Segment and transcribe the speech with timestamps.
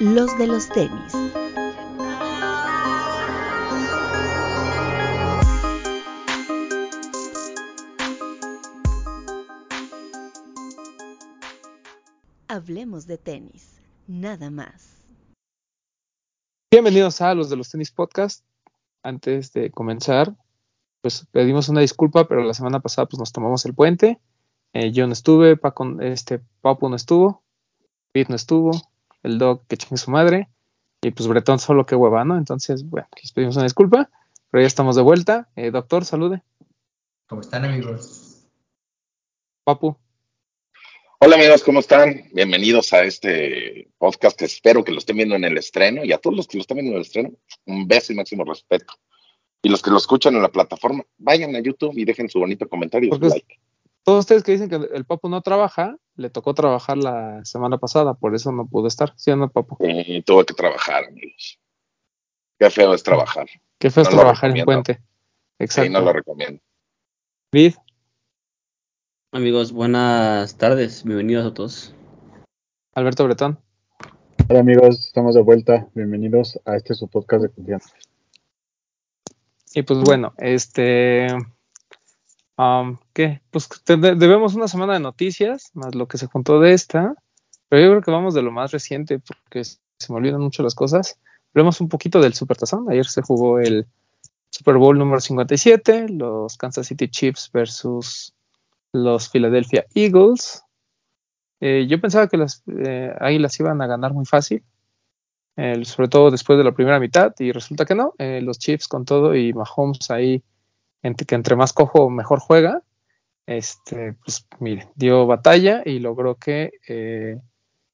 [0.00, 1.12] los de los tenis.
[12.46, 15.04] Hablemos de tenis, nada más.
[16.70, 18.44] Bienvenidos a los de los tenis podcast.
[19.02, 20.36] Antes de comenzar,
[21.00, 24.20] pues pedimos una disculpa, pero la semana pasada pues nos tomamos el puente.
[24.74, 27.42] Eh, yo no estuve, Paco, este, Papu no estuvo,
[28.12, 28.70] Pete no estuvo,
[29.28, 30.48] el dog que chingue su madre,
[31.02, 32.36] y pues Bretón solo que hueva, ¿no?
[32.36, 34.10] Entonces, bueno, les pedimos una disculpa,
[34.50, 35.48] pero ya estamos de vuelta.
[35.54, 36.42] Eh, doctor, salude.
[37.28, 38.48] ¿Cómo están, amigos?
[39.64, 39.96] Papu.
[41.20, 42.28] Hola amigos, ¿cómo están?
[42.32, 46.18] Bienvenidos a este podcast que espero que lo estén viendo en el estreno y a
[46.18, 47.32] todos los que lo están viendo en el estreno,
[47.66, 48.94] un beso y máximo respeto.
[49.60, 52.68] Y los que lo escuchan en la plataforma, vayan a YouTube y dejen su bonito
[52.68, 53.60] comentario y su like.
[54.04, 58.14] Todos ustedes que dicen que el Papu no trabaja, le tocó trabajar la semana pasada,
[58.14, 59.12] por eso no pudo estar.
[59.16, 59.76] ¿Sí o no, Papu?
[59.80, 61.58] Sí, tuve que trabajar, amigos.
[62.58, 63.46] Qué feo es trabajar.
[63.78, 65.00] Qué feo es trabajar en puente.
[65.58, 65.86] Exacto.
[65.86, 66.60] Sí, no lo recomiendo.
[67.52, 67.74] Vid.
[69.32, 71.04] Amigos, buenas tardes.
[71.04, 71.94] Bienvenidos a todos.
[72.94, 73.60] Alberto Bretón.
[74.48, 75.86] Hola amigos, estamos de vuelta.
[75.94, 77.94] Bienvenidos a este su podcast de confianza.
[79.74, 81.28] Y pues bueno, este
[83.12, 83.40] ¿Qué?
[83.50, 87.14] Pues debemos una semana de noticias, más lo que se juntó de esta,
[87.68, 90.74] pero yo creo que vamos de lo más reciente, porque se me olvidan mucho las
[90.74, 91.20] cosas.
[91.54, 92.90] Hablemos un poquito del Supertazón.
[92.90, 93.86] Ayer se jugó el
[94.50, 98.34] Super Bowl número 57, los Kansas City Chiefs versus
[98.92, 100.64] los Philadelphia Eagles.
[101.60, 104.64] Eh, yo pensaba que las eh, Águilas iban a ganar muy fácil,
[105.82, 108.14] sobre todo después de la primera mitad, y resulta que no.
[108.18, 110.42] Eh, los Chiefs con todo y Mahomes ahí
[111.02, 112.82] que entre más cojo mejor juega,
[113.48, 117.40] este, pues mire, dio batalla y logró que eh,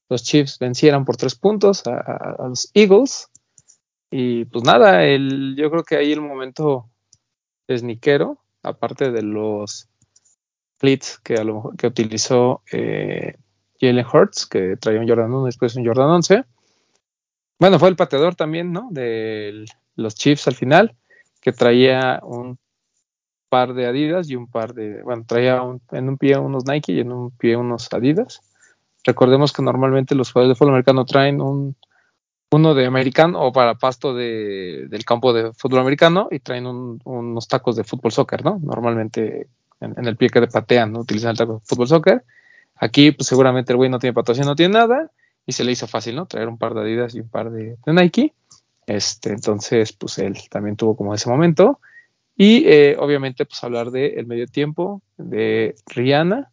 [0.09, 3.29] los Chiefs vencieran por tres puntos a, los Eagles.
[4.11, 6.89] Y pues nada, yo creo que ahí el momento
[7.67, 9.87] esniquero, aparte de los
[10.77, 13.37] fleets que, a lo, que utilizó eh,
[13.79, 16.43] Jalen Hurts, que traía un Jordan 1 después un Jordan 11.
[17.59, 18.89] Bueno, fue el pateador también, ¿no?
[18.91, 19.65] De
[19.95, 20.95] los Chiefs al final,
[21.39, 22.59] que traía un
[23.49, 25.61] par de Adidas y un par de, bueno, traía
[25.91, 28.41] en un pie unos Nike y en un pie unos Adidas.
[29.03, 31.75] Recordemos que normalmente los jugadores de fútbol americano traen un,
[32.51, 37.47] uno de americano o para pasto de, del campo de fútbol americano y traen unos
[37.47, 38.59] tacos de fútbol soccer, ¿no?
[38.61, 39.47] Normalmente
[39.79, 41.01] en, el pie que patean, ¿no?
[41.01, 42.23] Utilizan el taco de fútbol soccer.
[42.75, 45.11] Aquí, pues seguramente el güey no tiene patrocinio, no tiene nada
[45.45, 46.25] y se le hizo fácil, ¿no?
[46.25, 48.33] Traer un par de Adidas y un par de, de Nike.
[48.87, 51.79] Este, entonces, pues él también tuvo como ese momento.
[52.35, 56.51] Y eh, obviamente, pues hablar del el medio tiempo de Rihanna.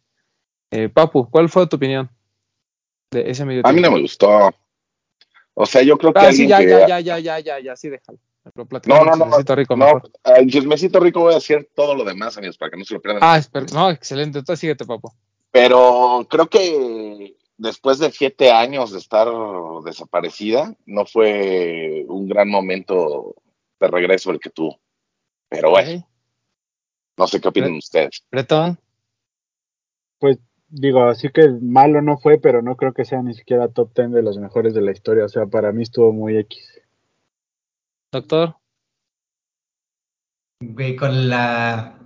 [0.71, 2.09] Eh, Papu, ¿cuál fue tu opinión
[3.11, 3.69] de ese medio tiempo?
[3.69, 4.51] A mí no me gustó.
[5.53, 6.19] O sea, yo creo que.
[6.19, 8.17] Ah, sí, ya, ya, ya, ya, ya, ya, ya, sí, déjalo.
[8.85, 9.55] No, no, no.
[9.55, 10.01] Rico no,
[10.47, 13.23] chismecito rico voy a decir todo lo demás, amigos, para que no se lo pierdan.
[13.23, 14.39] Ah, espera, no, excelente.
[14.39, 15.13] Entonces síguete, Papu.
[15.51, 19.29] Pero creo que después de siete años de estar
[19.85, 23.35] desaparecida, no fue un gran momento
[23.79, 24.79] de regreso el que tuvo.
[25.53, 26.03] Pero bueno,
[27.15, 28.25] no sé qué opinan ustedes.
[28.31, 28.79] Bretón.
[30.17, 33.93] Pues digo, así que malo no fue, pero no creo que sea ni siquiera top
[33.95, 35.25] 10 de los mejores de la historia.
[35.25, 36.81] O sea, para mí estuvo muy X.
[38.11, 38.55] Doctor.
[40.97, 41.99] con la.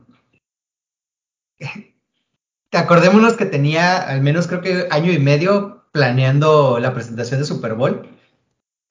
[2.73, 7.75] Acordémonos que tenía al menos creo que año y medio planeando la presentación de Super
[7.75, 8.09] Bowl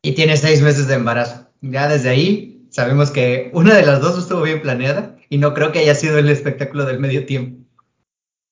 [0.00, 1.50] y tiene seis meses de embarazo.
[1.60, 5.72] Ya desde ahí Sabemos que una de las dos estuvo bien planeada y no creo
[5.72, 7.64] que haya sido el espectáculo del medio tiempo.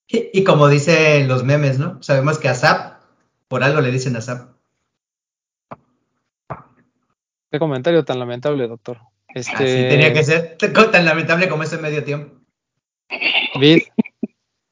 [0.09, 2.03] Y, como dicen los memes, ¿no?
[2.03, 3.03] Sabemos que a Zap,
[3.49, 4.49] por algo le dicen a Zap.
[7.51, 9.01] Qué comentario tan lamentable, doctor.
[9.35, 9.53] Este...
[9.53, 12.41] Así tenía que ser tan lamentable como ese medio tiempo.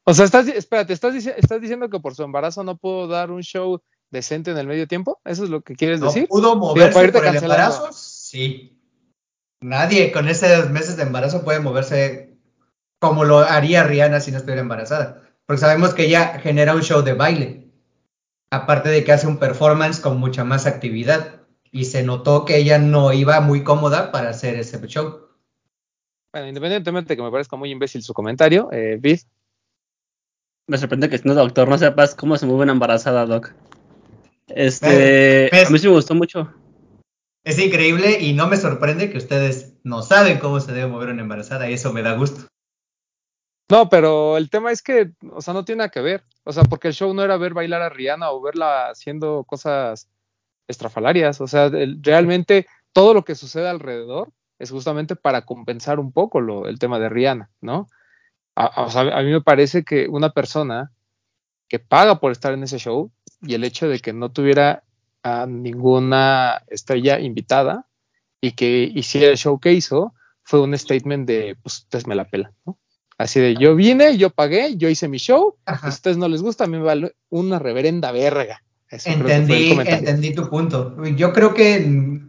[0.03, 3.43] O sea, estás, espérate, ¿estás, ¿estás diciendo que por su embarazo no pudo dar un
[3.43, 5.21] show decente en el medio tiempo?
[5.23, 6.27] ¿Eso es lo que quieres decir?
[6.27, 7.91] ¿Pudo moverse por el embarazo?
[7.91, 8.79] Sí.
[9.63, 12.37] Nadie con esos meses de embarazo puede moverse
[12.99, 15.21] como lo haría Rihanna si no estuviera embarazada.
[15.45, 17.71] Porque sabemos que ella genera un show de baile.
[18.51, 21.41] Aparte de que hace un performance con mucha más actividad.
[21.71, 25.27] Y se notó que ella no iba muy cómoda para hacer ese show.
[26.33, 28.99] Bueno, independientemente de que me parezca muy imbécil su comentario, eh,
[30.67, 33.53] Me sorprende que siendo doctor no sepas cómo se mueve una embarazada, Doc.
[34.47, 36.53] Este, a mí sí me gustó mucho.
[37.43, 41.21] Es increíble y no me sorprende que ustedes no saben cómo se debe mover una
[41.21, 42.47] embarazada y eso me da gusto.
[43.69, 46.23] No, pero el tema es que, o sea, no tiene nada que ver.
[46.43, 50.09] O sea, porque el show no era ver bailar a Rihanna o verla haciendo cosas
[50.67, 51.41] estrafalarias.
[51.41, 56.79] O sea, realmente todo lo que sucede alrededor es justamente para compensar un poco el
[56.79, 57.87] tema de Rihanna, ¿no?
[58.55, 60.91] O sea, a mí me parece que una persona
[61.67, 63.11] que paga por estar en ese show
[63.41, 64.83] y el hecho de que no tuviera
[65.23, 67.87] a ninguna estrella invitada
[68.41, 72.25] y que hiciera el show que hizo fue un statement de, pues ustedes me la
[72.25, 72.77] pelan, ¿no?
[73.17, 75.87] Así de, yo vine, yo pagué, yo hice mi show, Ajá.
[75.87, 78.63] a ustedes no les gusta, a mí me vale una reverenda verga.
[78.89, 81.01] Eso Entendí, entendí tu punto.
[81.15, 82.21] Yo creo que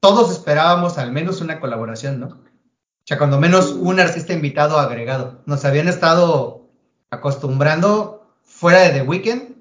[0.00, 2.26] todos esperábamos al menos una colaboración, ¿no?
[2.26, 5.42] O sea, cuando menos un artista invitado agregado.
[5.46, 6.70] Nos habían estado
[7.10, 9.54] acostumbrando fuera de The Weeknd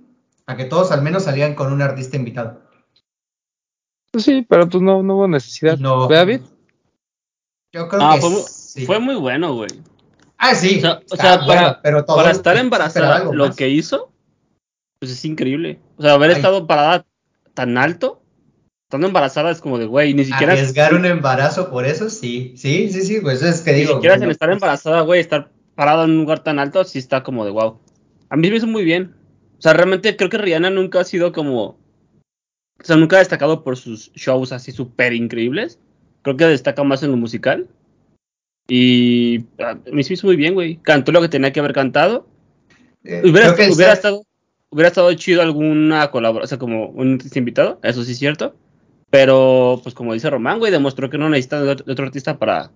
[0.45, 2.62] a que todos al menos salían con un artista invitado.
[4.13, 5.77] Pues sí, pero pues no, no hubo necesidad.
[5.79, 6.07] No.
[6.07, 6.41] ¿Ve, David?
[7.73, 8.85] Yo creo Ah, que fue, sí.
[8.85, 9.71] fue muy bueno, güey.
[10.37, 10.77] Ah, sí.
[10.77, 13.55] O sea, o está sea, bueno, para, pero todo para estar embarazada, lo más.
[13.55, 14.11] que hizo,
[14.99, 15.79] pues es increíble.
[15.97, 16.35] O sea, haber Ay.
[16.35, 17.07] estado parada
[17.55, 18.21] tan alto,
[18.87, 20.53] estando embarazada, es como de, güey, ni siquiera.
[20.53, 22.53] Arriesgar un embarazo por eso, sí.
[22.55, 23.93] Sí, sí, sí, pues es que Ni digo.
[23.95, 27.23] siquiera bueno, sin estar embarazada, güey, estar parado en un lugar tan alto, sí está
[27.23, 27.79] como de wow.
[28.29, 29.15] A mí me hizo muy bien.
[29.57, 31.81] O sea, realmente creo que Rihanna nunca ha sido como.
[32.83, 35.79] O sea, nunca ha destacado por sus shows así súper increíbles.
[36.21, 37.67] Creo que destaca más en lo musical.
[38.67, 40.77] Y a mí se me hizo muy bien, güey.
[40.77, 42.27] Cantó lo que tenía que haber cantado.
[43.05, 44.25] eh, Hubiera, estado,
[44.69, 48.53] hubiera estado chido alguna colaboración, o sea, como un invitado, eso sí es cierto.
[49.09, 52.71] Pero, pues como dice Román, güey, demostró que no necesita de otro, artista para,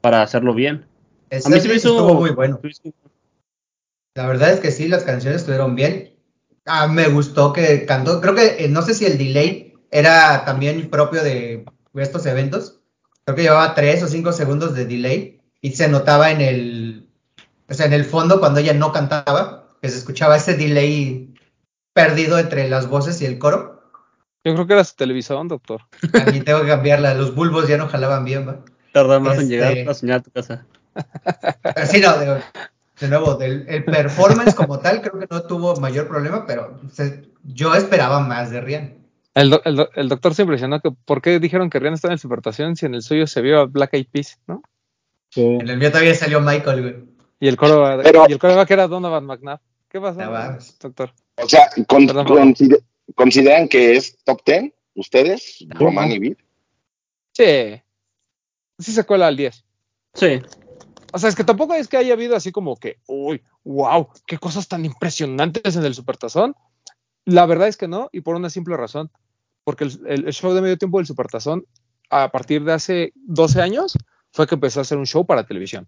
[0.00, 0.86] para hacerlo bien.
[1.30, 2.60] el A mí se me hizo estuvo muy bueno.
[4.14, 6.09] La verdad es que sí, las canciones estuvieron bien.
[6.72, 8.20] Ah, me gustó que cantó.
[8.20, 11.64] Creo que eh, no sé si el delay era también propio de
[11.96, 12.78] estos eventos.
[13.24, 17.08] Creo que llevaba tres o cinco segundos de delay y se notaba en el,
[17.68, 21.34] o sea, en el fondo cuando ella no cantaba, que se escuchaba ese delay
[21.92, 23.90] perdido entre las voces y el coro.
[24.44, 25.82] Yo creo que era su televisión, doctor.
[26.12, 27.14] También tengo que cambiarla.
[27.14, 28.60] Los bulbos ya no jalaban bien, ¿va?
[28.92, 30.66] Tarda más en Este- llegar a soñar a tu casa.
[31.74, 32.42] Pero sí, no, de,
[33.00, 37.22] de nuevo, del, el performance como tal creo que no tuvo mayor problema, pero se-
[37.44, 38.92] yo esperaba más de Rihanna.
[39.34, 42.12] El, do- el do- el doctor se impresionó que por qué dijeron que Rihanna estaba
[42.14, 44.62] en Supertación si en el suyo se vio a Black Eyed Peas, ¿no?
[45.30, 45.42] Sí.
[45.42, 46.96] En el mío todavía salió Michael, güey.
[47.38, 49.60] Y el coro, Pero- y el coro que era Donovan McNabb.
[49.88, 50.20] ¿Qué pasó,
[50.80, 51.12] doctor?
[51.36, 52.82] O sea, con- Perdón, consider-
[53.14, 56.36] ¿consideran que es top 10 ustedes, Román y Vid?
[57.32, 57.80] Sí.
[58.78, 59.64] Sí se cuela al 10.
[60.14, 60.40] Sí.
[61.12, 64.38] O sea, es que tampoco es que haya habido así como que, uy, wow, qué
[64.38, 66.54] cosas tan impresionantes en el Supertazón.
[67.24, 69.10] La verdad es que no, y por una simple razón.
[69.64, 71.64] Porque el, show de medio tiempo del Supertazón,
[72.08, 73.98] a partir de hace 12 años,
[74.32, 75.86] fue que empezó a ser un show para televisión.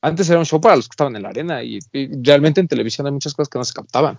[0.00, 2.68] Antes era un show para los que estaban en la arena, y, y realmente en
[2.68, 4.18] televisión hay muchas cosas que no se captaban.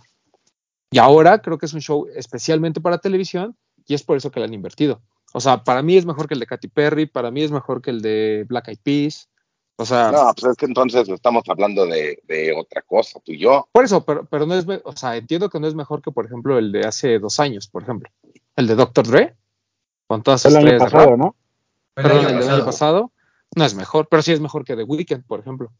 [0.91, 4.39] Y ahora creo que es un show especialmente para televisión, y es por eso que
[4.39, 5.01] le han invertido.
[5.33, 7.81] O sea, para mí es mejor que el de Katy Perry, para mí es mejor
[7.81, 9.29] que el de Black Eyed Peas.
[9.75, 13.39] O sea, No, pues es que entonces estamos hablando de, de otra cosa, tú y
[13.39, 13.67] yo.
[13.71, 16.25] Por eso, pero, pero no es, o sea, entiendo que no es mejor que, por
[16.25, 18.09] ejemplo, el de hace dos años, por ejemplo.
[18.55, 19.07] El de Dr.
[19.07, 19.35] Dre,
[20.07, 21.17] con todas sus el año pasado, rap.
[21.17, 21.35] ¿no?
[21.95, 22.55] Fue el Perdón, año el del pasado.
[22.57, 23.11] año pasado,
[23.55, 25.71] no es mejor, pero sí es mejor que The Weeknd, por ejemplo.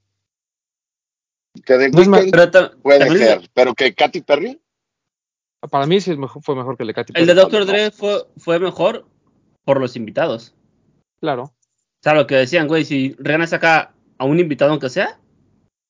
[1.65, 4.59] Que de No es Weeknd Pero ta- puede ser, pero que Katy Perry,
[5.69, 7.45] Para mí sí es mejor, fue mejor que el de Katy El de Perry.
[7.51, 7.65] Dr.
[7.67, 9.05] Dre fue, fue mejor
[9.63, 10.55] por los invitados.
[11.19, 11.53] Claro.
[12.03, 15.17] O sea, lo que decían, güey, si Rihanna saca a un invitado aunque sea,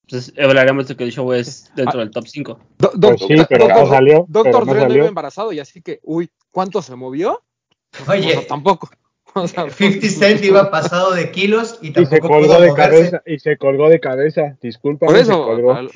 [0.07, 2.59] pues hablaríamos de que el show es dentro del top 5.
[2.77, 4.25] Do- do- Pues sí, pero Doctor- no salió.
[4.29, 4.97] No Dre no salió.
[4.97, 7.41] iba embarazado y así que, uy, ¿cuánto se movió?
[8.01, 8.89] O sea, Oye, tampoco.
[9.35, 12.69] O sea, 50 Cent iba pasado de kilos y Y se tampoco colgó pudo de
[12.69, 12.91] moverse.
[12.91, 13.21] cabeza.
[13.25, 14.57] Y se colgó de cabeza.
[14.61, 15.07] Disculpa.
[15.07, 15.73] Por se eso, colgó.
[15.73, 15.89] al-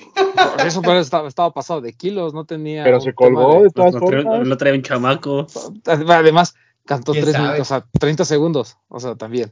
[0.58, 2.84] por eso pero estaba, estaba pasado de kilos, no tenía.
[2.84, 4.48] Pero se colgó de- de todas No, formas.
[4.48, 5.46] no trae un chamaco.
[5.86, 6.56] Además,
[6.86, 8.78] cantó ¿Quién tres o sea, 30 segundos.
[8.88, 9.52] O sea, también.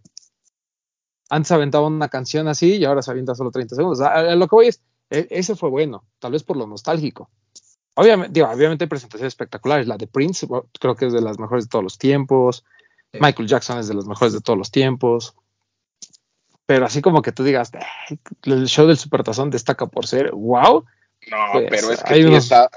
[1.30, 4.02] Antes aventaba una canción así y ahora se avienta solo 30 segundos.
[4.02, 7.30] A, a lo que voy es, e- ese fue bueno, tal vez por lo nostálgico.
[7.96, 9.88] Obviamente, digo, obviamente hay presentaciones espectaculares.
[9.88, 12.64] La de Prince bueno, creo que es de las mejores de todos los tiempos.
[13.12, 13.20] Sí.
[13.22, 15.36] Michael Jackson es de las mejores de todos los tiempos.
[16.66, 17.72] Pero así como que tú digas,
[18.10, 20.84] "Ay, el show del Supertazón destaca por ser wow.
[21.32, 22.70] no, Pues, pero es que hay sí unos- está,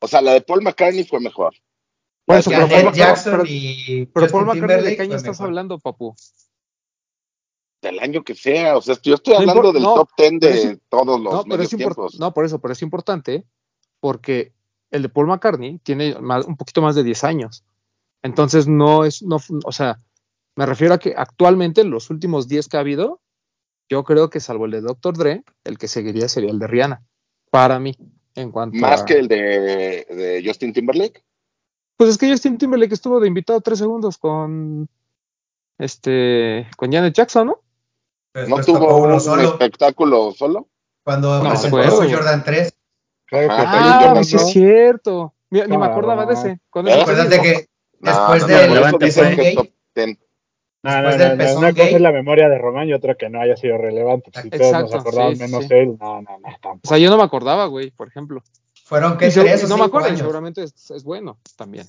[0.00, 1.54] o sea, la de Paul McCartney fue mejor.
[2.26, 5.16] Por La eso, de pero, Paul- Jackson pero- y pero Paul McCartney, ¿de qué año
[5.16, 5.46] estás mejor.
[5.46, 6.14] hablando, papu?
[7.82, 10.30] Del año que sea, o sea, yo estoy No hablando impor- del no, top 10
[10.40, 12.18] pero de es- todos los No, medios tiempos.
[12.20, 13.46] no, por eso, pero es importante
[14.00, 14.52] porque
[14.90, 17.64] el de Paul McCartney tiene más- un poquito más de 10 años.
[18.22, 20.00] Entonces no es, no, o sea,
[20.56, 23.20] me refiero a que actualmente los últimos 10 que ha habido,
[23.88, 25.16] yo creo que salvo el de Dr.
[25.16, 27.02] Dre, el que seguiría sería el de Rihanna,
[27.50, 27.96] para mí,
[28.34, 29.04] en cuanto Más a...
[29.06, 29.36] que el de,
[30.08, 31.24] de Justin Timberlake.
[31.96, 34.88] Pues es que Justin Timberlake estuvo de invitado tres segundos con
[35.78, 37.60] este con Janet Jackson, ¿no?
[38.34, 40.68] ¿No tuvo uno un solo espectáculo solo?
[41.02, 42.14] cuando No, presentó fue, su.
[42.14, 42.72] Jordan 3.
[43.26, 44.42] Claro Ah, Jordan, sí ¿no?
[44.42, 45.34] es cierto.
[45.50, 46.60] Ni, ni me acordaba de ese.
[46.70, 47.68] Acuérdate que
[48.00, 50.18] No, después no, del pezón gay, top 10.
[50.82, 53.28] No, Después no, del pezón una cosa es la memoria de Román y otra que
[53.28, 54.30] no haya sido relevante.
[54.40, 55.74] Si todos nos Exacto, acordamos sí, menos sí.
[55.74, 56.80] él, no, no, no, tampoco.
[56.84, 58.42] O sea, yo no me acordaba, güey, por ejemplo.
[58.84, 61.86] fueron que tres o no me acuerdo, seguramente es, es bueno también.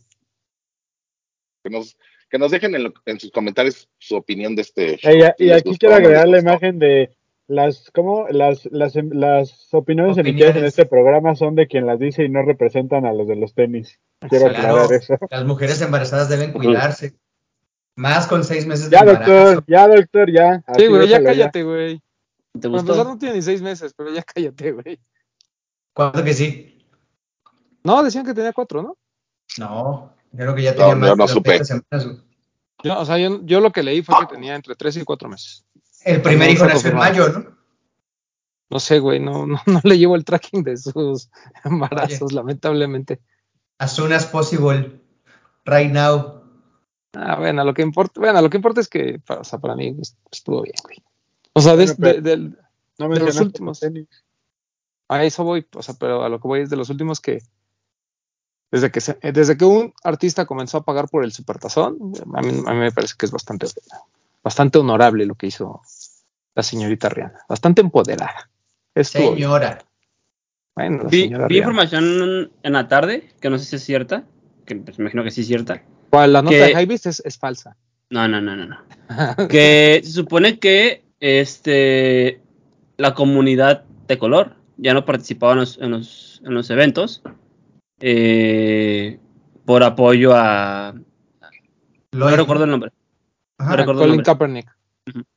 [1.63, 1.95] Que nos,
[2.31, 5.11] que nos dejen en, lo- en sus comentarios su opinión de este show.
[5.37, 7.15] Y aquí quiero agregar la imagen de
[7.47, 8.27] las, ¿cómo?
[8.29, 12.41] Las, las, las opiniones, emitidas en este programa son de quien las dice y no
[12.43, 13.99] representan a los de los tenis.
[14.29, 14.67] Quiero Exacto.
[14.67, 15.17] aclarar Claro, eso.
[15.29, 17.13] las mujeres embarazadas deben cuidarse.
[17.97, 19.31] Más con seis meses de Ya, embarazo.
[19.31, 20.63] doctor, ya, doctor, ya.
[20.77, 22.01] Sí, güey, ya cállate, güey.
[22.59, 23.03] ¿Te gustó?
[23.03, 24.97] no tiene ni seis meses, pero ya cállate, güey.
[25.93, 26.85] ¿Cuándo que sí?
[27.83, 28.97] No, decían que tenía cuatro, ¿no?
[29.57, 31.49] No, creo que ya No, tenía yo más no de supe.
[31.59, 32.05] 30 semanas.
[32.05, 32.31] güey.
[32.83, 35.29] Yo, o sea, yo, yo lo que leí fue que tenía entre tres y cuatro
[35.29, 35.63] meses.
[36.03, 37.57] El primer hijo nació en mayo, ¿no?
[38.71, 41.29] No sé, güey, no, no, no le llevo el tracking de sus
[41.63, 43.19] embarazos, lamentablemente.
[43.77, 44.99] As soon as possible.
[45.65, 46.41] Right now.
[47.13, 49.75] Ah, bueno, lo que importa, bueno, lo que importa es que, para, o sea, para
[49.75, 50.97] mí est- estuvo bien, güey.
[51.53, 51.85] O sea, de-
[52.97, 53.79] No de los últimos.
[53.79, 54.07] tenis.
[55.09, 57.43] a eso voy, o sea, pero a lo que voy es de los últimos que,
[58.71, 61.97] desde que, se- eh, desde que un artista comenzó a pagar por el supertazón,
[62.33, 63.67] a mí, a mí me parece que es bastante,
[64.43, 65.81] bastante honorable lo que hizo
[66.55, 68.49] la señorita Rihanna, bastante empoderada.
[68.95, 69.79] Señora.
[70.75, 71.67] Bueno, la Vi, señora vi Rihanna.
[71.71, 74.23] información en la tarde, que no sé si es cierta,
[74.65, 75.83] que pues, me imagino que sí es cierta.
[76.09, 76.33] ¿Cuál?
[76.33, 77.75] La nota que- de Hypebeast es, es falsa.
[78.09, 78.77] No, no, no, no, no.
[79.47, 82.41] que se supone que este
[82.97, 87.21] la comunidad de color ya no participaba en los, en los, en los eventos
[88.01, 89.19] eh,
[89.65, 90.93] por apoyo a
[92.13, 92.91] no recuerdo el nombre
[93.57, 93.71] Ajá.
[93.71, 94.25] no recuerdo el Colin nombre.
[94.25, 94.75] Kaepernick.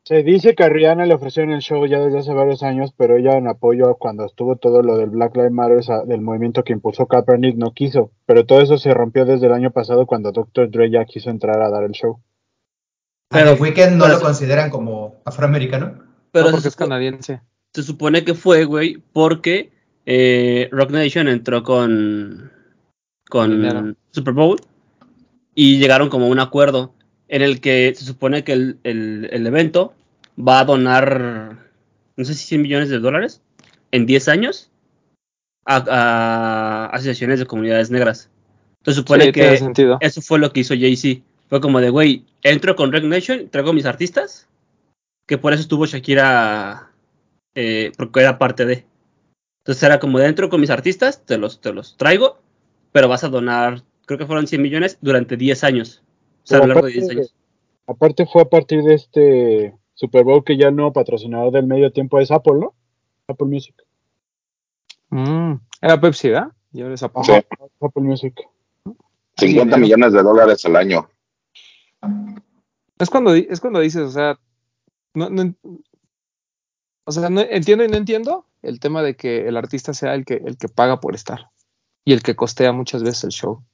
[0.04, 3.16] Se dice que a Rihanna le ofrecieron el show ya desde hace varios años, pero
[3.16, 6.74] ella en apoyo a cuando estuvo todo lo del Black Lives Matter, del movimiento que
[6.74, 8.10] impulsó Kaepernick, no quiso.
[8.26, 10.70] Pero todo eso se rompió desde el año pasado cuando Dr.
[10.70, 12.20] Dre ya quiso entrar a dar el show.
[13.30, 15.98] Pero Pero- Weekend no pero lo consideran como afroamericano.
[16.30, 17.40] pero no, se, porque es canadiense.
[17.72, 19.72] se supone que fue güey porque
[20.04, 22.52] eh, Rock Nation entró con
[23.28, 23.52] con.
[24.10, 24.60] Super Bowl
[25.54, 26.94] y llegaron como a un acuerdo
[27.28, 29.94] en el que se supone que el, el- el evento
[30.38, 31.70] va a donar,
[32.16, 33.40] no sé si 100 millones de dólares
[33.92, 34.70] en 10 años
[35.64, 38.30] a, a asociaciones de comunidades negras.
[38.80, 39.40] Entonces supone Sí, que
[40.00, 41.22] eso fue lo que hizo Jay-Z.
[41.48, 44.48] Fue como de, güey, entro con Red Nation, traigo mis artistas,
[45.26, 46.90] que por eso estuvo Shakira,
[47.54, 48.84] eh, porque era parte de.
[49.62, 52.40] Entonces era como de, entro con mis artistas, te los, te los traigo,
[52.94, 56.04] pero vas a donar, creo que fueron 100 millones durante 10 años.
[56.44, 57.34] O sea, a lo largo de 10 aparte- años.
[57.88, 61.90] Aparte fue a partir de este Super Bowl que ya el nuevo patrocinador del medio
[61.92, 62.72] tiempo es Apple, ¿no?
[63.26, 63.74] Apple Music.
[65.10, 66.52] Mm, era Pepsi, ¿verdad?
[66.72, 67.22] Y ahora es Apple.
[67.24, 67.32] Sí.
[67.32, 68.40] Apple Music.
[69.38, 71.08] 50 millones de dólares al año.
[73.00, 74.38] Es cuando, di- es cuando dices, o sea,
[75.14, 75.52] no, no
[77.06, 80.24] o sea, no entiendo y no entiendo el tema de que el artista sea el
[80.24, 81.50] que, el que paga por estar
[82.04, 83.64] y el que costea muchas veces el show.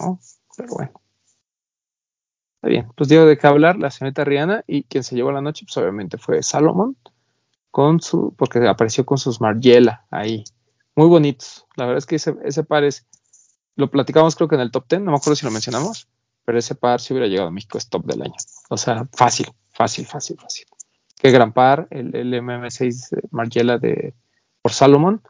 [0.00, 0.20] ¿no?
[0.56, 0.92] Pero bueno.
[2.56, 2.88] Está bien.
[2.96, 5.76] Pues dio de qué hablar la señorita Rihanna y quien se llevó la noche, pues
[5.76, 6.96] obviamente fue Salomon
[7.70, 10.44] con su, porque apareció con sus Margiela ahí.
[10.94, 11.66] Muy bonitos.
[11.76, 13.06] La verdad es que ese, ese par es,
[13.74, 16.06] lo platicamos creo que en el top 10, no me acuerdo si lo mencionamos,
[16.44, 18.34] pero ese par si hubiera llegado a México es top del año.
[18.68, 20.66] O sea, fácil, fácil, fácil, fácil.
[21.16, 24.14] Qué gran par, el, el MM6 Margiela de
[24.60, 25.22] por Salomon.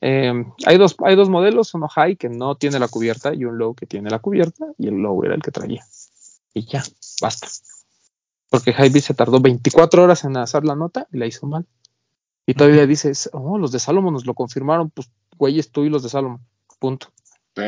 [0.00, 3.58] Eh, hay, dos, hay dos modelos, uno high que no tiene la cubierta y un
[3.58, 5.84] low que tiene la cubierta y el low era el que traía.
[6.52, 6.84] Y ya,
[7.20, 7.48] basta.
[8.50, 11.66] Porque Hybe se tardó 24 horas en hacer la nota y la hizo mal.
[12.46, 16.02] Y todavía dices, oh, los de Salomon nos lo confirmaron, pues güeyes tú y los
[16.02, 16.40] de Salomon.
[16.78, 17.08] Punto.
[17.56, 17.62] Sí.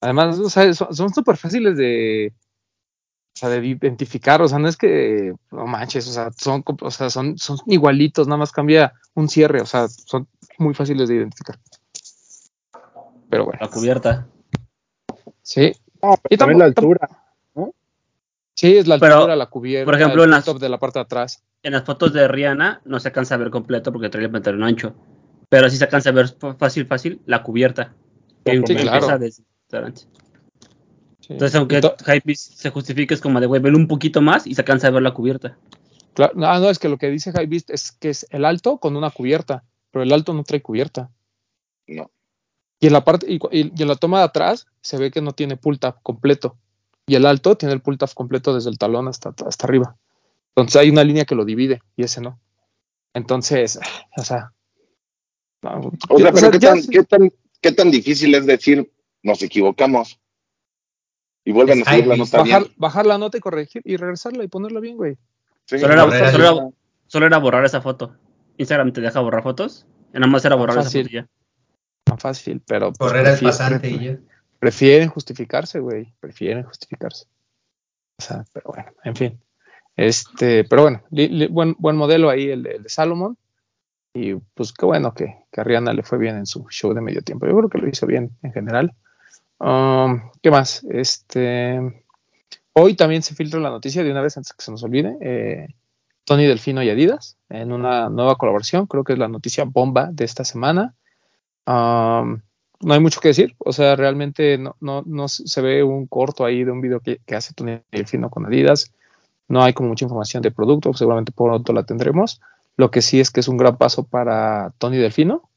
[0.00, 2.32] Además, o sea, son son súper fáciles de,
[3.38, 6.90] o sea, de identificar, o sea, no es que, no manches, o sea, son, o
[6.90, 10.26] sea, son, son igualitos, nada más cambia un cierre, o sea, son
[10.58, 11.56] muy fáciles de identificar.
[13.30, 14.26] Pero bueno, La cubierta.
[15.42, 17.08] sí, Ah, pero Y también la altura.
[18.54, 20.78] sí, es la Pero, altura, la cubierta, por ejemplo, el en las- top de la
[20.78, 21.44] parte de atrás.
[21.62, 24.64] En las fotos de Rihanna no se alcanza a ver completo porque trae el pantalón
[24.64, 24.94] ancho.
[25.48, 27.94] Pero sí se alcanza a ver fácil, fácil la cubierta.
[28.44, 29.16] Que Sí, claro.
[29.18, 30.02] desde adelante.
[31.28, 31.34] Sí.
[31.34, 34.54] Entonces, aunque Y Hypebeast se justifique, es como de, güey, velo un poquito más y
[34.54, 35.56] se alcanza a ver la cubierta.
[36.14, 38.96] claro, no, no, es que lo que dice Hypebeast es que es el alto con
[38.96, 41.10] una cubierta, pero el alto no trae cubierta.
[41.86, 42.10] No.
[42.80, 45.32] Y en la parte, y, y en la toma de atrás se ve que no
[45.32, 46.56] tiene pull tab completo.
[47.06, 49.96] Y el alto tiene el pull tab completo desde el talón hasta, hasta arriba.
[50.56, 52.40] Entonces hay una línea que lo divide y ese no.
[53.14, 53.78] Entonces,
[54.16, 54.52] o sea.
[55.62, 55.70] no,
[56.08, 58.46] O sea, o pero sea, ¿qué ya tan, sí- qué, tan, ¿qué tan difícil es
[58.46, 58.90] decir
[59.22, 60.17] nos equivocamos?
[61.48, 62.74] Y vuelven a subir la nota bajar, bien.
[62.76, 65.16] bajar la nota y corregir y regresarla y ponerla bien, güey.
[65.64, 66.68] Sí, Solo era, Correr solo, al- era,
[67.06, 68.14] solo era borrar esa foto.
[68.58, 69.86] Instagram te deja borrar fotos.
[70.12, 71.04] Y nada más era borrar esa fácil.
[71.04, 71.28] foto y ya.
[72.04, 72.92] Tan fácil, pero.
[72.92, 74.18] pues, Correr al prefiere- pasante y ya.
[74.58, 77.24] prefieren justificarse, güey, prefieren justificarse.
[78.18, 79.40] O sea, pero bueno, en fin.
[79.96, 83.36] Este, pero bueno, li- li- buen, buen modelo ahí el de, el de Salomon.
[84.14, 87.00] Y pues qué bueno que, que a Rihanna le fue bien en su show de
[87.00, 87.46] medio tiempo.
[87.46, 88.92] Yo creo que lo hizo bien en general.
[89.58, 90.84] Um, ¿Qué más?
[90.90, 92.04] Este,
[92.72, 95.16] hoy también se filtra la noticia de una vez antes que se nos olvide.
[95.20, 95.68] eh,
[96.24, 98.86] Tony Delfino y Adidas en una nueva colaboración.
[98.86, 100.94] Creo que es la noticia bomba de esta semana.
[101.66, 102.42] Um,
[102.80, 106.44] no hay mucho que decir, o sea, realmente no, no, no se ve un corto
[106.44, 108.92] ahí de un video que, que hace Tony Delfino con Adidas,
[109.48, 112.40] no hay como mucha información de producto, seguramente pronto la tendremos,
[112.76, 115.47] lo que sí es que es un gran paso para Tony Delfino,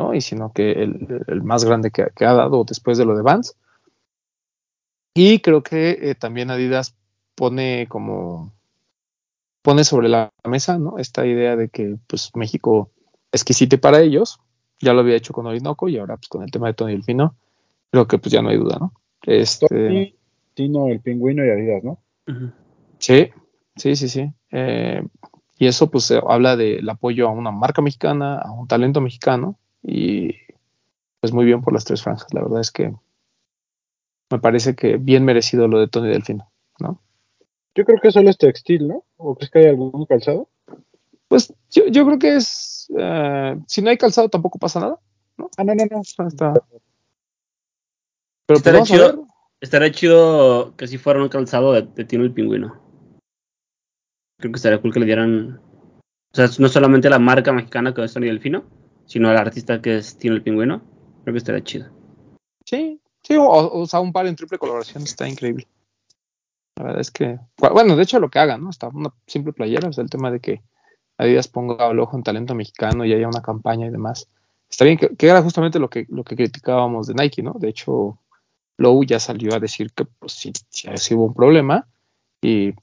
[0.00, 0.14] ¿no?
[0.14, 3.22] Y sino que el, el más grande que, que, ha dado después de lo de
[3.22, 3.56] Vans.
[5.14, 6.96] Y creo que eh, también Adidas
[7.34, 8.52] pone como,
[9.62, 10.98] pone sobre la mesa, ¿no?
[10.98, 12.90] Esta idea de que pues México
[13.32, 14.40] exquisite para ellos,
[14.80, 17.36] ya lo había hecho con Orinoco y ahora pues con el tema de Tony Delfino,
[17.90, 18.92] creo que pues ya no hay duda, ¿no?
[19.22, 20.14] Este, Tony,
[20.54, 21.98] Tino, el pingüino y Adidas, ¿no?
[22.98, 23.28] Sí,
[23.76, 24.32] sí, sí, sí.
[24.52, 25.02] Eh,
[25.58, 30.34] y eso pues habla del apoyo a una marca mexicana, a un talento mexicano y
[31.20, 32.32] pues muy bien por las tres franjas.
[32.32, 32.94] La verdad es que
[34.30, 37.00] me parece que bien merecido lo de Tony Delfino, ¿no?
[37.74, 39.04] Yo creo que solo es textil, ¿no?
[39.16, 40.48] ¿O crees que hay algún calzado?
[41.28, 44.98] Pues yo, yo creo que es, eh, si no hay calzado tampoco pasa nada,
[45.36, 45.48] ¿no?
[45.56, 46.04] Ah, no, no, no.
[46.04, 46.54] Sea, está-
[48.46, 49.26] Pero pues chido.
[49.60, 52.80] Estaría chido que si fuera un calzado de, de Tino el Pingüino.
[54.38, 55.60] Creo que estaría cool que le dieran.
[56.32, 58.64] O sea, no solamente la marca mexicana que es Tony Delfino,
[59.10, 60.82] sino el artista que es Tino el Pingüino.
[61.24, 61.90] Creo que estaría chido.
[62.64, 65.66] Sí, sí, o, sea, un par en triple colaboración está increíble.
[66.76, 68.70] La verdad es que, bueno, de hecho lo que hagan, ¿no?
[68.70, 70.62] Está una simple playera, o sea, el tema de que
[71.18, 74.28] Adidas ponga el ojo en talento mexicano y haya una campaña y demás.
[74.70, 77.54] Está bien, que, que era justamente lo que, lo que criticábamos de Nike, ¿no?
[77.54, 78.16] De hecho,
[78.76, 81.88] Lowe ya salió a decir que pues sí, sí, sí hubo un problema
[82.40, 82.74] y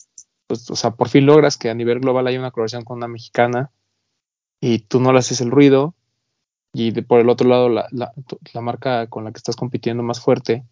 [0.46, 3.08] pues, o sea, por fin logras que a nivel global haya una colaboración con una
[3.08, 3.72] mexicana
[4.60, 5.96] y tú no le haces el ruido
[6.78, 8.14] y de, por el otro lado la, la,
[8.54, 10.64] la, marca con la que estás compitiendo más fuerte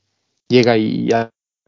[0.47, 1.09] llega y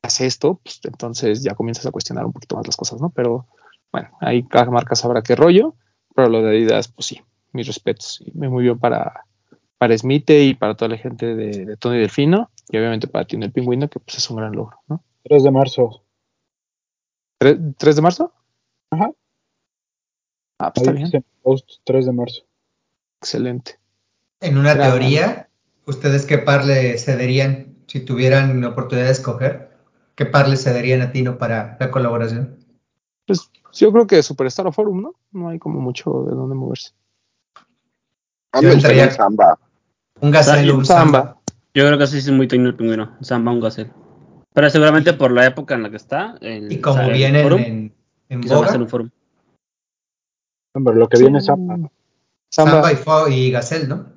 [0.03, 3.09] hace esto, pues entonces ya comienzas a cuestionar un poquito más las cosas, ¿no?
[3.09, 3.47] Pero
[3.91, 5.73] bueno, ahí cada marca sabrá qué rollo,
[6.13, 7.21] pero lo de Adidas, pues sí,
[7.51, 9.25] mis respetos, y muy bien para,
[9.79, 13.43] para Smith y para toda la gente de, de Tony Delfino, y obviamente para Tino
[13.43, 15.03] el Pingüino, que pues es un gran logro, ¿no?
[15.23, 16.03] 3 de marzo.
[17.41, 18.31] ¿3, 3 de marzo?
[18.91, 19.11] Ajá.
[20.59, 21.25] Ah, pues Ahí está bien.
[21.41, 22.43] Post 3 de marzo.
[23.19, 23.79] Excelente.
[24.39, 25.49] En una Gran teoría,
[25.85, 29.71] ¿ustedes qué par le cederían si tuvieran la oportunidad de escoger?
[30.15, 32.57] ¿Qué par le cederían a Tino para la colaboración?
[33.25, 35.13] Pues yo creo que Superstar o Forum, ¿no?
[35.31, 36.91] No hay como mucho de dónde moverse.
[38.51, 39.59] A mí me gustaría un samba.
[40.21, 41.19] Un gazelle o un samba.
[41.19, 41.41] samba.
[41.73, 43.15] Yo creo que sí es muy Tino el pingüino.
[43.19, 43.91] Un samba, un gazelle.
[44.53, 46.37] Pero seguramente por la época en la que está.
[46.41, 47.95] El, y como forum, en,
[48.29, 49.09] en quizá va a ser un forum.
[50.73, 51.23] Hombre, lo que sí.
[51.23, 51.75] viene es samba.
[52.49, 54.16] Samba, samba y, y gazelle, ¿no?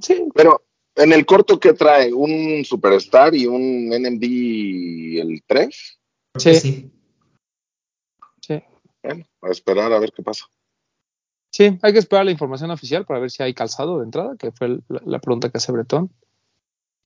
[0.00, 0.28] Sí.
[0.34, 0.62] Pero
[0.96, 2.12] en el corto, ¿qué trae?
[2.12, 5.98] ¿Un Superstar y un NMD el 3?
[6.36, 6.54] Sí.
[6.54, 6.90] sí.
[8.40, 8.62] Sí.
[9.02, 10.46] Bueno, a esperar a ver qué pasa.
[11.52, 14.52] Sí, hay que esperar la información oficial para ver si hay calzado de entrada, que
[14.52, 16.10] fue la, la pregunta que hace Bretón.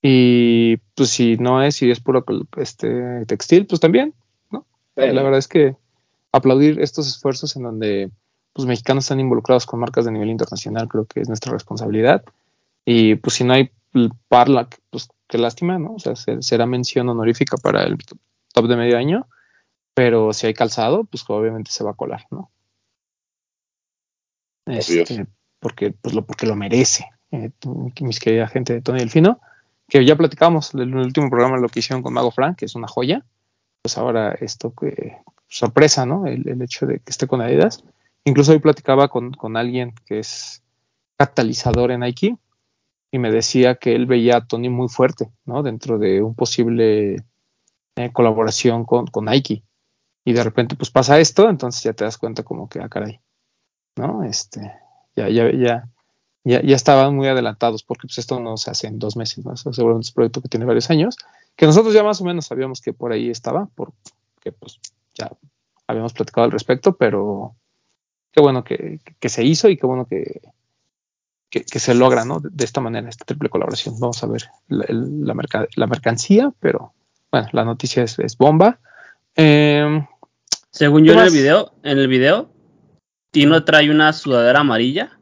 [0.02, 2.26] Y pues si no es, si es puro
[2.58, 4.12] este, textil, pues también,
[4.50, 4.66] ¿no?
[4.96, 5.06] Sí.
[5.06, 5.76] La verdad es que
[6.30, 8.10] aplaudir estos esfuerzos en donde
[8.52, 12.22] pues mexicanos están involucrados con marcas de nivel internacional, creo que es nuestra responsabilidad.
[12.84, 13.70] Y pues si no hay
[14.28, 15.94] parla, pues qué lástima, ¿no?
[15.94, 17.96] O sea, será mención honorífica para el
[18.52, 19.26] top de medio año,
[19.94, 22.50] pero si hay calzado, pues obviamente se va a colar, ¿no?
[24.66, 25.26] Este,
[25.60, 27.50] porque, pues lo, porque lo merece, eh,
[28.00, 29.40] mis querida gente de Tony Delfino,
[29.88, 32.74] que ya platicamos en el último programa lo que hicieron con Mago Frank, que es
[32.74, 33.24] una joya,
[33.82, 36.26] pues ahora esto que sorpresa, ¿no?
[36.26, 37.84] El, el hecho de que esté con Adidas.
[38.24, 40.62] Incluso hoy platicaba con, con alguien que es
[41.18, 42.36] catalizador en Nike
[43.14, 45.62] y me decía que él veía a Tony muy fuerte, ¿no?
[45.62, 47.24] Dentro de un posible
[47.94, 49.62] eh, colaboración con, con, Nike.
[50.24, 53.20] Y de repente, pues pasa esto, entonces ya te das cuenta como que, ah, caray,
[53.94, 54.24] ¿no?
[54.24, 54.62] Este,
[55.14, 55.88] ya, ya, ya,
[56.42, 59.56] ya, ya estaban muy adelantados, porque pues esto no se hace en dos meses, ¿no?
[59.56, 61.16] Seguramente es un proyecto que tiene varios años,
[61.54, 64.80] que nosotros ya más o menos sabíamos que por ahí estaba, porque pues
[65.14, 65.30] ya
[65.86, 67.54] habíamos platicado al respecto, pero
[68.32, 70.40] qué bueno que, que se hizo y qué bueno que,
[71.54, 72.40] que, que se logra, ¿no?
[72.40, 73.94] De, de, esta manera, esta triple colaboración.
[74.00, 76.92] Vamos a ver la, el, la, merca, la mercancía, pero
[77.30, 78.80] bueno, la noticia es, es bomba.
[79.36, 80.04] Eh,
[80.72, 82.50] Según yo en el video, en el video,
[83.30, 85.16] Tino trae una sudadera amarilla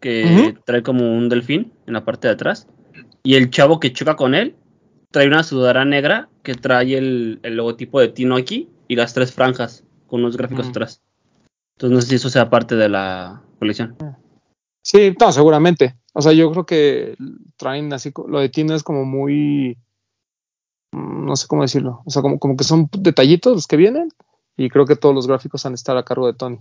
[0.00, 0.64] que uh -huh.
[0.64, 2.66] trae como un delfín en la parte de atrás.
[3.22, 4.56] Y el chavo que choca con él
[5.12, 9.30] trae una sudadera negra que trae el, el logotipo de Tino aquí y las tres
[9.32, 10.70] franjas con unos gráficos uh -huh.
[10.70, 11.00] atrás.
[11.76, 13.96] Entonces no sé si eso sea parte de la colección.
[14.86, 15.96] Sí, no, seguramente.
[16.12, 17.16] O sea, yo creo que
[17.56, 19.76] traen así, lo de Tino es como muy,
[20.92, 24.10] no sé cómo decirlo, o sea, como, como que son detallitos los que vienen
[24.56, 26.60] y creo que todos los gráficos han de estar a cargo de Tony.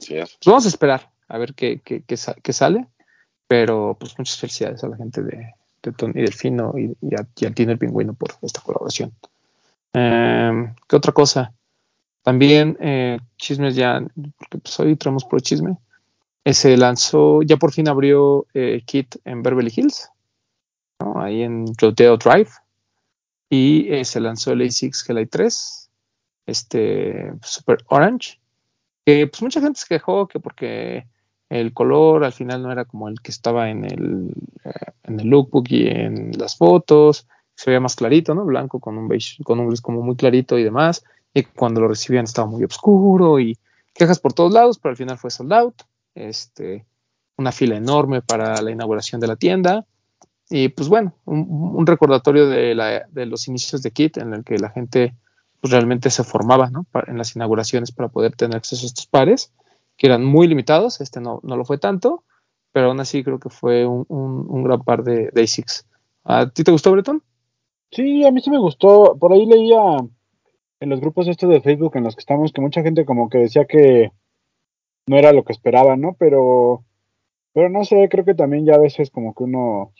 [0.00, 0.38] Sí, es.
[0.42, 2.88] Pues vamos a esperar a ver qué, qué, qué, qué, sale,
[3.46, 7.46] pero pues muchas felicidades a la gente de, de Tony Delfino y, y, a, y
[7.46, 9.12] a Tino el Pingüino por esta colaboración.
[9.92, 11.54] Eh, ¿Qué otra cosa?
[12.24, 14.04] También eh, chismes ya,
[14.36, 15.78] porque pues hoy traemos por chisme.
[16.48, 20.08] Eh, se lanzó, ya por fin abrió eh, Kit en Beverly Hills,
[21.16, 22.48] ahí en Rodeo Drive,
[23.50, 25.90] y eh, se lanzó el A6 Gelai 3,
[26.46, 28.40] este Super Orange,
[29.04, 31.06] que pues mucha gente se quejó que porque
[31.50, 34.32] el color al final no era como el que estaba en el,
[35.02, 38.46] en el lookbook y en las fotos, se veía más clarito, ¿no?
[38.46, 41.88] Blanco con un beige, con un gris como muy clarito y demás, y cuando lo
[41.88, 43.58] recibían estaba muy oscuro y
[43.92, 45.82] quejas por todos lados, pero al final fue sold out
[46.18, 46.86] este,
[47.36, 49.86] una fila enorme para la inauguración de la tienda.
[50.50, 54.70] Y pues bueno, un, recordatorio de, la, los inicios de Kit en el que la
[54.70, 55.14] gente
[55.60, 56.86] pues, realmente se formaba ¿no?
[57.06, 59.52] en las inauguraciones para poder tener acceso a estos pares,
[59.96, 62.24] que eran muy limitados, este no, no lo fue tanto,
[62.72, 65.86] pero aún así creo que fue un gran par de, de ASICs.
[66.24, 67.22] ¿A ti te gustó, Breton?
[67.90, 69.16] Sí, a mí sí me gustó.
[69.18, 69.80] Por ahí leía
[70.80, 73.38] en los grupos estos de Facebook en los que estamos que mucha gente como que
[73.38, 74.12] decía que
[75.08, 76.14] no era lo que esperaba, ¿no?
[76.18, 76.84] Pero,
[77.52, 79.92] pero no sé, creo que también ya a veces como que uno,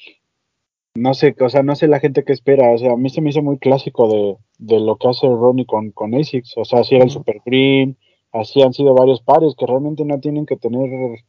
[0.95, 3.21] no sé, o sea, no sé la gente que espera, o sea, a mí se
[3.21, 6.81] me hizo muy clásico de, de lo que hace Ronnie con, con ASICS, o sea,
[6.81, 7.97] así era el Super Green,
[8.33, 11.21] así han sido varios pares que realmente no tienen que tener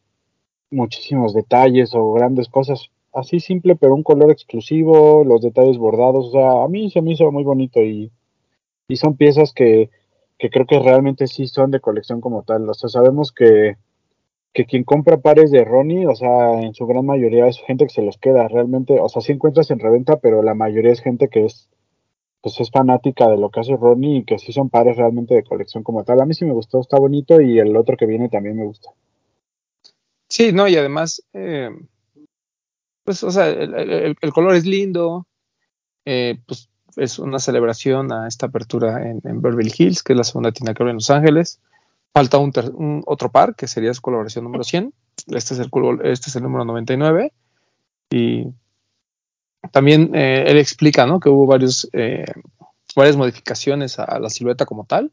[0.72, 6.32] muchísimos detalles o grandes cosas, así simple, pero un color exclusivo, los detalles bordados, o
[6.32, 8.12] sea, a mí se me hizo muy bonito y,
[8.88, 9.90] y son piezas que,
[10.40, 12.68] que creo que realmente sí son de colección como tal.
[12.70, 13.76] O sea, sabemos que,
[14.54, 17.94] que quien compra pares de Ronnie, o sea, en su gran mayoría es gente que
[17.94, 21.28] se los queda realmente, o sea, sí encuentras en reventa, pero la mayoría es gente
[21.28, 21.70] que es
[22.42, 25.44] pues es fanática de lo que hace Ronnie y que sí son pares realmente de
[25.44, 26.22] colección como tal.
[26.22, 28.92] A mí sí me gustó, está bonito y el otro que viene también me gusta.
[30.30, 31.70] Sí, no, y además, eh,
[33.04, 35.28] pues, o sea, el, el, el color es lindo,
[36.06, 40.24] eh, pues es una celebración a esta apertura en, en, Beverly Hills, que es la
[40.24, 41.60] segunda tienda que abre en Los Ángeles.
[42.14, 44.94] Falta un, otro par, que sería su colaboración número 100.
[45.28, 45.70] Este es el,
[46.04, 47.32] este es el número 99.
[48.12, 48.48] Y
[49.72, 51.20] también eh, él explica ¿no?
[51.20, 52.26] que hubo varios, eh,
[52.96, 55.12] varias modificaciones a, la silueta como tal.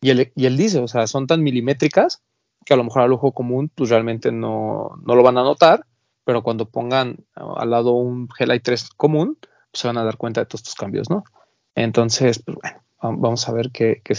[0.00, 2.22] Y él, y él dice, o sea, son tan milimétricas
[2.64, 5.86] que a lo mejor al ojo común pues realmente no, no lo van a notar,
[6.24, 9.38] pero cuando pongan al lado un G-Lite 3 común,
[9.76, 11.24] se van a dar cuenta de todos estos cambios, ¿no?
[11.74, 12.80] Entonces, pues bueno,
[13.20, 14.14] vamos a ver qué, qué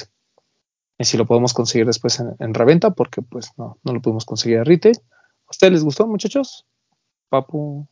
[0.99, 4.59] si lo podemos conseguir después en, en, reventa, porque pues no, no lo pudimos conseguir
[4.59, 4.97] a retail.
[4.97, 6.65] ¿A ustedes les gustó, muchachos?
[7.29, 7.87] Papu.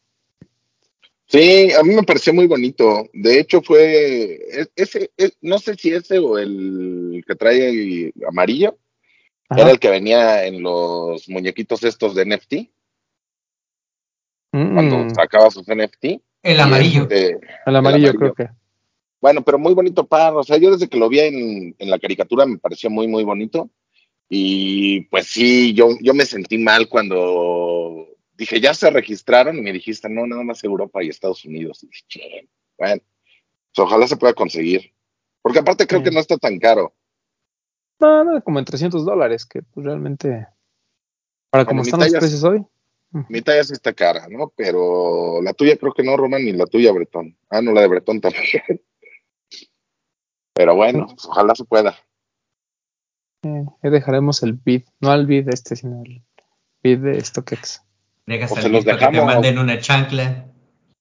[1.27, 3.09] Sí, a mí me pareció muy bonito.
[3.13, 8.77] De hecho, fue ese, es, no sé si ese o el que trae amarillo,
[9.49, 9.61] Ajá.
[9.61, 12.53] era el que venía en los muñequitos estos de NFT.
[14.51, 14.73] Mm.
[14.73, 16.21] Cuando sacaba sus NFT.
[16.45, 17.01] El amarillo.
[17.01, 18.49] Este, el, amarillo el amarillo, creo que.
[19.19, 20.35] Bueno, pero muy bonito par.
[20.35, 23.23] O sea, yo desde que lo vi en, en, la caricatura me pareció muy, muy
[23.23, 23.71] bonito.
[24.29, 29.73] Y pues sí, yo, yo me sentí mal cuando dije, ya se registraron y me
[29.73, 31.83] dijiste, no, nada más Europa y Estados Unidos.
[31.83, 33.01] Y dije, bueno,
[33.73, 34.93] pues ojalá se pueda conseguir.
[35.41, 36.05] Porque aparte creo sí.
[36.05, 36.93] que no está tan caro.
[37.99, 40.47] No, no, como en 300 dólares, que pues realmente,
[41.49, 42.63] para bueno, como están los precios hoy.
[43.29, 44.51] Mi talla sí está cara, ¿no?
[44.55, 47.37] Pero la tuya creo que no, Roman, ni la tuya, Bretón.
[47.49, 48.63] Ah, no, la de Bretón también.
[50.53, 51.95] Pero bueno, pues, ojalá se pueda.
[53.43, 56.23] Eh, dejaremos el bid, no al bid este, sino el
[56.83, 57.83] bid de StockX.
[58.25, 60.47] Dejas o el los dejamos, que te manden una chancla.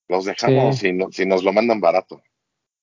[0.08, 0.88] Los dejamos sí.
[0.88, 2.22] si, no, si nos lo mandan barato.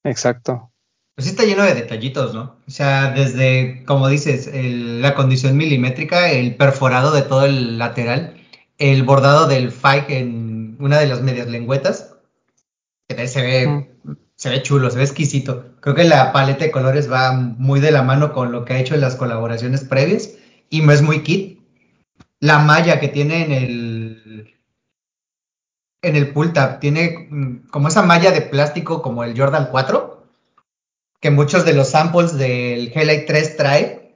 [0.04, 0.72] Exacto.
[1.16, 2.58] Pues sí está lleno de detallitos, ¿no?
[2.68, 8.41] O sea, desde, como dices, el, la condición milimétrica, el perforado de todo el lateral,
[8.82, 12.16] el bordado del Fike en una de las medias lengüetas.
[13.08, 13.92] Que se ve,
[14.36, 15.76] se ve chulo, se ve exquisito.
[15.82, 18.80] Creo que la paleta de colores va muy de la mano con lo que ha
[18.80, 20.32] hecho en las colaboraciones previas.
[20.72, 21.60] Y no es muy kit.
[22.40, 24.56] La malla que tiene en el.
[26.02, 26.80] En el pull tab.
[26.80, 30.26] Tiene mm, como esa malla de plástico como el Jordan 4.
[31.20, 34.16] Que muchos de los samples del Hellite 3 trae.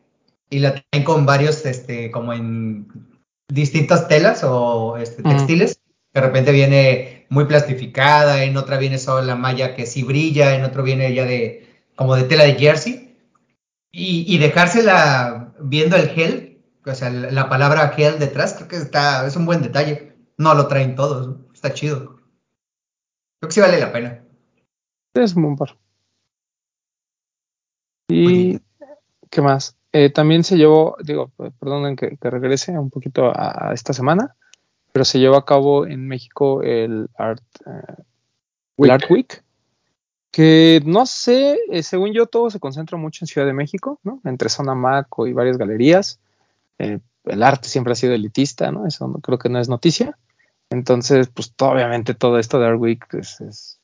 [0.49, 3.14] Y la traen con varios, este, como en
[3.47, 5.79] distintas telas o este, textiles.
[6.13, 10.63] De repente viene muy plastificada, en otra viene solo la malla que sí brilla, en
[10.63, 13.17] otro viene ya de como de tela de jersey.
[13.91, 18.75] Y, y dejársela viendo el gel, o sea, la, la palabra gel detrás, creo que
[18.75, 20.15] está, es un buen detalle.
[20.37, 21.45] No lo traen todos, ¿no?
[21.53, 22.17] está chido.
[23.39, 24.23] Creo que sí vale la pena.
[25.13, 25.77] Es un buen par.
[28.09, 28.65] Y bien.
[29.29, 29.77] ¿qué más?
[29.97, 33.93] Eh, también se llevó, digo, eh, perdonen que, que regrese un poquito a, a esta
[33.93, 34.35] semana,
[34.91, 38.03] pero se llevó a cabo en México el Art, eh,
[38.77, 39.41] el Art Week,
[40.31, 44.19] que no sé, eh, según yo todo se concentra mucho en Ciudad de México, ¿no?
[44.25, 46.19] Entre Zona Maco y varias galerías.
[46.77, 48.85] Eh, el arte siempre ha sido elitista, ¿no?
[48.85, 50.17] Eso no- creo que no es noticia.
[50.69, 53.79] Entonces, pues obviamente todo esto de Art Week es, es-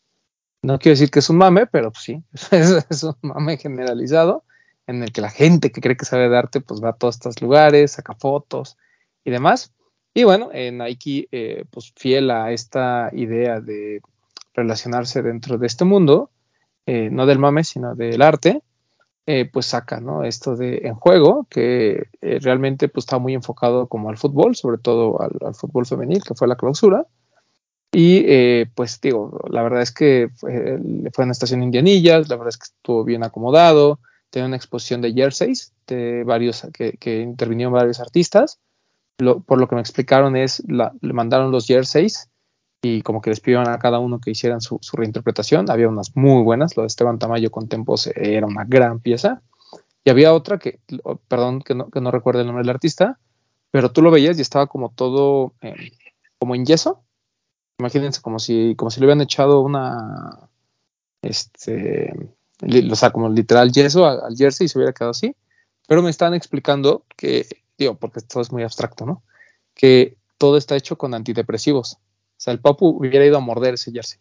[0.61, 2.21] no quiero decir que es un mame, pero pues sí,
[2.51, 4.43] es, es un mame generalizado
[4.87, 7.15] en el que la gente que cree que sabe de arte pues va a todos
[7.15, 8.77] estos lugares, saca fotos
[9.23, 9.73] y demás.
[10.13, 14.01] Y bueno, eh, Nike, eh, pues fiel a esta idea de
[14.53, 16.29] relacionarse dentro de este mundo,
[16.85, 18.61] eh, no del mame, sino del arte,
[19.27, 20.23] eh, pues saca ¿no?
[20.23, 24.79] esto de en juego, que eh, realmente pues está muy enfocado como al fútbol, sobre
[24.79, 27.05] todo al, al fútbol femenil, que fue la clausura.
[27.93, 30.79] Y eh, pues digo, la verdad es que fue,
[31.13, 33.99] fue en la estación Indianillas, la verdad es que estuvo bien acomodado,
[34.31, 38.59] tenía una exposición de jerseys de varios que, intervinieron varios artistas.
[39.17, 42.29] Por lo que me explicaron es, la, le mandaron los jerseys
[42.81, 45.69] y como que les pidieron a cada uno que hicieran su, reinterpretación.
[45.69, 49.43] Había unas muy buenas, lo de Esteban Tamayo con Tempos era una gran pieza.
[50.03, 50.79] Y había otra que,
[51.27, 53.19] perdón, que no, que recuerdo el nombre del artista,
[53.69, 55.91] pero tú lo veías y estaba como todo eh,
[56.39, 57.03] como en yeso.
[57.77, 60.49] Imagínense como si, como si le hubieran echado una,
[61.21, 62.13] este,
[62.61, 65.35] o sea, como literal yeso al, al jersey y se hubiera quedado así.
[65.87, 67.47] Pero me estaban explicando que,
[67.77, 69.23] digo, porque todo es muy abstracto, ¿no?
[69.73, 71.93] Que todo está hecho con antidepresivos.
[71.93, 71.99] O
[72.37, 74.19] sea, el Papu hubiera ido a morder ese jersey.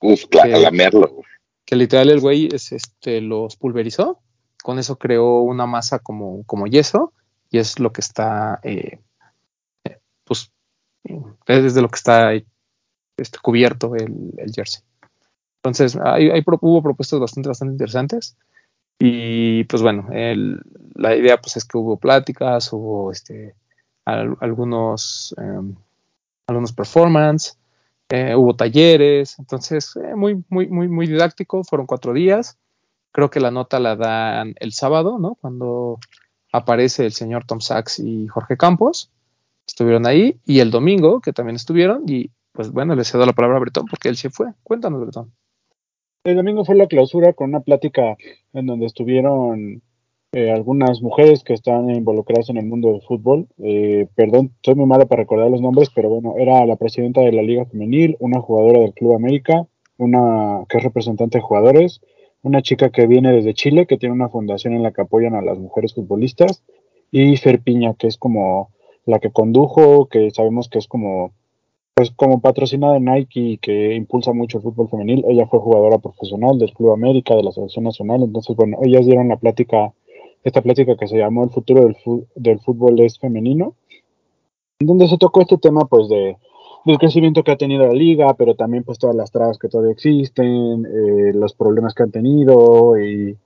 [0.00, 1.22] Uf, claro, a lamerlo.
[1.64, 4.20] Que literal el güey es, este, los pulverizó.
[4.62, 7.12] Con eso creó una masa como, como yeso.
[7.50, 8.98] Y es lo que está, eh,
[10.24, 10.50] pues,
[11.04, 14.82] es desde lo que está este, cubierto el, el, jersey.
[15.62, 18.36] Entonces, hay, hay, hubo propuestas bastante, bastante interesantes.
[18.98, 20.60] Y pues bueno, el,
[20.94, 23.54] la idea pues es que hubo pláticas, hubo este,
[24.04, 25.74] al, algunos, eh,
[26.46, 27.56] algunos performance,
[28.08, 32.58] eh, hubo talleres, entonces eh, muy, muy, muy, muy didáctico, fueron cuatro días.
[33.12, 35.36] Creo que la nota la dan el sábado, ¿no?
[35.36, 35.98] Cuando
[36.52, 39.10] aparece el señor Tom Sachs y Jorge Campos,
[39.66, 43.58] estuvieron ahí, y el domingo, que también estuvieron, y pues bueno, le cedo la palabra
[43.58, 44.48] a Bretón porque él sí fue.
[44.62, 45.32] Cuéntanos, Bretón.
[46.24, 48.16] El domingo fue la clausura con una plática
[48.52, 49.82] en donde estuvieron
[50.30, 53.48] eh, algunas mujeres que están involucradas en el mundo del fútbol.
[53.58, 57.32] Eh, perdón, soy muy malo para recordar los nombres, pero bueno, era la presidenta de
[57.32, 59.66] la Liga Femenil, una jugadora del Club América,
[59.98, 62.00] una que es representante de jugadores,
[62.42, 65.42] una chica que viene desde Chile, que tiene una fundación en la que apoyan a
[65.42, 66.62] las mujeres futbolistas,
[67.10, 68.70] y Fer Piña, que es como
[69.06, 71.32] la que condujo, que sabemos que es como
[71.94, 75.98] pues como patrocinada de Nike y que impulsa mucho el fútbol femenil, ella fue jugadora
[75.98, 79.92] profesional del Club América, de la selección nacional, entonces bueno, ellas dieron la plática,
[80.42, 81.96] esta plática que se llamó El futuro del,
[82.34, 83.74] del fútbol es femenino,
[84.80, 86.36] donde se tocó este tema pues de
[86.84, 89.92] del crecimiento que ha tenido la liga, pero también pues todas las trabas que todavía
[89.92, 93.36] existen, eh, los problemas que han tenido y,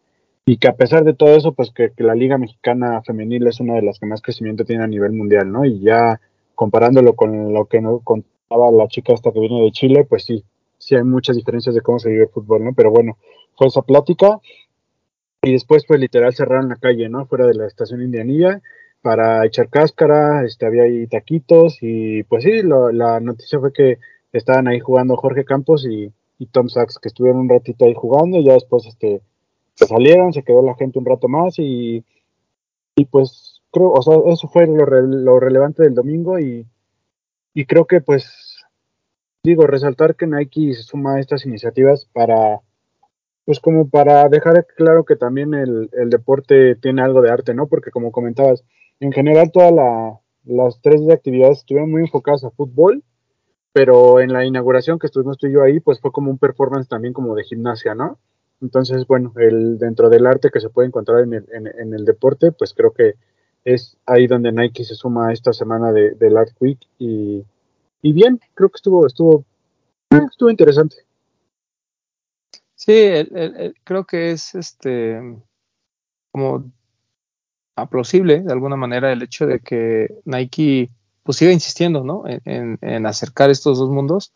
[0.46, 3.61] y, que a pesar de todo eso, pues que, que la liga mexicana femenil es
[3.61, 5.66] una de las que más crecimiento tiene a nivel mundial, ¿no?
[5.66, 6.18] Y ya
[6.54, 10.44] comparándolo con lo que no, con, la chica esta que viene de Chile, pues sí,
[10.78, 12.72] sí hay muchas diferencias de cómo se vive el fútbol, ¿no?
[12.74, 13.18] Pero bueno,
[13.56, 14.38] fue esa plática
[15.42, 17.26] y después pues literal cerraron la calle, ¿no?
[17.26, 18.61] Fuera de la estación Indianilla
[19.02, 23.98] para echar cáscara, este, había ahí taquitos y pues sí, la noticia fue que
[24.32, 28.38] estaban ahí jugando Jorge Campos y, y, Tom Sachs, que estuvieron un ratito ahí jugando
[28.38, 29.22] y ya después este,
[29.74, 32.04] se salieron, se quedó la gente un rato más y,
[32.96, 36.66] y pues creo, o sea, eso fue lo, re, lo relevante del domingo y,
[37.57, 38.62] y creo que pues
[39.42, 42.61] digo resaltar que Nike se suma a estas iniciativas para
[43.47, 47.66] pues como para dejar claro que también el, el, deporte tiene algo de arte, ¿no?
[47.66, 48.62] Porque como comentabas,
[49.01, 53.03] en general toda la, las tres actividades estuvieron muy enfocadas a fútbol,
[53.73, 56.88] pero en la inauguración que estuvimos tú y yo ahí, pues fue como un performance
[56.88, 58.19] también como de gimnasia, ¿no?
[58.61, 62.53] Entonces, bueno, el, dentro del arte que se puede encontrar en el, en, el deporte,
[62.53, 63.14] pues creo que
[63.66, 67.44] es ahí donde Nike se suma esta semana de, del Art Week y,
[68.00, 69.44] y bien, creo que estuvo, estuvo,
[70.31, 70.96] estuvo interesante.
[72.76, 72.94] Sí,
[73.83, 75.20] creo que es este
[76.31, 76.70] como
[77.74, 80.90] aplausible de alguna manera el hecho de que Nike
[81.24, 82.22] pues siga insistiendo ¿no?
[82.26, 84.33] en, en, acercar estos dos mundos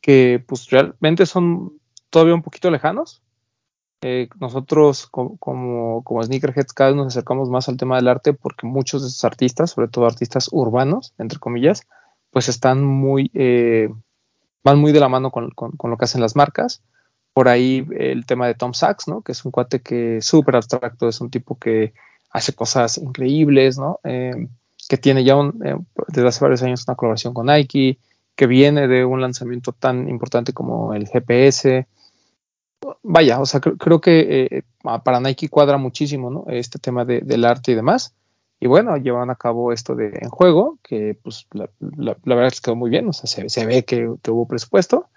[0.00, 3.22] que pues realmente son todavía un poquito lejanos.
[4.02, 8.32] Eh, nosotros como, como, como sneakerheads cada vez nos acercamos más al tema del arte
[8.32, 11.86] porque muchos de esos artistas, sobre todo artistas urbanos, entre comillas,
[12.30, 13.90] pues están muy, eh,
[14.64, 16.82] van muy de la mano con, lo que hacen las marcas.
[17.32, 19.22] Por ahí el tema de Tom Sachs, ¿no?
[19.22, 21.92] Que es un cuate que es súper abstracto, es un tipo que
[22.30, 24.00] hace cosas increíbles, ¿no?
[24.04, 24.48] Eh,
[24.88, 25.76] que tiene ya un, eh,
[26.08, 27.98] desde hace varios años una colaboración con Nike,
[28.34, 31.86] que viene de un lanzamiento tan importante como el GPS.
[33.02, 34.62] Vaya, o sea, creo que eh,
[35.04, 36.44] para Nike cuadra muchísimo, ¿no?
[36.48, 38.14] Este tema de, del arte y demás.
[38.58, 41.68] Y bueno, llevan a cabo esto de en juego, que pues la,
[42.24, 45.08] verdad es que quedó muy bien, o sea, se, ve que, hubo presupuesto.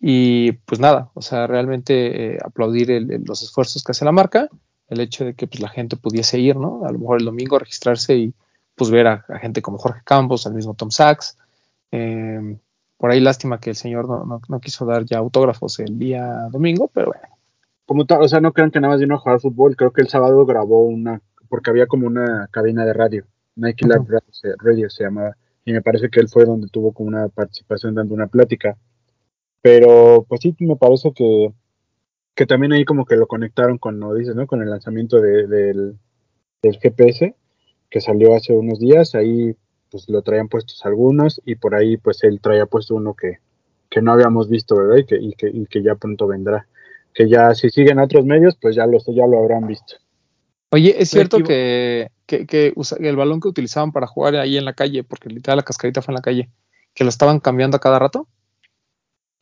[0.00, 2.90] Y pues nada, o sea, realmente aplaudir
[3.24, 4.48] los esfuerzos que hace la marca
[4.92, 6.84] el hecho de que pues, la gente pudiese ir, ¿no?
[6.84, 8.34] A lo mejor el domingo registrarse y
[8.74, 11.38] pues ver a, gente como Jorge Campos, al mismo Tom Sachs.
[11.90, 12.58] Em,
[13.02, 17.06] por ahí lástima que el señor no, quiso dar ya autógrafos el día domingo, pero
[17.06, 17.36] bueno.
[17.84, 20.08] Como o sea, no crean que nada más vino a jugar fútbol, creo que el
[20.08, 24.06] sábado grabó una, porque había como una cabina de radio, Nike Lab
[24.60, 28.14] Radio se llamaba, y me parece que él fue donde tuvo como una participación dando
[28.14, 28.76] una plática.
[29.62, 31.52] Pero pues sí, me parece que
[32.36, 34.14] que también ahí como que lo conectaron con, ¿no?
[34.14, 34.46] dices, ¿no?
[34.46, 35.98] Con el lanzamiento de, del,
[36.62, 37.34] del, GPS
[37.90, 39.56] que salió hace unos días, ahí
[39.92, 43.38] pues lo traían puestos algunos y por ahí pues él traía puesto uno que,
[43.90, 44.96] que no habíamos visto, ¿verdad?
[44.96, 46.66] Y que, y que, y que ya pronto vendrá.
[47.14, 49.96] Que ya si siguen otros medios, pues ya lo, ya lo habrán visto.
[50.70, 54.72] Oye, es cierto que, que, que el balón que utilizaban para jugar ahí en la
[54.72, 56.48] calle, porque literal la cascarita fue en la calle,
[56.94, 58.26] que lo estaban cambiando a cada rato.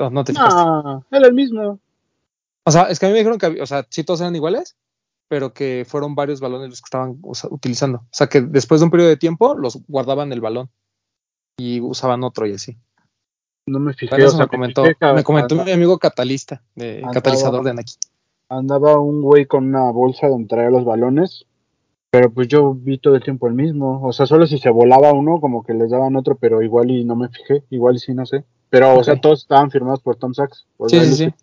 [0.01, 1.79] No, no te No, era el mismo.
[2.65, 4.77] O sea, es que a mí me dijeron que, o sea, sí todos eran iguales,
[5.31, 7.99] pero que fueron varios balones los que estaban utilizando.
[7.99, 10.71] O sea, que después de un periodo de tiempo los guardaban el balón
[11.57, 12.77] y usaban otro y así.
[13.65, 14.13] No me fijé.
[14.13, 17.93] o sea, me comentó, me comentó mi amigo catalista, de, catalizador de Nike.
[18.49, 21.47] Andaba un güey con una bolsa donde traía los balones,
[22.11, 24.03] pero pues yo vi todo el tiempo el mismo.
[24.03, 27.05] O sea, solo si se volaba uno, como que les daban otro, pero igual y
[27.05, 28.45] no me fijé, igual y sí, no sé.
[28.69, 30.67] Pero, o sea, todos estaban firmados por Tom Sachs.
[30.89, 31.35] sí, sí, sí.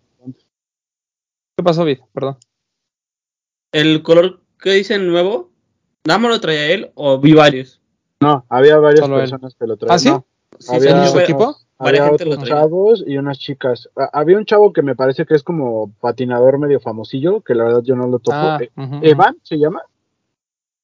[1.56, 2.00] ¿Qué pasó, Vid?
[2.12, 2.36] Perdón.
[3.72, 5.50] ¿El color que dicen nuevo?
[6.06, 7.80] ¿Nada más lo traía él o vi varios?
[8.20, 9.94] No, había varias personas que lo traían.
[9.94, 9.98] ¿Ah,
[10.58, 10.74] sí?
[10.74, 11.56] había, su equipo?
[11.78, 13.88] Había otros chavos y unas chicas.
[13.96, 17.64] Ah, había un chavo que me parece que es como patinador medio famosillo, que la
[17.64, 18.36] verdad yo no lo toco.
[18.36, 18.70] Ah, eh,
[19.02, 19.82] ¿Evan se llama?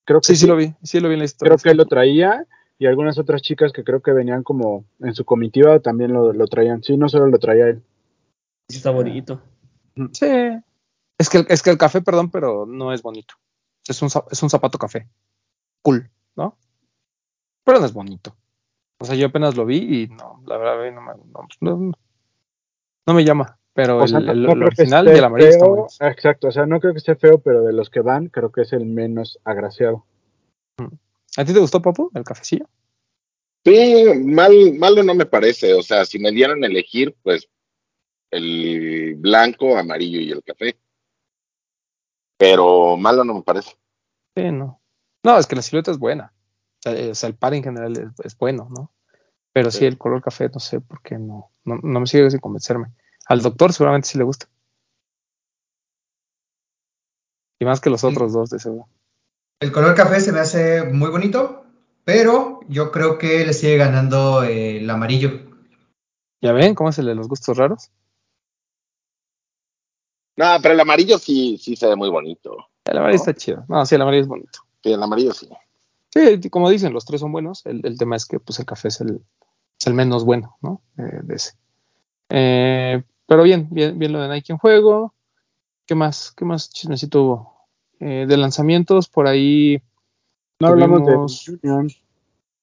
[0.04, 0.74] Creo que sí, sí, lo vi.
[0.82, 1.50] Sí lo vi en la historia.
[1.50, 2.46] Creo que él lo traía
[2.78, 6.46] y algunas otras chicas que creo que venían como en su comitiva también lo, lo
[6.46, 6.82] traían.
[6.82, 7.82] Sí, no solo lo traía él.
[8.68, 9.40] Sí, está bonito.
[10.12, 10.26] Sí.
[11.18, 13.34] Es que, es que el café, perdón, pero no es bonito.
[13.86, 15.08] Es un, es un zapato café.
[15.82, 16.56] Cool, ¿no?
[17.64, 18.36] Pero no es bonito.
[18.98, 21.92] O sea, yo apenas lo vi y no, la verdad no me,
[23.06, 23.58] no, me llama.
[23.74, 27.62] Pero el, original y el amarillo Exacto, o sea, no creo que esté feo, pero
[27.62, 30.06] de los que van, creo que es el menos agraciado.
[31.36, 32.66] ¿A ti te gustó, Papu, el cafecillo?
[33.64, 35.74] Sí, mal, malo no me parece.
[35.74, 37.48] O sea, si me dieran elegir, pues
[38.30, 40.76] el blanco, amarillo y el café.
[42.36, 43.76] Pero malo no me parece.
[44.36, 44.80] Sí, no.
[45.22, 46.32] No, es que la silueta es buena.
[46.86, 48.92] O sea, el par en general es, bueno, ¿no?
[49.52, 49.86] Pero sí.
[49.86, 51.50] el color café, no sé por qué no.
[51.64, 52.88] No, me sigue sin convencerme.
[53.26, 54.46] Al doctor seguramente sí le gusta.
[57.58, 58.88] Y más que los otros dos, de seguro.
[59.60, 61.64] El color café se me hace muy bonito,
[62.04, 65.30] pero yo creo que le sigue ganando el amarillo.
[66.42, 67.90] ¿Ya ven cómo es el de los gustos raros?
[70.36, 72.56] No, pero el amarillo sí, sí se ve muy bonito.
[72.84, 73.64] El amarillo está chido.
[73.68, 74.58] No, sí, el amarillo es bonito.
[74.82, 75.48] Sí, el amarillo sí.
[76.10, 77.64] Sí, como dicen, los tres son buenos.
[77.66, 79.20] El, tema es que pues el café es el,
[79.80, 80.80] es el menos bueno, ¿no?
[80.98, 81.52] Eh, de ese.
[82.30, 85.14] Eh, pero bien, bien, bien lo de Nike en juego.
[85.86, 86.32] ¿Qué más?
[86.36, 87.54] ¿Qué más chismecito hubo?
[88.00, 89.80] Eh, de lanzamientos, por ahí.
[90.60, 91.88] No hablamos del Union.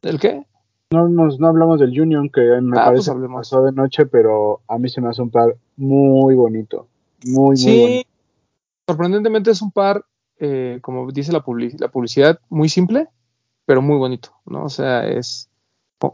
[0.01, 0.45] ¿Del qué?
[0.91, 4.61] No, no hablamos del Union, que me ah, pues parece que pasó de noche, pero
[4.67, 6.87] a mí se me hace un par muy bonito.
[7.25, 8.05] Muy, sí,
[8.87, 10.05] sorprendentemente es un par,
[10.39, 11.43] eh, como dice la,
[11.79, 13.07] la, publicidad, muy simple,
[13.65, 14.65] pero muy bonito, ¿no?
[14.65, 15.49] O sea, es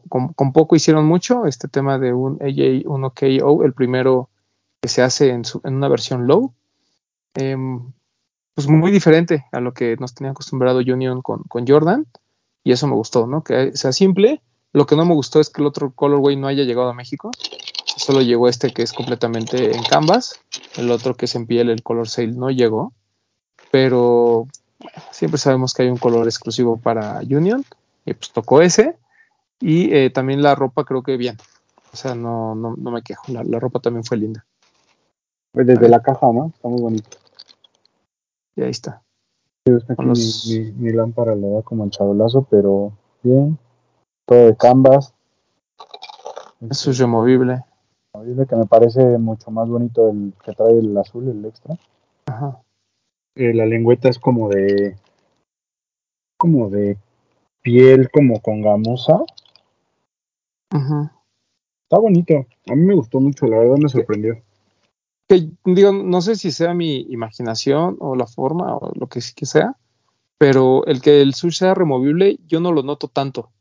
[0.10, 4.30] con, con poco hicieron mucho, este tema de un AJ1KO, el primero
[4.82, 6.54] que se hace en, su, en una versión low,
[7.36, 7.94] em,
[8.54, 12.06] pues muy diferente a lo que nos tenía acostumbrado Union con, con Jordan,
[12.64, 13.44] y eso me gustó, ¿no?
[13.44, 14.42] Que sea simple,
[14.74, 17.32] lo que no me gustó es que el otro colorway no haya llegado a México,
[17.98, 20.40] solo llegó este que es completamente en canvas,
[20.78, 22.94] el otro que es en piel, el color sail no llegó,
[23.72, 24.48] pero
[25.12, 27.66] siempre sabemos que hay un color exclusivo para Union,
[28.06, 28.96] y pues tocó ese,
[29.60, 31.38] y eh, también la ropa creo que bien,
[31.92, 34.46] o sea, no, no, no me quejo, la, la, ropa también fue linda.
[35.52, 36.52] Pues desde la caja, ¿no?
[36.54, 37.18] Está muy bonito.
[38.56, 39.02] Y ahí está.
[39.98, 40.48] Los...
[40.78, 42.94] mi, lámpara le da como el chabolazo, pero
[43.24, 43.58] bien.
[44.26, 45.14] Todo de canvas.
[46.70, 47.64] Eso es removible.
[48.36, 51.78] Que me parece mucho más bonito el que trae el azul, el extra.
[52.26, 52.62] Ajá.
[53.36, 54.98] Eh, la lengüeta es como de.
[56.38, 56.98] como de
[57.62, 59.20] piel, como con gamuza.
[60.72, 61.14] Ajá.
[61.84, 62.46] Está bonito.
[62.70, 64.42] A mí me gustó mucho, la verdad me sorprendió.
[65.30, 69.34] Que, digo, no sé si sea mi imaginación o la forma o lo que sí
[69.34, 69.78] que sea,
[70.38, 73.52] pero el que el sush sea removible, yo no lo noto tanto.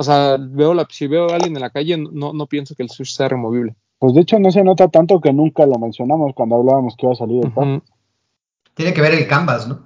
[0.00, 2.84] O sea, veo la, si veo a alguien en la calle, no, no pienso que
[2.84, 3.74] el sush sea removible.
[3.98, 7.14] Pues de hecho no se nota tanto que nunca lo mencionamos cuando hablábamos que iba
[7.14, 7.82] a salir el uh -huh.
[8.74, 9.80] Tiene que ver el canvas, ¿no?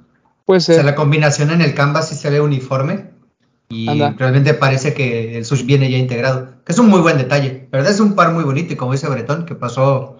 [0.45, 0.75] Puede ser.
[0.75, 3.11] O sea, la combinación en el canvas sí se ve uniforme
[3.71, 4.15] y Anda.
[4.19, 6.63] realmente parece que el sush viene ya integrado.
[6.67, 7.69] Que es un muy buen detalle.
[7.73, 10.19] La verdad es un par muy bonito y como dice Bretón, que pasó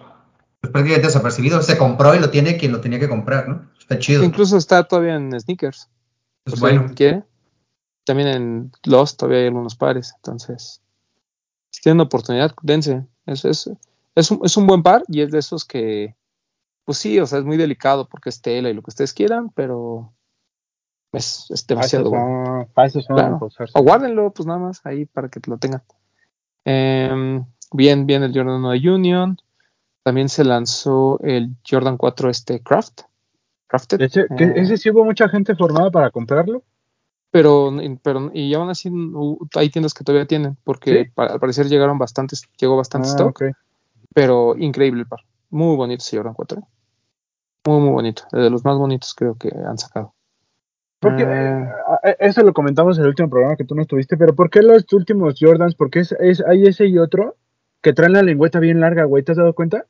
[0.59, 1.61] pues, prácticamente desapercibido.
[1.61, 3.69] Se compró y lo tiene quien lo tenía que comprar, ¿no?
[3.79, 4.23] Está chido.
[4.23, 5.87] Incluso está todavía en sneakers.
[6.45, 6.87] Pues bueno.
[6.95, 7.25] quiere.
[8.03, 10.13] También en Lost todavía hay algunos pares.
[10.17, 10.81] Entonces,
[11.69, 13.05] si tienen oportunidad, dense.
[13.25, 13.69] Es, es,
[14.15, 16.15] es, un, es un buen par y es de esos que,
[16.85, 19.49] pues sí, o sea, es muy delicado porque es tela y lo que ustedes quieran,
[19.49, 20.11] pero
[21.13, 22.67] es, es demasiado bueno.
[23.07, 23.49] Claro.
[23.73, 25.83] O guárdenlo, pues nada más ahí para que lo tengan.
[26.65, 27.41] Eh,
[27.71, 29.37] bien, bien el Jordan 1 de Union.
[30.03, 33.01] También se lanzó el Jordan 4 este Craft.
[33.67, 34.01] Crafted.
[34.01, 36.63] Ese, Eh, ese sí hubo mucha gente formada para comprarlo.
[37.33, 37.73] Pero,
[38.03, 38.91] pero y aún así
[39.55, 43.43] hay tiendas que todavía tienen, porque al parecer llegaron bastantes, llegó bastante Ah, stock,
[44.13, 45.21] pero increíble el par.
[45.49, 46.61] Muy bonito ese Jordan 4.
[47.65, 48.23] Muy, muy bonito.
[48.31, 50.13] De los más bonitos creo que han sacado.
[50.99, 51.67] Porque Eh,
[52.03, 54.61] eh, eso lo comentamos en el último programa que tú no estuviste, pero ¿por qué
[54.61, 55.73] los últimos Jordans?
[55.73, 57.35] Porque es, es, hay ese y otro
[57.81, 59.23] que traen la lengüeta bien larga, güey.
[59.23, 59.87] ¿Te has dado cuenta?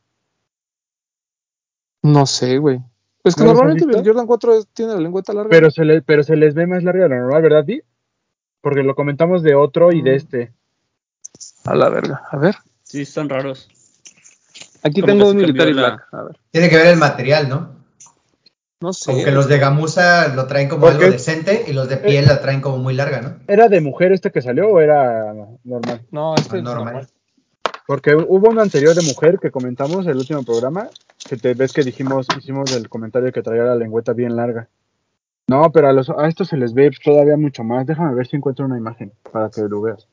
[2.03, 2.81] no sé, güey.
[3.23, 4.05] Pues que ¿No los has normalmente el?
[4.05, 5.49] Jordan 4 es- tiene la lengüeta larga.
[5.49, 7.81] Pero se, le, pero se les ve más larga de lo normal, ¿verdad, Di?
[8.61, 10.15] Porque lo comentamos de otro y de Mm.
[10.15, 10.51] este.
[11.65, 12.23] A la verga.
[12.29, 12.55] A ver.
[12.83, 13.69] Sí, son raros.
[14.83, 16.07] Aquí Como tengo un cambió la- Black.
[16.11, 16.37] A ver.
[16.51, 17.73] Tiene que ver el material, ¿no?
[18.81, 19.11] No sé.
[19.13, 22.25] Como que los de gamuza lo traen como Porque- algo decente y los de piel
[22.25, 23.35] la traen como muy larga, ¿no?
[23.47, 26.01] ¿Era de mujer este que salió o era normal?
[26.11, 26.85] No, este es normal.
[26.85, 27.07] normal.
[27.87, 30.89] Porque hubo uno anterior de mujer que comentamos el último programa,
[31.23, 34.69] que te ves que dijimos, hicimos el comentario que traía la lengüeta bien larga.
[35.49, 37.85] No, pero a, los, a estos se les ve todavía mucho más.
[37.85, 40.07] Déjame ver si encuentro una imagen para que lo veas.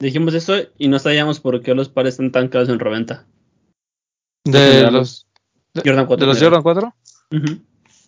[0.00, 3.26] Dijimos eso y no sabíamos por qué los pares están tan caros en reventa.
[4.44, 5.28] De los,
[5.72, 6.26] de, Jordan 4.
[6.26, 6.94] de los Jordan 4.
[7.30, 7.62] Ujú.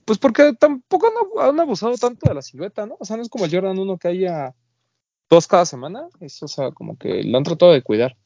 [0.05, 1.07] Pues porque tampoco
[1.41, 2.97] han, han abusado tanto de la silueta, ¿no?
[2.99, 4.55] O sea, no es como el Jordan 1 que haya
[5.31, 6.09] dos cada semana.
[6.21, 8.17] Es, o sea, como que lo han tratado de cuidar.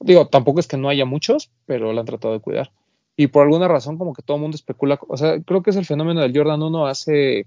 [0.00, 2.72] Digo, tampoco es que no haya muchos, pero lo han tratado de cuidar.
[3.16, 4.98] Y por alguna razón, como que todo el mundo especula.
[5.08, 7.46] O sea, creo que es el fenómeno del Jordan 1 hace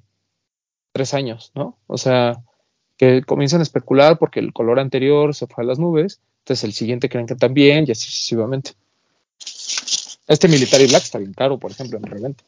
[0.94, 1.78] tres años, ¿no?
[1.88, 2.42] O sea,
[2.98, 6.20] que comienzan a especular porque el color anterior se fue a las nubes.
[6.40, 8.72] Entonces el siguiente creen que también, y así sucesivamente.
[10.28, 12.44] Este Military Black está bien caro, por ejemplo, en reventa.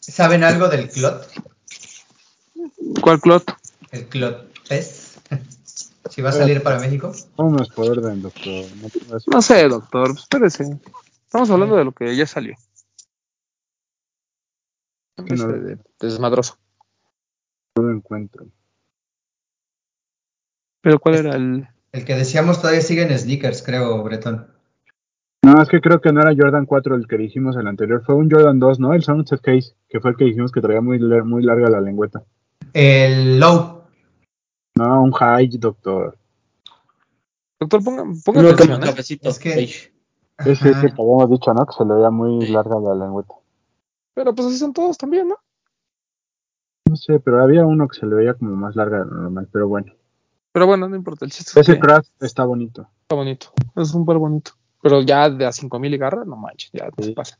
[0.00, 1.28] ¿Saben algo del clot?
[3.00, 3.44] ¿Cuál clot?
[3.90, 5.05] El clot test.
[6.16, 7.12] Si va a salir para México.
[7.36, 8.64] Vámonos por orden, doctor.
[8.80, 8.88] No
[9.34, 10.80] No sé, doctor, espérese.
[11.24, 12.56] Estamos hablando de lo que ya salió.
[15.18, 16.56] De- de desmadroso.
[17.76, 18.46] no lo encuentro.
[20.80, 21.68] Pero ¿cuál era el...?
[21.92, 24.48] El que decíamos todavía sigue en sneakers, creo, Bretón.
[25.44, 28.02] No, es que creo que no era Jordan 4 el que dijimos el anterior.
[28.06, 28.94] Fue un Jordan 2, ¿no?
[28.94, 32.22] El Sunset Case, que fue el que dijimos que traía muy larga la lengüeta.
[32.72, 33.75] El low.
[34.76, 36.18] No, un high, doctor.
[37.58, 38.90] Doctor, ponga, ponga Uno atención, con ¿eh?
[38.90, 39.28] cafecito.
[39.28, 40.68] Es que- es Ajá.
[40.68, 41.64] el que habíamos dicho, ¿no?
[41.66, 42.52] Que se le veía muy Sí.
[42.52, 43.34] larga la lengüeta.
[44.14, 45.36] Pero pues así son todos también, ¿no?
[46.88, 49.48] No sé, pero había uno que se le veía como más larga de lo normal,
[49.50, 49.92] pero bueno.
[50.52, 52.88] Pero bueno, no importa, el chiste es Ese que craft está bonito.
[53.02, 53.48] está bonito.
[53.74, 54.52] Es un par bonito.
[54.82, 57.04] Pero ya de a 5000 y garra, no manches, ya Sí.
[57.04, 57.38] se pasa.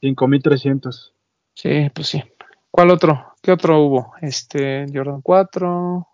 [0.00, 1.14] 5300.
[1.54, 2.22] Sí, pues sí.
[2.70, 3.32] ¿Cuál otro?
[3.42, 4.12] ¿Qué otro hubo?
[4.20, 6.06] Este, Jordan 4,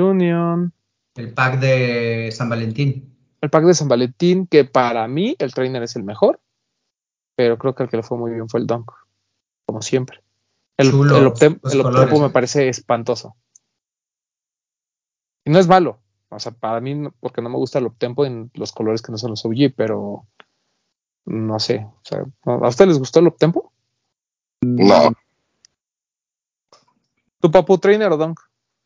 [0.00, 0.72] Union,
[1.14, 3.16] El pack de San Valentín.
[3.40, 6.40] el pack de San Valentín, que para mí el trainer es el mejor,
[7.36, 8.90] pero creo que el que le fue muy bien fue el Dunk,
[9.66, 10.22] como siempre.
[10.76, 13.36] El, Chulos el Optem- los el colores, Optempo me parece espantoso.
[15.44, 18.50] Y no es malo, o sea, para mí, porque no me gusta el Optempo en
[18.54, 20.26] los colores que no son los OG, pero
[21.24, 21.84] no sé.
[21.86, 23.72] O sea, ¿A ustedes les gustó el Optempo?
[24.62, 25.12] No,
[27.40, 28.40] ¿Tu papu trainer o Dunk?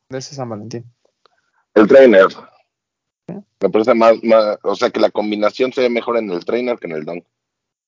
[0.08, 0.84] De ese San Valentín.
[1.74, 2.26] El trainer.
[3.60, 6.78] Me parece más, más, o sea que la combinación se ve mejor en el trainer
[6.78, 7.24] que en el dunk.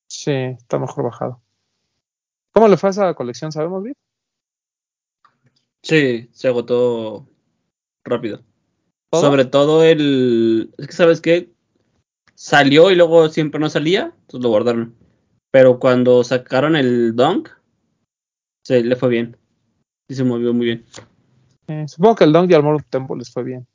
[0.06, 1.40] Sí, está mejor bajado.
[2.52, 3.50] ¿Cómo le fue a esa colección?
[3.50, 3.96] ¿Sabemos bien?
[5.82, 7.26] Sí, se agotó
[8.04, 8.42] rápido.
[9.10, 9.22] ¿Todo?
[9.22, 10.72] Sobre todo el.
[10.78, 11.50] Es que, ¿sabes qué?
[12.34, 14.94] Salió y luego siempre no salía, entonces lo guardaron.
[15.50, 17.48] Pero cuando sacaron el Dunk,
[18.64, 19.36] se le fue bien.
[20.08, 20.86] Sí, se movió muy bien.
[21.68, 23.66] Eh, supongo que el Dunk y al Moro Tempo les fue bien.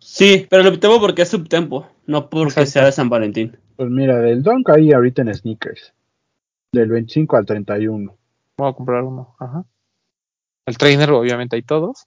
[0.00, 2.70] Sí, pero lo optamos porque es subtempo, no porque Exacto.
[2.70, 3.56] sea de San Valentín.
[3.76, 5.94] Pues mira, del Dunk ahí ahorita en sneakers.
[6.72, 8.16] Del 25 al 31.
[8.58, 9.36] Voy a comprar uno.
[9.38, 9.64] Ajá.
[10.66, 12.06] El trainer, obviamente, hay todos.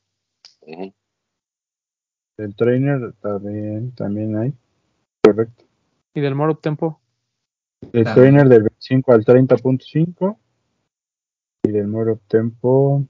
[0.61, 0.93] Ujú.
[2.37, 4.53] Del trainer también, también hay.
[5.23, 5.63] Correcto.
[6.13, 6.99] Y del Moro Tempo.
[7.93, 8.13] El También.
[8.15, 10.37] trainer del 25 al 30.5.
[11.63, 13.05] Y del Moro Tempo.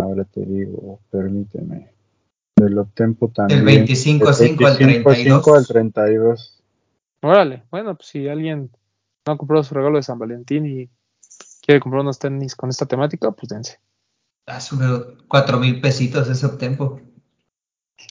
[0.00, 1.90] Ahora te digo, permíteme.
[2.58, 3.64] Del Optempo también.
[3.64, 5.68] Del 25.5 al 25.5 al 32.
[5.68, 6.62] 32.
[7.22, 7.62] Órale.
[7.70, 8.70] Bueno, pues si alguien
[9.26, 10.88] no ha comprado su regalo de San Valentín y
[11.62, 13.78] quiere comprar unos tenis con esta temática, pues dense.
[14.46, 17.00] Ah, subió cuatro mil pesitos ese Optempo.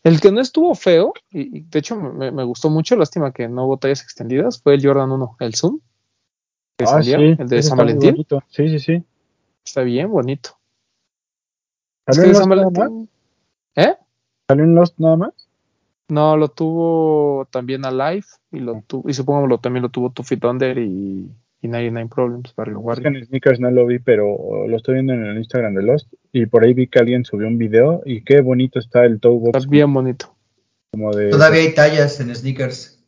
[0.04, 3.48] El que no estuvo feo, y, y de hecho me, me gustó mucho, lástima que
[3.48, 5.80] no hubo tallas extendidas, fue el Jordan 1, el Zoom.
[6.78, 8.12] Que Ah, salió, sí, el de ese San Valentín.
[8.12, 8.44] bonito.
[8.50, 9.04] Sí, sí, sí.
[9.66, 10.52] Está bien bonito.
[12.06, 12.50] Es ¿Salió que de Lost San?
[12.50, 13.10] Valentín.
[13.76, 13.98] ¿Eh?
[14.48, 15.50] ¿Salió en Lost nada más?
[16.10, 20.38] No, lo tuvo también Alive y lo tuvo, y supongo lo, también lo tuvo Tuffy
[20.38, 21.30] Thunder y,
[21.62, 23.12] y 99 Problems, Barrio Es Warrior.
[23.12, 26.14] que en Sneakers no lo vi, pero lo estoy viendo en el Instagram de Lost.
[26.32, 28.02] Y por ahí vi que alguien subió un video.
[28.06, 29.58] Y qué bonito está el toe box.
[29.58, 30.34] Está bien bonito.
[30.92, 31.30] Como de.
[31.30, 33.04] Todavía hay tallas en sneakers.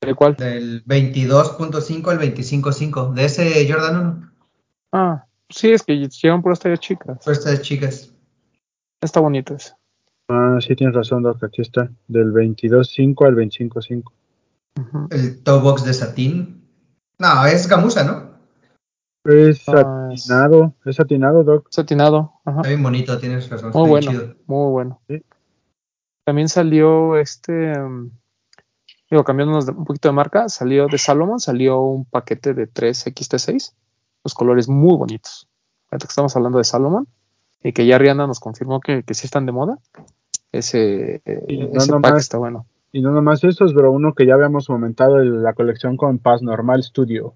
[0.00, 0.34] ¿De cuál?
[0.34, 3.12] Del 22.5 al 25.5.
[3.14, 4.32] De ese Jordan 1.
[4.90, 7.24] Ah, sí, es que llevan por tallas chicas.
[7.24, 8.12] Por estas chicas.
[9.00, 9.74] Está bonito ese.
[10.34, 11.42] Ah, sí, tienes razón, Doc.
[11.44, 11.90] Aquí está.
[12.08, 14.12] Del 22.5 al 25.5.
[14.80, 15.06] Ujú.
[15.10, 16.66] El toe box de satín.
[17.18, 18.32] No, es gamuza, ¿no?
[19.24, 20.74] Es Ah, es- satinado.
[20.84, 21.66] Es satinado, Doc.
[21.70, 22.32] Satinado.
[22.44, 22.58] Ajá.
[22.60, 23.70] Está bien bonito, tienes razón.
[23.74, 24.34] Muy bueno, chido.
[24.46, 25.00] muy bueno.
[25.08, 25.22] Sí.
[26.24, 28.10] También salió este, mm,
[29.10, 33.06] digo, cambiándonos de- un poquito de marca, salió de Salomon, salió un paquete de 3
[33.06, 33.74] XT6,
[34.24, 35.48] los colores muy bonitos.
[35.90, 37.06] Ahorita que estamos hablando de Salomon
[37.62, 39.78] y que ya Rihanna nos confirmó que, que sí están de moda,
[40.52, 42.66] ese, Y no ese pack nomás- está bueno.
[42.92, 46.42] Y no nomás esos, pero uno que ya habíamos comentado, el- la colección con Paz
[46.42, 47.34] Normal Studio.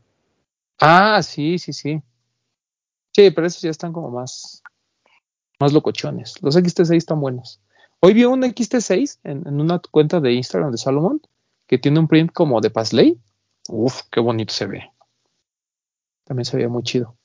[0.81, 2.03] Ah, sí, sí, sí.
[3.15, 4.63] Sí, pero esos ya están como más,
[5.59, 6.35] más locochones.
[6.43, 7.61] Los XT6 están buenos.
[8.01, 11.21] Hoy vi un XT6 en, en una cuenta de Instagram de Salomon
[11.67, 13.19] que tiene un print como de Pasley.
[13.71, 14.91] Uf, qué bonito se ve.
[16.25, 17.17] También se veía muy chido.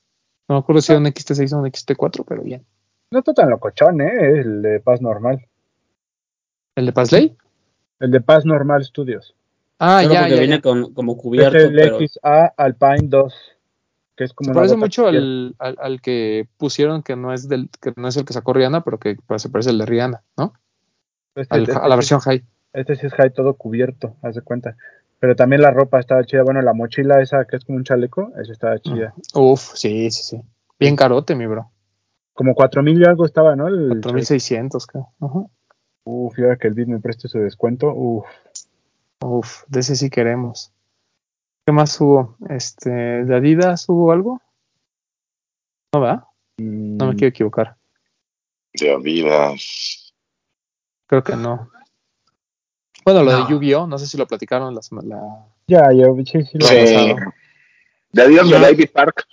[0.47, 2.65] No me acuerdo si era un XT6 o un XT4, pero bien.
[3.11, 4.39] No está tan locochón, ¿eh?
[4.39, 5.45] El de Paz Normal.
[6.75, 7.35] ¿El de Pasley?
[7.99, 9.35] El de Paz Normal Studios.
[9.79, 10.61] Ah, Solo ya, ya, viene ya.
[10.61, 13.33] con- como Es cubierto, el pero XA Alpine 2.
[14.15, 17.69] Que es como Se parece mucho al, al, al que pusieron que no es del,
[17.81, 20.21] que no es el que sacó Rihanna, pero que pues, se parece al de Rihanna,
[20.37, 20.53] ¿no?
[21.35, 22.43] Este- Al- este a la sí- versión high.
[22.73, 24.75] Este sí es high todo cubierto, haz de cuenta.
[25.19, 26.43] Pero también la ropa estaba chida.
[26.43, 29.13] Bueno, la mochila esa que es como un chaleco, esa estaba chida.
[29.33, 30.41] Uf, sí, sí, sí.
[30.79, 31.71] Bien carote, mi bro.
[32.33, 33.67] Como 4000 y algo estaba, ¿no?
[33.67, 35.09] El 4600, creo.
[35.19, 35.41] Ajá.
[36.03, 37.93] Uf, y ahora que el Bit me preste su descuento.
[37.93, 38.25] Uf.
[39.23, 40.71] Uf, de ese sí queremos.
[41.65, 42.37] ¿Qué más hubo?
[42.49, 44.41] Este, ¿de Adidas hubo algo?
[45.93, 46.23] No, ¿verdad?
[46.57, 47.77] No me Mm, quiero equivocar.
[48.73, 50.13] De Adidas.
[51.07, 51.69] Creo que no.
[53.03, 53.49] Bueno, lo de No.
[53.49, 53.87] Yu-Gi-Oh!
[53.87, 55.15] No sé si lo platicaron la semana.
[55.15, 56.57] la- Ya, ya, sí, sí.
[56.57, 56.75] lo- Sí.
[56.75, 57.15] pasado.
[58.11, 59.25] De Adidas de Ivy Park.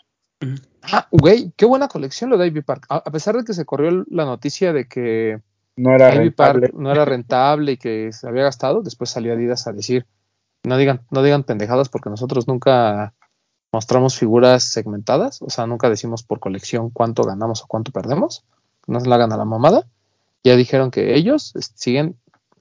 [0.82, 2.86] Ah, güey, qué buena colección lo de Ivy Park.
[2.88, 5.40] A, a pesar de que se corrió la noticia de que
[5.78, 6.68] No era Ivy rentable.
[6.68, 10.06] Park no era rentable y que se había gastado, después salió Adidas a decir,
[10.64, 13.14] no digan, no digan pendejadas porque nosotros nunca
[13.72, 18.44] mostramos figuras segmentadas, o sea, nunca decimos por colección cuánto ganamos o cuánto perdemos,
[18.88, 19.86] no se la hagan a la mamada.
[20.42, 22.16] Ya dijeron que ellos siguen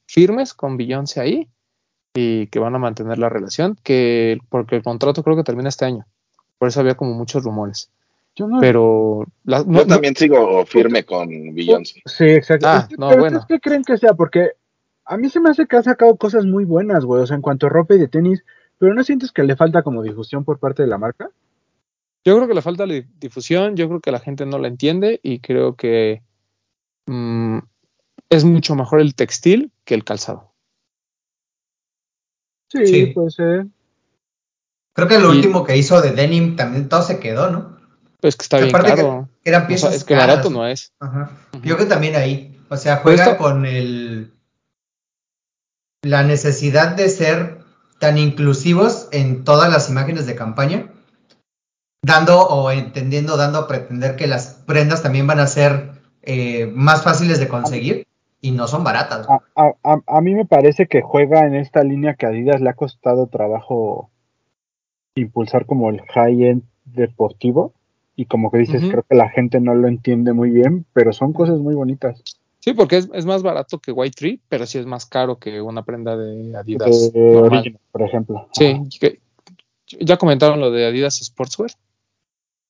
[0.05, 1.49] firmes con Beyoncé ahí
[2.13, 5.85] y que van a mantener la relación, que porque el contrato creo que termina este
[5.85, 6.05] año.
[6.57, 7.89] Por eso había como muchos rumores.
[8.37, 12.01] Yo no, Pero la- no- Yo no- también sigo firme no- sigo con Beyoncé.
[12.05, 12.67] Sí, exacto.
[12.69, 13.39] Ah, Es que- no, pero bueno.
[13.39, 14.13] ¿ustedes qué creen que sea?
[14.13, 14.51] Porque
[15.05, 17.23] a mí se me hace que ha sacado cosas muy buenas, güey.
[17.23, 18.43] O sea, en cuanto a ropa y de tenis,
[18.77, 21.29] pero ¿no sientes que le falta como difusión por parte de la marca?
[22.25, 25.21] yo creo que le falta la difusión, yo creo que la gente no la entiende
[25.23, 26.21] y creo que
[27.05, 27.59] mm,
[28.29, 30.51] es mucho mejor el textil que el calzado.
[32.69, 33.05] Sí, Sí.
[33.15, 33.67] pues ser.
[34.93, 37.76] Creo que lo Y- último que hizo de denim también todo se quedó, ¿no?
[38.19, 39.29] Pues que está bien que- caro.
[39.45, 40.27] O sea, es que caras.
[40.27, 40.91] barato no es.
[40.99, 41.31] Ajá.
[41.53, 42.57] Yo creo que también ahí.
[42.69, 44.33] O sea, Pero juega esto- con el
[46.03, 47.59] la necesidad de ser
[47.99, 50.91] tan inclusivos en todas las imágenes de campaña,
[52.03, 55.91] dando o entendiendo, dando a pretender que las prendas también van a ser
[56.21, 58.05] eh, más fáciles de conseguir
[58.41, 59.27] y no son baratas.
[59.29, 62.61] A, a- a- a mí me parece que juega en esta línea que a Adidas
[62.61, 64.11] le ha costado trabajo
[65.15, 67.73] impulsar como el high-end deportivo.
[68.19, 71.31] Y como que dices, creo que la gente no lo entiende muy bien, pero son
[71.33, 72.21] cosas muy bonitas.
[72.59, 75.61] Sí, porque es, es más barato que White Tree, pero sí es más caro que
[75.61, 77.13] una prenda de Adidas.
[77.13, 78.49] De por ejemplo.
[78.53, 79.19] Sí, que-
[80.01, 81.69] ya comentaron lo de Adidas Sportswear.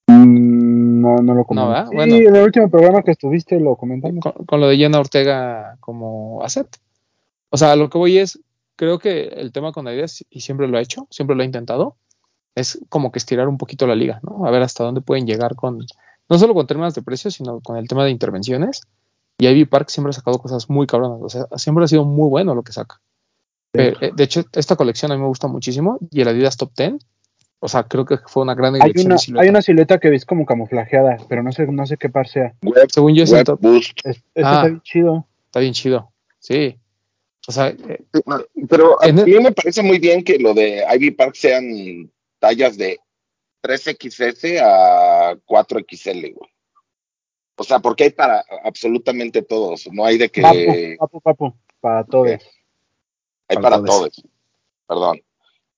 [0.08, 1.70] Mm, No, no lo comenté.
[1.70, 1.88] ¿verdad?
[1.90, 2.16] Sí, Bueno.
[2.16, 4.22] en el último programa que estuviste lo comentamos.
[4.22, 6.68] con, con lo de Jenna Ortega como asset.
[7.50, 8.40] O sea, lo que voy es,
[8.76, 11.96] creo que el tema con Adidas, y siempre lo ha hecho, siempre lo ha intentado,
[12.58, 14.46] es como que estirar un poquito la liga, ¿no?
[14.46, 15.86] A ver hasta dónde pueden llegar con,
[16.30, 18.82] no solo con temas de precios, sino con el tema de intervenciones.
[19.38, 22.28] Y Ivy Park siempre ha sacado cosas muy cabronas, o sea, siempre ha sido muy
[22.30, 23.00] bueno lo que saca.
[23.72, 26.72] Pero, eh, de hecho, esta colección a mí me gusta muchísimo y el Adidas Top
[26.76, 26.96] 10,
[27.60, 29.44] o sea, creo que fue una gran Hay una, de silueta.
[29.44, 32.54] hay una silueta que ves como camuflajeada, pero no sé, no sé qué par sea.
[32.64, 34.00] Web, Según yo es el top, Boost.
[34.06, 34.56] Es, Ah.
[34.56, 35.28] está bien chido.
[35.46, 36.12] está bien chido.
[36.40, 36.76] Sí.
[37.48, 38.04] O sea, eh,
[38.68, 42.10] Pero a el- mí me parece muy bien que lo de Ivy Park sean
[42.40, 43.00] tallas de
[43.64, 46.52] 3XS a 4XL, güey.
[47.56, 49.88] O sea, porque hay para absolutamente todos.
[49.92, 52.28] No hay de que Papu, papu, papu, para todos.
[53.48, 54.00] hay para para todos.
[54.12, 54.24] todos.
[54.88, 55.22] Perdón.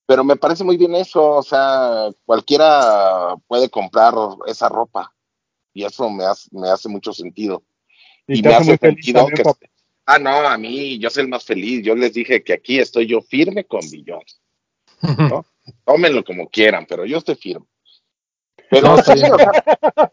[0.06, 1.38] Pero me parece muy bien eso.
[1.38, 4.14] O sea, cualquiera puede comprar
[4.48, 5.14] esa ropa.
[5.74, 7.64] Y eso me hace, me hace mucho sentido.
[8.28, 9.44] Y, te me hace hace muy feliz sentido también, que.
[9.44, 9.66] papu.
[10.06, 11.84] Ah, no, a mí, yo soy el más feliz.
[11.86, 14.24] Yo les dije que aquí estoy yo firme con Billón.
[15.02, 15.46] ¿no?
[15.86, 17.66] Tómenlo como quieran, pero yo estoy firme.
[18.70, 20.12] Pero No, sí, o sea,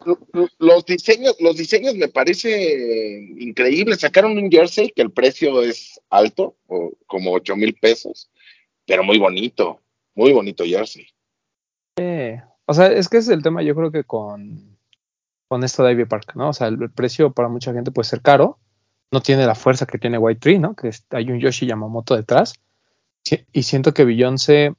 [0.59, 4.01] los diseños, los diseños me parece increíbles.
[4.01, 8.31] Sacaron un jersey que el precio es alto, o como 8 mil pesos,
[8.87, 9.81] pero muy bonito,
[10.15, 11.07] muy bonito jersey.
[11.99, 14.79] Eh, o sea, es que ese es el tema, yo creo que con,
[15.49, 16.49] con esto de Ivy Park, ¿no?
[16.51, 18.59] O sea, el, el precio para mucha gente puede ser caro,
[19.13, 20.75] no tiene la fuerza que tiene White Tree, ¿no?
[20.75, 22.55] Que es- hay un Yoshi Yamamoto detrás.
[23.53, 24.75] Y siento que Beyoncé,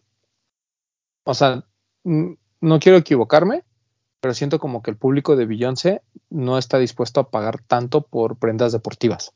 [1.27, 1.63] o sea,
[2.03, 3.63] no quiero equivocarme,
[4.21, 8.37] pero siento como que el público de Beyoncé no está dispuesto a pagar tanto por
[8.37, 9.33] prendas deportivas.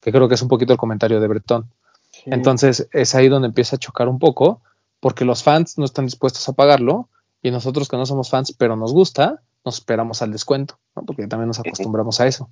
[0.00, 1.70] Que creo que es un poquito el comentario de Bretón.
[2.12, 2.22] Sí.
[2.26, 4.62] Entonces es ahí donde empieza a chocar un poco,
[5.00, 7.08] porque los fans no están dispuestos a pagarlo
[7.42, 11.02] y nosotros que no somos fans, pero nos gusta, nos esperamos al descuento, ¿no?
[11.02, 12.48] porque también nos acostumbramos a eso.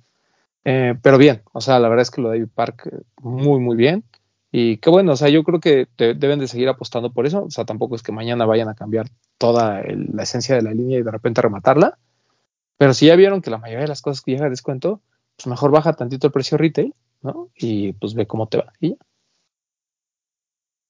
[0.65, 3.61] Eh, pero bien, o sea, la verdad es que lo de Ivy Park, eh, muy,
[3.61, 4.03] muy bien.
[4.51, 7.43] Y qué bueno, o sea, yo creo que de- deben de seguir apostando por eso.
[7.43, 10.71] O sea, tampoco es que mañana vayan a cambiar toda el- la esencia de la
[10.71, 11.97] línea y de repente rematarla.
[12.77, 15.01] Pero si ya vieron que la mayoría de las cosas que llega a descuento,
[15.35, 17.49] pues mejor baja tantito el precio retail, ¿no?
[17.55, 18.71] Y pues ve cómo te va.
[18.79, 18.95] Y ya.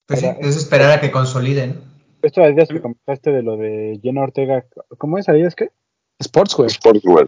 [0.05, 1.81] Pues sí, es esperar a que consoliden.
[2.21, 4.65] Esto de Adidas que comentaste de lo de Jenna Ortega,
[4.97, 5.69] ¿cómo es Adidas qué?
[6.21, 6.69] Sportswear.
[6.71, 7.27] Sportswear.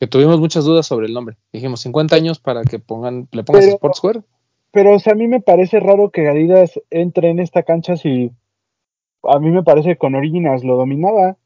[0.00, 1.36] que tuvimos muchas dudas sobre el nombre.
[1.52, 4.22] Dijimos 50 años para que pongan, le pongas Pero- Sportswear.
[4.74, 8.32] Pero, o sea, a mí me parece raro que Adidas entre en esta cancha si
[9.22, 11.36] a mí me parece que con Originals lo dominaba.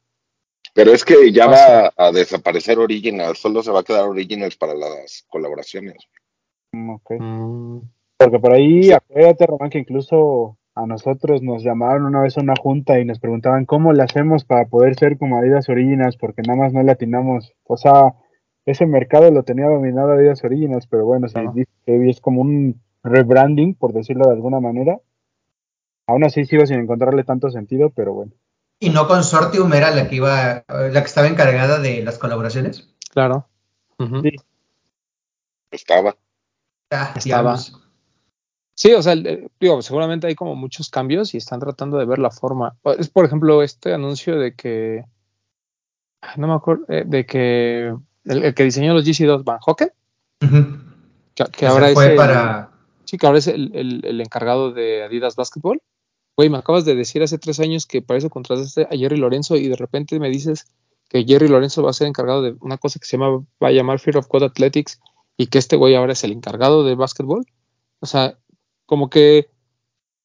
[0.73, 4.73] Pero es que ya va a desaparecer Originals, solo se va a quedar Originals para
[4.73, 6.09] las colaboraciones.
[6.71, 7.11] Mm, ok.
[7.19, 7.79] Mm,
[8.17, 12.55] Porque por ahí, acuérdate, Román, que incluso a nosotros nos llamaron una vez a una
[12.59, 16.57] junta y nos preguntaban cómo le hacemos para poder ser como Adidas Originals, porque nada
[16.57, 17.53] más no le atinamos.
[17.65, 18.15] O sea,
[18.65, 21.27] ese mercado lo tenía dominado Adidas Originals, pero bueno,
[21.85, 24.99] es como un rebranding, por decirlo de alguna manera.
[26.07, 28.31] Aún así sigo sin encontrarle tanto sentido, pero bueno.
[28.79, 32.89] Y no Consortium era la que iba, la que estaba encargada de las colaboraciones.
[33.11, 33.47] claro.
[33.99, 34.31] Sí.
[35.71, 36.15] Estaba.
[36.89, 37.57] Ah, Estaba.
[38.79, 39.13] Sí, o sea,
[39.59, 42.77] digo, seguramente hay como muchos cambios y están tratando de ver la forma.
[42.97, 45.03] Es, por ejemplo, este anuncio de que,
[46.21, 47.93] ay, no me acuerdo, eh, de que
[48.23, 49.91] el, el que diseñó los GC2, Van Hocken,
[51.33, 52.68] que, ahora es fue el, para.
[53.09, 55.81] Sí, que ahora es el, el- encargado de Adidas Basketball.
[56.37, 59.55] güey, me acabas de decir hace tres años que para eso contrataste a Jerry Lorenzo
[59.57, 60.65] y de repente me dices
[61.09, 63.71] que Jerry Lorenzo va a ser encargado de una cosa que se llama, va a
[63.71, 64.99] llamar Fear of God Athletics
[65.37, 67.45] y que este güey ahora es el encargado de básquetbol.
[67.99, 68.37] O sea,
[68.85, 69.49] como que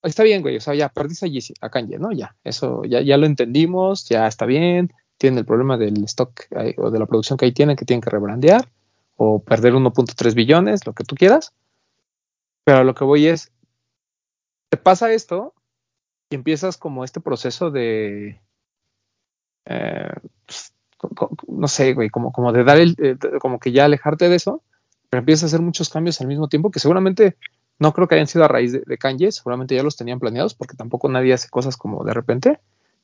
[0.02, 2.12] está bien, güey, o sea, ya perdiste a, Yeezy, a Kanye, ¿no?
[2.12, 6.74] Ya, eso ya, ya lo entendimos, ya está bien, tienen el problema del stock ahí,
[6.76, 8.68] o de la producción que ahí tienen, que tienen que rebrandear,
[9.16, 11.52] o perder 1.3 billones, lo que tú quieras.
[12.64, 13.52] Pero lo que voy es,
[14.70, 15.54] te pasa esto
[16.30, 18.40] y empiezas como este proceso de,
[19.66, 20.12] eh,
[20.46, 20.74] pues,
[21.46, 24.62] no sé, güey, como, como de dar el, eh, como que ya alejarte de eso,
[25.10, 27.36] pero empiezas a hacer muchos cambios al mismo tiempo que seguramente
[27.78, 30.54] no creo que hayan sido a raíz de, de Kanye, seguramente ya los tenían planeados
[30.54, 32.60] porque tampoco nadie hace cosas como de repente,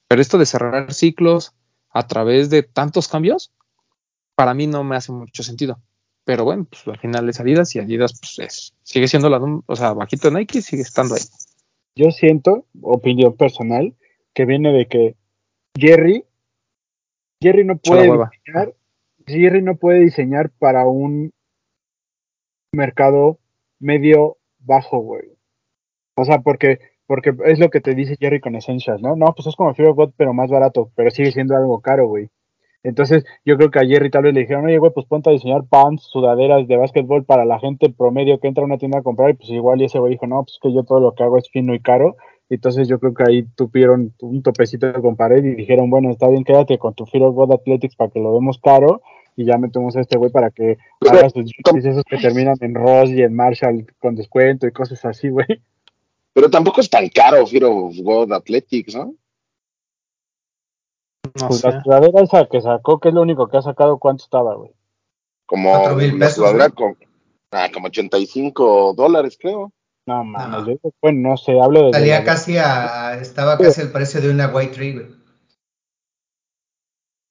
[0.09, 1.55] pero esto de cerrar ciclos
[1.91, 3.53] a través de tantos cambios,
[4.35, 5.81] para mí no me hace mucho sentido.
[6.25, 9.77] Pero bueno, pues al final es Adidas y Adidas pues es, sigue siendo la, o
[9.77, 11.23] sea, bajito de Nike sigue estando ahí.
[11.97, 13.95] Yo siento, opinión personal,
[14.33, 15.17] que viene de que
[15.77, 16.25] Jerry,
[17.43, 18.75] Jerry no puede diseñar,
[19.27, 21.33] Jerry no puede diseñar para un
[22.73, 23.39] mercado
[23.79, 25.33] medio bajo, güey.
[26.17, 29.17] O sea, porque, porque es lo que te dice Jerry con Essentials, ¿no?
[29.17, 32.07] No, pues es como Fear of God, pero más barato, pero sigue siendo algo caro,
[32.07, 32.29] güey.
[32.83, 35.33] Entonces, yo creo que a Jerry tal vez le dijeron, oye, güey, pues ponte a
[35.33, 39.03] diseñar pants, sudaderas de básquetbol para la gente promedio que entra a una tienda a
[39.03, 41.23] comprar, y pues igual y ese güey dijo, no, pues que yo todo lo que
[41.23, 42.17] hago es fino y caro.
[42.49, 46.43] Entonces yo creo que ahí tuvieron un topecito con pared y dijeron, bueno, está bien,
[46.43, 49.03] quédate con tu Fear of God Athletics para que lo demos caro
[49.37, 50.77] y ya metemos a este güey para que
[51.09, 55.05] haga sus jerseys esos que terminan en Ross y en Marshall con descuento y cosas
[55.05, 55.47] así, güey.
[56.33, 59.15] pero tampoco es tan caro Fear of God Athletics, ¿no?
[61.39, 61.71] No Pues sé.
[61.71, 64.73] la sudadera esa que sacó, que es lo único que ha sacado, ¿cuánto estaba, güey?
[65.47, 66.75] Como Cuatro mil la pesos, sudadera ¿no?
[66.75, 66.97] con,
[67.53, 69.73] ah, como 85 dólares, creo.
[70.07, 70.67] No mames, No.
[70.67, 71.93] yo bueno, no sé, hablo de...
[71.93, 73.19] Salía casi a.
[73.21, 75.07] Estaba casi el precio de una White Tree, güey.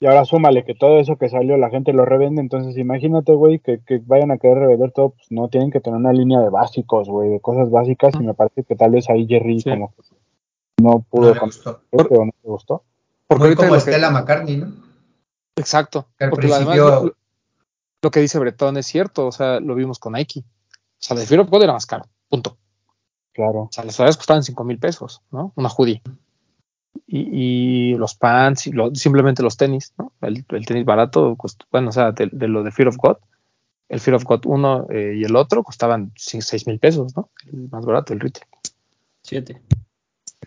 [0.02, 3.60] Y ahora súmale que todo eso que salió la gente lo revende, entonces imagínate, güey,
[3.60, 6.50] que, que vayan a querer revender todo, pues no tienen que tener una línea de
[6.50, 9.70] básicos, güey, de cosas básicas, y me parece que tal vez ahí Jerry Sí.
[9.70, 10.04] como que
[10.82, 11.82] no No pudo le con gustó.
[11.92, 12.84] este o no le gustó.
[13.30, 14.74] Porque Muy ahorita como que- Stella McCartney, ¿no?
[15.56, 16.08] Exacto.
[16.18, 17.16] Que al Porque lo- además lo,
[18.02, 20.40] lo que dice Bretón es cierto, o sea, lo vimos con Nike.
[20.42, 20.44] O
[20.98, 22.58] sea, la de Fear of God era más caro, punto.
[23.34, 23.62] Claro.
[23.64, 25.54] O sea, las sudaderas costaban 5 mil pesos, ¿no?
[25.56, 26.02] Una hoodie.
[27.06, 30.12] Y, y los pants, y lo- simplemente los tenis, ¿no?
[30.22, 33.18] El, el tenis barato, costó- bueno, o sea, de, de lo de Fear of God,
[33.90, 37.30] el Fear of God 1 eh, y el otro costaban 6 mil pesos, ¿no?
[37.46, 38.48] El más barato, el retail.
[39.24, 39.62] Siete.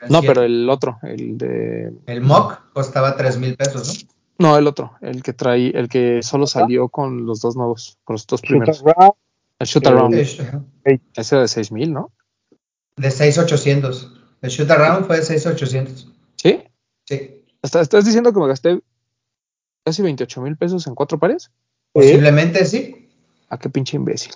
[0.08, 1.92] No, pero el otro, el de...
[2.06, 4.06] El mock costaba 3 mil pesos,
[4.38, 8.14] No, el otro, el que trae, el que solo salió con los dos nuevos, con
[8.14, 8.82] los dos Shoot primeros.
[8.84, 9.12] around,
[9.58, 9.90] El shoot ¿no?
[9.90, 12.10] around, ese era de 6 mil, ¿no?
[12.96, 14.12] de 6,800.
[14.42, 16.08] El shoot around fue de 6,800.
[16.36, 16.62] ¿Sí?
[17.06, 17.44] Sí.
[17.62, 18.80] ¿Estás, estás diciendo que me gasté
[19.84, 21.50] casi 28 mil pesos en cuatro pares?
[21.92, 23.08] Posiblemente sí.
[23.48, 24.32] ¿A qué pinche imbécil?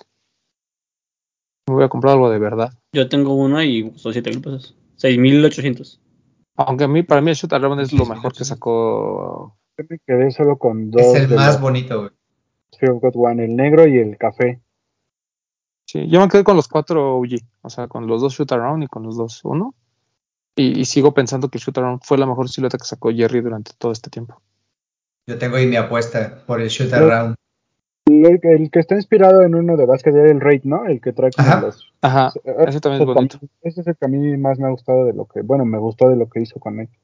[1.67, 2.71] Me voy a comprar algo de verdad.
[2.93, 4.75] Yo tengo uno y costó 7 mil pesos.
[4.97, 5.99] 6.800.
[6.55, 9.57] Aunque a mí, para mí el shoot around es lo mejor que sacó.
[9.77, 12.11] yo me quedé solo con dos Es el de más los bonito, güey.
[12.99, 14.61] God One, el negro y el café.
[15.85, 18.83] Sí, yo me quedé con los cuatro UG, o sea, con los dos shoot around
[18.83, 19.73] y con los dos uno.
[20.55, 23.41] Y, y sigo pensando que el shoot around fue la mejor silueta que sacó Jerry
[23.41, 24.41] durante todo este tiempo.
[25.27, 27.35] Yo tengo ahí mi apuesta por el shoot Yo- around.
[28.07, 30.85] El, el que está inspirado en uno de básquet era el Raid, ¿no?
[30.85, 31.61] El que trae como Ajá.
[31.61, 31.93] los...
[32.01, 32.31] Ajá,
[32.67, 33.39] ese también es bonito.
[33.61, 35.41] Ese es el que a mí más me ha gustado de lo que...
[35.41, 36.97] Bueno, me gustó de lo que hizo con Nike.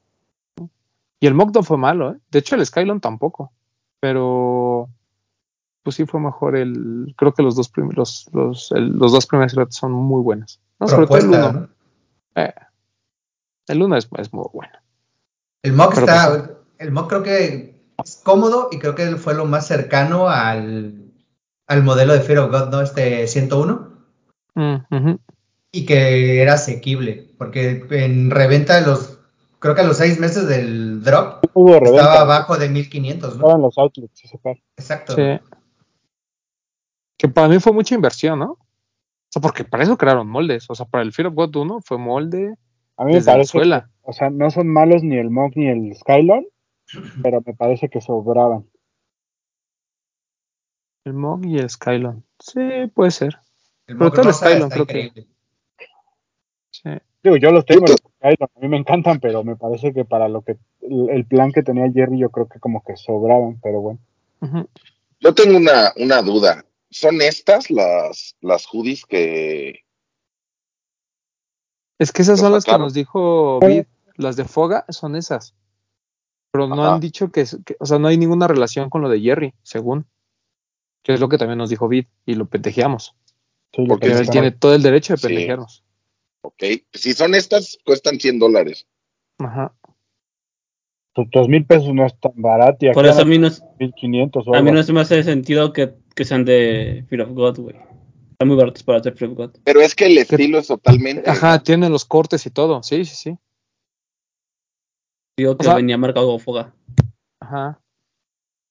[1.19, 2.17] Y el mock no fue malo, ¿eh?
[2.31, 3.51] De hecho, el Skylon tampoco.
[4.01, 4.89] Pero,
[5.83, 7.13] pues sí fue mejor el.
[7.17, 10.59] Creo que los dos primeros, los, el- los dos primeros son muy buenas.
[10.81, 11.53] No, sobre todo el uno.
[11.53, 11.69] ¿no?
[12.35, 12.53] Eh,
[13.69, 14.73] el uno es, es muy bueno.
[15.63, 16.51] El mock está.
[16.77, 17.72] El mock creo que
[18.03, 21.11] es cómodo y creo que fue lo más cercano al,
[21.67, 22.81] al modelo de Fear of God, ¿no?
[22.81, 23.93] Este 101.
[24.55, 25.15] Mm.
[25.71, 27.33] Y que era asequible.
[27.37, 29.19] Porque en reventa, los
[29.59, 33.35] creo que a los seis meses del drop Hubo estaba abajo de 1500, ¿no?
[33.35, 34.57] Estaban los outlets ese par.
[34.77, 35.15] Exacto.
[35.15, 35.39] Sí.
[37.17, 38.51] Que para mí fue mucha inversión, ¿no?
[38.53, 38.59] O
[39.29, 40.69] sea, porque para eso crearon moldes.
[40.69, 42.55] O sea, para el Fear of God 1 fue molde
[42.97, 43.59] A mí me desde parece...
[44.01, 46.45] O sea, no son malos ni el Mock ni el Skylon,
[47.21, 48.65] pero me parece que sobraban.
[51.05, 52.23] El Mog y el Skylon.
[52.39, 53.37] Sí, puede ser.
[53.87, 55.27] El Pero todo el Skylon creo que-.
[56.71, 56.89] Sí.
[57.23, 60.27] Digo, yo los tengo, los Skylon, a mí me encantan, pero me parece que para
[60.27, 60.57] lo que...
[60.81, 63.99] El, plan que tenía Jerry yo creo que como que sobraban, pero bueno.
[65.19, 66.65] Yo tengo una, una duda.
[66.89, 69.83] ¿Son estas las, las hoodies que,
[72.03, 73.85] Es que esas son las que nos dijo Vid,
[74.15, 75.55] las de Foga son esas.
[76.53, 76.93] Pero no Ajá.
[76.93, 79.53] han dicho que, es- que- o sea, no hay ninguna relación con lo de Jerry,
[79.63, 80.05] según.
[81.01, 83.15] Que es lo que también nos dijo Vid y lo pendejeamos.
[83.73, 85.27] Sí, lo Porque él tiene todo el derecho de Sí.
[85.27, 85.83] pendejearnos.
[86.43, 86.63] Ok.
[86.93, 88.85] Si son estas, cuestan 100 dólares.
[89.39, 89.73] Ajá.
[91.15, 93.49] Tus dos mil pesos no es tan barato y aquí Por eso a mí no,
[93.79, 97.31] 1500 o a mí no se me hace sentido que, que sean de Fear of
[97.33, 97.75] God, güey.
[98.31, 99.51] Están muy baratos para hacer Fear of God.
[99.63, 101.27] Pero es que el estilo es totalmente.
[101.29, 102.81] Ajá, tiene los cortes y todo.
[102.83, 103.37] Sí, sí, sí.
[105.37, 106.73] Digo que sea- venía marcado como foga.
[107.39, 107.79] Ajá.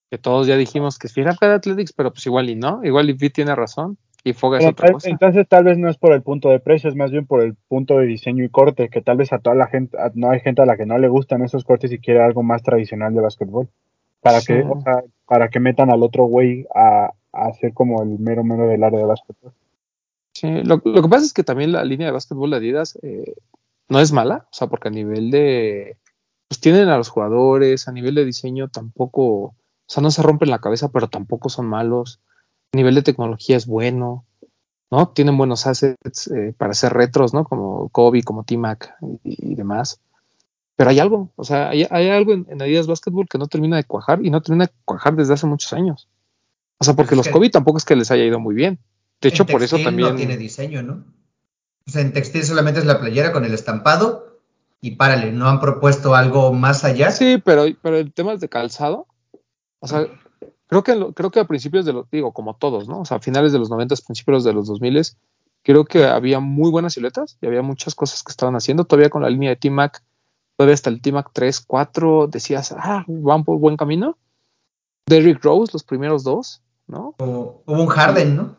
[0.09, 2.83] Que todos ya dijimos que es of God Athletics, pero pues igual y no.
[2.83, 3.97] Igual y Vid tiene razón.
[4.25, 5.09] Y Foga es otra tal- cosa.
[5.09, 7.55] entonces tal vez no es por el punto de precio, es más bien por el
[7.67, 10.39] punto de diseño y corte, que tal vez a toda la gente, a- no hay
[10.39, 13.19] gente a la que no le gustan esos cortes y quiere algo más tradicional de
[13.21, 13.67] básquetbol.
[14.21, 14.47] Para Sí.
[14.53, 18.45] que, o sea, para que metan al otro güey a, a hacer como el mero
[18.45, 19.51] mero del área de básquetbol.
[20.33, 23.33] Sí, lo, lo que pasa es que también la línea de básquetbol de Adidas eh,
[23.89, 25.97] no es mala, o sea, porque a nivel de,
[26.63, 29.55] tienen a los jugadores, a nivel de diseño tampoco, o
[29.85, 32.21] sea, no se rompen la cabeza, pero tampoco son malos.
[32.71, 34.25] A nivel de tecnología es bueno,
[34.89, 35.09] ¿no?
[35.09, 37.43] Tienen buenos assets eh, para hacer retros, ¿no?
[37.43, 38.95] Como Kobe, como T-Mac
[39.25, 39.99] y, y demás.
[40.77, 43.75] Pero hay algo, o sea, hay, hay algo en, en Adidas Basketball que no termina
[43.75, 46.07] de cuajar y no termina de cuajar desde hace muchos años.
[46.77, 48.79] O sea, porque es los Kobe tampoco es que les haya ido muy bien.
[49.19, 50.11] De hecho, por eso también.
[50.11, 51.03] No tiene diseño, ¿no?
[51.85, 54.32] O sea, en textil solamente es la playera con el estampado
[54.83, 57.09] y párale, no han propuesto algo más allá.
[57.09, 59.07] Sí, pero, pero el tema es de calzado.
[59.79, 60.05] O sea,
[60.67, 62.99] creo que, creo que a principios de los, digo, como todos, ¿no?
[62.99, 65.01] O sea, a finales de los 90, principios de los 2000,
[65.63, 68.83] creo que había muy buenas siluetas y había muchas cosas que estaban haciendo.
[68.83, 70.03] Todavía con la línea de T-Mac,
[70.57, 74.17] todavía hasta el T-Mac 3, 4, decías, ah, van por buen camino.
[75.07, 77.15] Derrick Rose, los primeros dos, ¿no?
[77.19, 78.57] O- hubo un Harden, ¿no?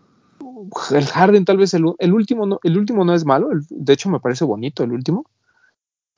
[0.91, 3.93] El Harden, tal vez el, el último, no, el último no es malo, el- de
[3.93, 5.27] hecho me parece bonito el último,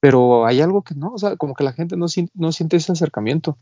[0.07, 2.77] pero hay algo que no, o sea, como que la gente no, sien- no siente
[2.77, 3.59] ese acercamiento.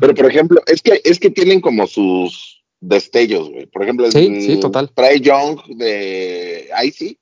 [0.00, 3.66] Pero por ejemplo, es que es que tienen como sus destellos, güey.
[3.66, 4.90] Por ejemplo, el Sí, sí, total.
[4.94, 7.18] Trae Young de Icy,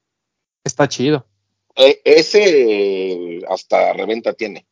[0.62, 1.26] Está chido.
[1.74, 4.64] e- ese hasta reventa tiene.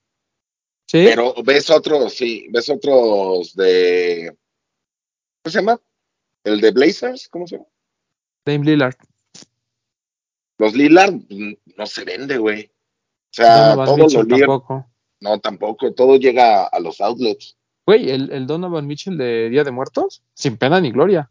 [0.86, 4.36] Sí, Pero ves otros, sí, ves otros de
[5.42, 5.80] ¿cómo se llama?
[6.44, 7.66] El de Blazers, ¿cómo se llama?
[8.46, 8.94] Dame Lillard.
[10.58, 12.70] Los Lillard mm, no se vende, güey.
[13.42, 14.86] O sea, Donovan todos Mitchell los tampoco.
[15.20, 17.56] no tampoco, todo llega a los outlets.
[17.86, 21.30] Güey, el, el Donovan Mitchell de Día de Muertos, sin pena ni gloria.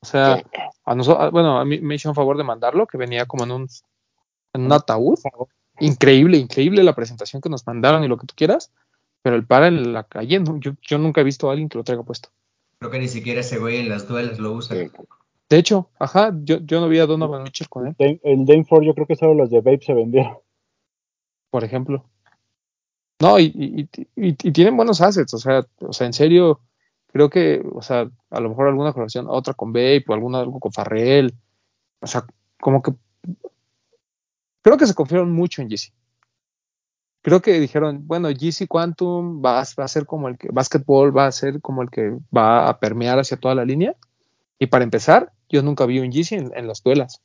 [0.00, 0.42] O sea, Sí.
[0.84, 3.52] a nosotros, bueno, a mí me hizo un favor de mandarlo, que venía como en
[3.52, 3.68] un,
[4.54, 5.18] en un ataúd.
[5.80, 8.72] Increíble, increíble la presentación que nos mandaron y lo que tú quieras,
[9.22, 11.78] pero el para en la calle, no, yo, yo nunca he visto a alguien que
[11.78, 12.28] lo traiga puesto.
[12.78, 14.76] Creo que ni siquiera ese güey en las duelas lo usa.
[14.76, 14.90] Sí.
[15.48, 18.82] De hecho, ajá, yo, yo no vi a Donovan Mitchell con él, Dame- El Daneford,
[18.84, 20.38] yo creo que solo los de Babe se vendieron.
[21.54, 22.04] Por ejemplo.
[23.20, 23.82] No, y, y,
[24.16, 26.62] y- y- tienen buenos assets, o sea, o sea, en serio,
[27.12, 30.58] creo que, o sea, a lo mejor alguna colaboración, otra con Babe o alguna algo
[30.58, 31.32] con Farrell,
[32.00, 32.26] o sea,
[32.60, 32.92] como que
[34.62, 35.92] creo que se confiaron mucho en GC.
[37.22, 41.26] Creo que dijeron, bueno, GC Quantum va, va a ser como el que, Basketball va
[41.26, 43.94] a ser como el que va a permear hacia toda la línea.
[44.58, 47.22] Y para empezar, yo nunca vi un GC en, en las duelas.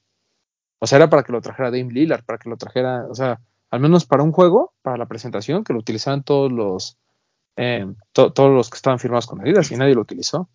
[0.80, 3.42] O sea, era para que lo trajera Dame Lillard, para que lo trajera, o sea,
[3.72, 6.98] al menos para un juego, para la presentación, que lo utilizaran todos los,
[7.58, 10.50] eh, to- todos los que estaban firmados con Adidas y nadie lo utilizó.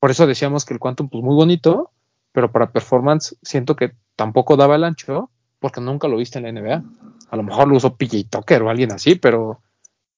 [0.00, 1.92] Por eso decíamos que el Quantum, pues muy bonito,
[2.32, 5.30] pero para performance siento que tampoco daba el ancho
[5.60, 6.84] porque nunca lo viste en la NBA.
[7.30, 9.60] A lo mejor lo usó PJ Tucker o alguien así, pero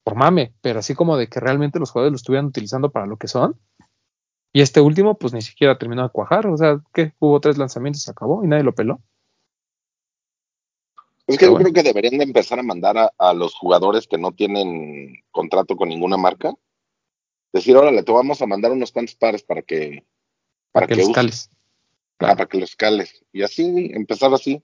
[0.05, 3.17] por mame, pero así como de que realmente los jugadores lo estuvieran utilizando para lo
[3.19, 3.59] que son.
[4.53, 6.47] Y este último, pues ni siquiera terminó de cuajar.
[6.49, 9.01] O sea, que hubo tres lanzamientos, se acabó y nadie lo peló.
[11.27, 11.65] Es que Pero yo bueno.
[11.71, 15.77] creo que deberían de empezar a mandar a, a los jugadores que no tienen contrato
[15.77, 16.53] con ninguna marca.
[17.53, 20.05] Decir, órale, te vamos a mandar unos cuantos pares para que
[20.73, 21.51] para Para que que, los uses, cales.
[22.21, 23.25] ah, para que los cales.
[23.33, 24.63] Y así, empezar así.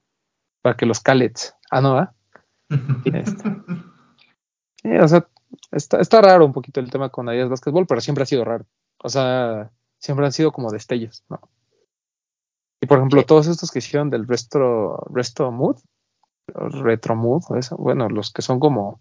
[0.61, 1.55] Para que los calets.
[1.71, 2.15] Ah, no, ¿ah?
[3.07, 3.49] Este.
[4.83, 5.29] Sí, o sea,
[5.71, 8.67] está, está raro un poquito el tema con Adidas Basketball, pero siempre ha sido raro.
[8.99, 11.41] O sea, siempre han sido como destellos, ¿no?
[12.81, 13.27] Y por ejemplo, Sí.
[13.27, 15.77] todos estos que hicieron del Resto, Resto Mood,
[16.55, 19.01] o Retro Mood, o eso, bueno, los que son como,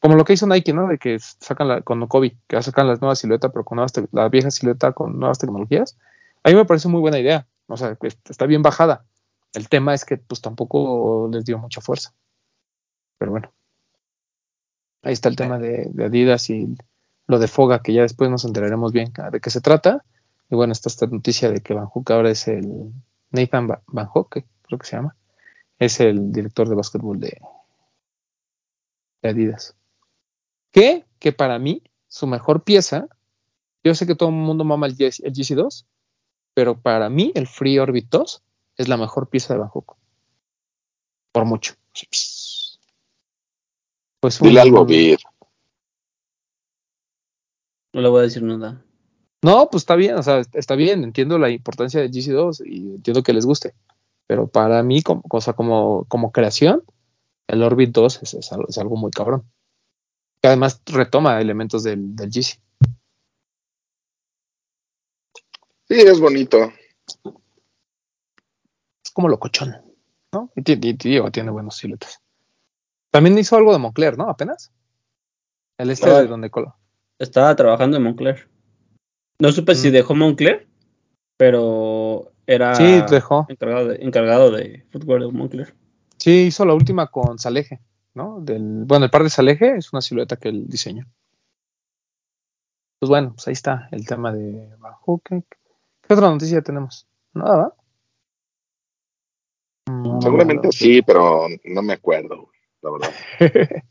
[0.00, 0.86] como lo que hizo Nike, ¿no?
[0.88, 4.28] De que sacan la, con Kobe, que sacan las nuevas siluetas, pero con nuevas, la
[4.28, 5.98] vieja silueta con nuevas tecnologías.
[6.44, 7.46] A mí me parece muy buena idea.
[7.66, 7.96] O sea,
[8.28, 9.04] está bien bajada.
[9.54, 12.14] El tema es que pues tampoco les dio mucha fuerza.
[13.18, 13.52] Pero bueno.
[15.02, 16.76] Ahí está el tema de, de Adidas y
[17.26, 20.04] lo de Foga, que ya después nos enteraremos bien de qué se trata.
[20.50, 22.92] Y bueno, está esta noticia de que Van Hook ahora es el
[23.30, 25.14] Nathan Van Hook, creo que se llama,
[25.78, 27.40] es el director de básquetbol de,
[29.22, 29.76] de Adidas.
[30.72, 33.08] Que, que para mí, su mejor pieza,
[33.84, 35.86] yo sé que todo el mundo mama el, GC el GC2,
[36.54, 38.42] pero para mí el Free Orbit 2
[38.76, 39.96] es la mejor pieza de Bangkok.
[41.32, 41.74] Por mucho.
[44.20, 45.18] Pues Dile un- algo, Vid.
[47.92, 48.84] No le voy a decir nada.
[49.42, 53.22] No, pues está bien, o sea, está bien, entiendo la importancia del GC2 y entiendo
[53.22, 53.74] que les guste,
[54.28, 56.84] pero para mí, como, o sea, como, como creación,
[57.48, 59.50] el Orbit 2 es, es algo, es algo muy cabrón.
[60.42, 62.60] Que además retoma elementos del, del GC.
[65.88, 66.70] Sí, es bonito.
[69.04, 69.74] Es como locochón,
[70.32, 70.50] ¿no?
[70.54, 70.96] Y, y-
[71.32, 72.20] tiene buenos siluetas.
[73.10, 74.28] También hizo algo de Moncler, ¿no?
[74.28, 74.70] Apenas.
[75.78, 76.20] El este Ah.
[76.20, 76.76] de donde colo.
[77.18, 78.48] Estaba trabajando en Moncler.
[79.40, 79.92] No supe si Mm.
[79.92, 80.68] dejó Moncler,
[81.38, 83.44] pero era Sí, dejó.
[83.50, 85.74] encargado de, encargado de footwear de Moncler.
[86.16, 87.80] Sí, hizo la última con Saleje,
[88.14, 88.40] ¿no?
[88.40, 91.06] Del, bueno, el par de Saleje es una silueta que él diseñó.
[92.98, 95.20] Pues bueno, pues ahí está el tema de Bajo.
[95.22, 95.42] ¿Qué,
[96.02, 97.06] qué otra noticia tenemos?
[97.34, 97.74] Nada, ¿va?
[99.92, 103.10] Mm, Seguramente sí, pero no me acuerdo, la verdad.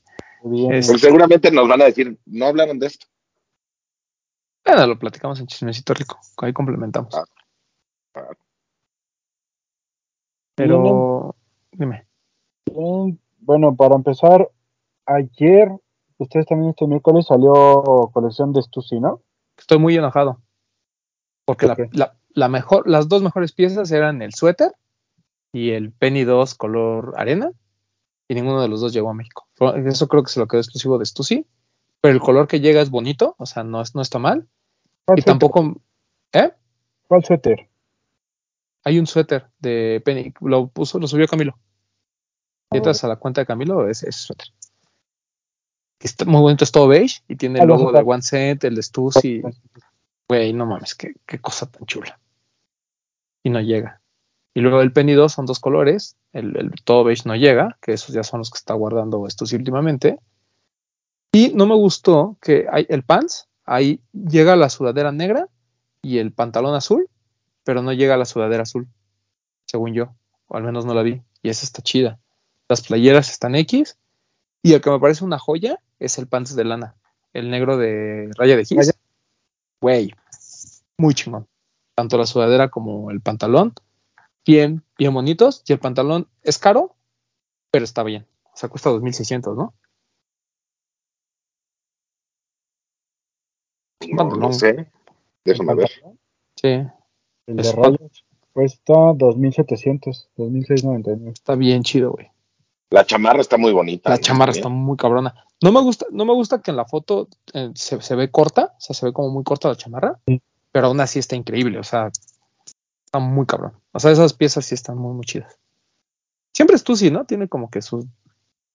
[0.44, 0.82] Bien.
[0.84, 3.06] Seguramente nos van a decir, no hablaron de esto.
[4.66, 7.14] Bueno, lo platicamos en Chismecito Rico, ahí complementamos.
[7.16, 7.24] Ah,
[8.16, 8.36] ah.
[10.58, 11.36] Pero,
[11.72, 12.06] dime.
[13.40, 14.50] Bueno, para empezar,
[15.06, 15.72] ayer,
[16.18, 17.54] ustedes también este miércoles salió
[18.14, 19.22] colección de Stussy, ¿no?
[19.58, 20.42] Estoy muy enojado.
[21.46, 24.72] Porque la, la- la mejor, las dos mejores piezas eran el suéter
[25.52, 27.52] y el Penny 2 color arena.
[28.28, 29.48] Y ninguno de los dos llegó a México.
[29.86, 31.48] Eso creo que se lo quedó exclusivo de Stussy.
[32.02, 34.48] Pero el color que llega es bonito, o sea, no, es, no está mal.
[35.06, 35.26] ¿Cuál Y suéter?
[35.40, 35.82] tampoco.
[36.34, 36.52] ¿Eh?
[37.08, 37.70] ¿Cuál suéter?
[38.88, 40.34] Hay un suéter de Penny.
[40.40, 41.60] Lo puso, lo subió Camilo.
[42.72, 44.48] Si entras a la cuenta de Camilo, es ese suéter.
[46.00, 48.64] Está muy bonito, es todo beige y tiene Ah, el lo logo de One Set,
[48.64, 49.42] el de Stussy.
[50.30, 52.18] Güey, no mames, qué, qué cosa tan chula.
[53.44, 54.00] Y no llega.
[54.54, 56.16] Y luego el Penny 2 son dos colores.
[56.32, 59.52] El, el todo beige no llega, que esos ya son los que está guardando estos
[59.52, 60.18] últimamente.
[61.34, 65.50] Y no me gustó que hay el pants, ahí llega la sudadera negra
[66.02, 67.10] y el pantalón azul,
[67.68, 68.88] pero no llega la sudadera azul,
[69.66, 70.16] según yo.
[70.48, 71.22] O al menos no la vi.
[71.42, 72.18] Y esa está chida.
[72.70, 73.98] Las playeras están X.
[74.64, 76.96] Y el que me parece una joya es el pants de lana.
[77.34, 78.98] El negro de raya de gis.
[79.82, 80.14] Güey,
[80.98, 81.46] muy chingón.
[81.94, 83.74] Tanto la sudadera como el pantalón,
[84.46, 85.62] bien, bien bonitos.
[85.68, 86.96] Y el pantalón es caro,
[87.70, 88.26] pero está bien.
[88.46, 89.74] O sea, cuesta 2.600, ¿no?
[94.14, 94.90] No lo sé.
[95.44, 95.92] Déjame ver.
[96.56, 96.88] Sí,
[97.48, 98.24] El de rayas
[98.54, 101.32] cuesta 2.700, 2.699.
[101.32, 102.28] está bien chido, güey.
[102.90, 104.10] La chamarra está muy bonita.
[104.10, 105.34] La chamarra está muy cabrona.
[105.62, 108.74] No me gusta, no me gusta que en la foto eh, se, se ve corta,
[108.78, 110.42] o sea, se ve como muy corta la chamarra, Sí.
[110.72, 112.12] pero aún así está increíble, o sea,
[113.06, 113.74] está muy cabrón.
[113.92, 115.58] O sea, esas piezas sí están muy, muy chidas.
[116.54, 117.26] Siempre es tú sí, ¿no?
[117.26, 118.06] Tiene como que sus,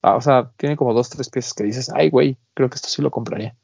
[0.02, 2.88] ah, o sea, tiene como dos, tres piezas que dices, ay, güey, creo que esto
[2.88, 3.56] sí lo compraría.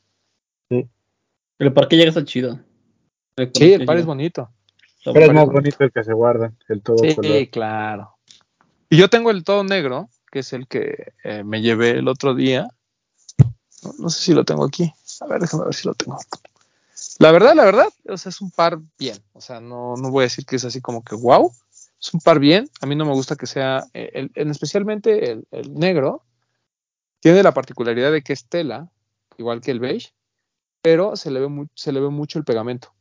[0.71, 2.59] El parque llega está chido.
[3.55, 4.49] Sí, el par es bonito.
[5.05, 7.49] Pero es más bonito el que se guarda, el todo Sí, color.
[7.51, 8.15] claro.
[8.91, 12.35] Y yo tengo el todo negro, que es el que eh, me llevé el otro
[12.35, 12.69] día.
[13.83, 14.93] No, no sé si lo tengo aquí.
[15.21, 16.19] A ver, déjame ver si lo tengo.
[17.21, 19.19] La verdad, la verdad, o sea, es un par bien.
[19.33, 21.53] O sea, no, no voy a decir que es así como que wow.
[22.01, 22.69] Es un par bien.
[22.81, 26.25] A mí no me gusta que sea, eh, el- especialmente el, el negro,
[27.21, 28.89] tiene la particularidad de que es tela,
[29.37, 30.13] igual que el beige,
[30.83, 32.93] pero se le ve, mu- se le ve mucho el pegamento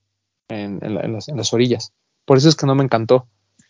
[0.49, 1.93] en, en la- en las, en las orillas.
[2.25, 3.27] Por eso es que no me encantó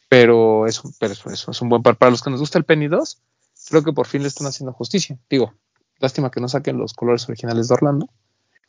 [0.09, 1.97] pero es, pero eso, eso es un buen par.
[1.97, 3.21] Para los que nos gusta el Penny 2,
[3.69, 5.17] creo que por fin le están haciendo justicia.
[5.29, 5.53] Digo,
[5.99, 8.07] lástima que no saquen los colores originales de Orlando,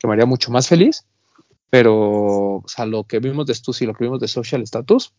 [0.00, 1.06] que me haría mucho más feliz,
[1.70, 5.14] pero, o sea, lo que vimos de Stussy y lo que vimos de Social Status,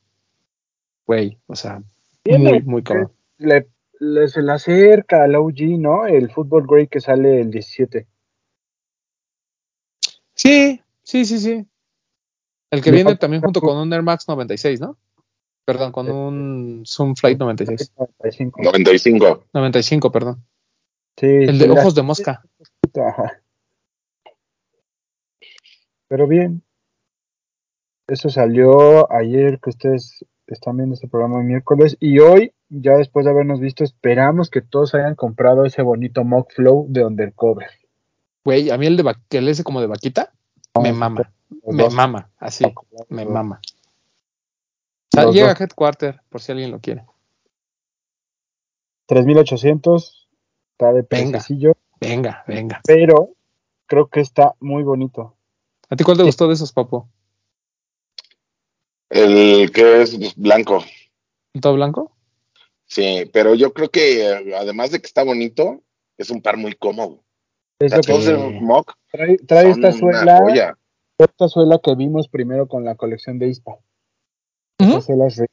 [1.08, 1.82] güey, o sea,
[2.26, 3.14] muy, muy cabrón.
[3.38, 3.70] Le,
[4.02, 6.06] le- se le acerca al OG, ¿no?
[6.06, 8.08] El Football Grey que sale el 17.
[10.34, 11.66] Sí, sí, sí, sí.
[12.72, 14.98] El que viene también junto con un Air Max 96, ¿no?
[15.66, 17.94] Perdón, con un Zoom Flight 96.
[17.98, 18.62] 95.
[18.62, 19.44] 95.
[19.54, 20.44] 95, perdón.
[21.18, 22.44] Sí, El de ojos de mosca.
[22.96, 23.42] Ajá.
[26.08, 26.64] Pero bien.
[28.08, 31.96] Eso salió ayer que ustedes están viendo este programa el miércoles.
[32.00, 36.52] Y hoy, ya después de habernos visto, esperamos que todos hayan comprado ese bonito Mock
[36.54, 37.68] Flow de Undercover.
[38.44, 40.34] Güey, a mí el de va- el ese como de vaquita,
[40.82, 41.32] me Los mama.
[41.66, 41.94] Me dos.
[41.94, 42.66] mama, así,
[43.10, 43.60] me mama.
[43.64, 45.56] O sea, los llega a.
[45.60, 47.06] Headquarter, por si alguien lo quiere.
[49.08, 50.30] 3800,
[50.72, 51.44] está de Venga.
[52.00, 52.82] Venga, venga.
[52.86, 53.32] pero
[53.86, 55.36] creo que está muy bonito.
[55.90, 57.10] ¿A ti cuál te gustó de esos, papo?
[59.10, 60.84] El que es blanco.
[61.54, 62.12] ¿El todo blanco?
[62.86, 65.82] Sí, pero yo creo que eh, además de que está bonito,
[66.18, 67.24] es un par muy cómodo.
[67.80, 70.42] Es lo que mock trae, trae esta suela,
[71.20, 73.78] esta suela que vimos primero con la colección de ISPA.
[74.80, 75.48] Re-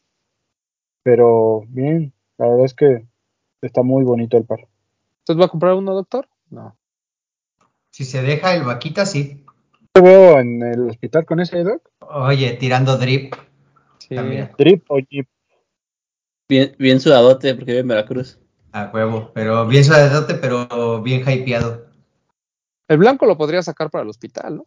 [1.02, 3.06] Pero bien, la verdad es que
[3.62, 4.68] está muy bonito el par.
[5.20, 6.28] ¿Usted va a comprar uno, doctor?
[6.50, 6.76] No.
[7.90, 9.44] Si se deja el vaquita, sí.
[9.92, 11.82] ¿Te veo en el hospital con ese doc?
[12.00, 13.34] Oye, tirando drip.
[13.98, 14.14] Sí.
[14.14, 14.52] También.
[14.56, 15.26] ¿Drip o Jeep?
[16.48, 18.38] Bien, bien sudadote porque vive en Veracruz.
[18.72, 19.32] A huevo.
[19.34, 21.86] Pero bien suavedote, pero bien hypeado.
[22.88, 24.66] El blanco lo podría sacar para el hospital, ¿no?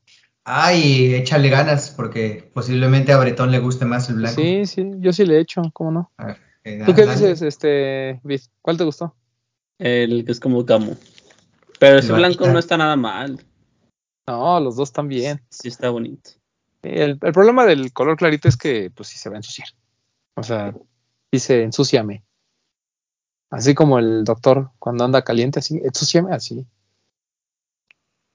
[0.52, 4.42] Ay, échale ganas, porque posiblemente a Bretón le guste más el blanco.
[4.42, 6.12] Sí, sí, yo sí le he hecho, ¿cómo no?
[6.18, 7.14] A ver, eh, ¿Tú qué dale.
[7.14, 8.42] dices, este, Vid?
[8.64, 9.16] ¿Cuál te gustó?
[9.78, 10.98] El que es como camo.
[11.80, 12.54] Pero ese blanco vaquita.
[12.54, 13.46] no está nada mal.
[14.28, 15.40] No, los dos también.
[15.52, 16.32] Sí está bonito.
[16.82, 19.68] El, el problema del color clarito es que, pues, sí se va a ensuciar.
[20.34, 20.74] O sea,
[21.32, 22.24] dice, ensúciame.
[23.52, 26.66] Así como el doctor cuando anda caliente, así, ensúciame así.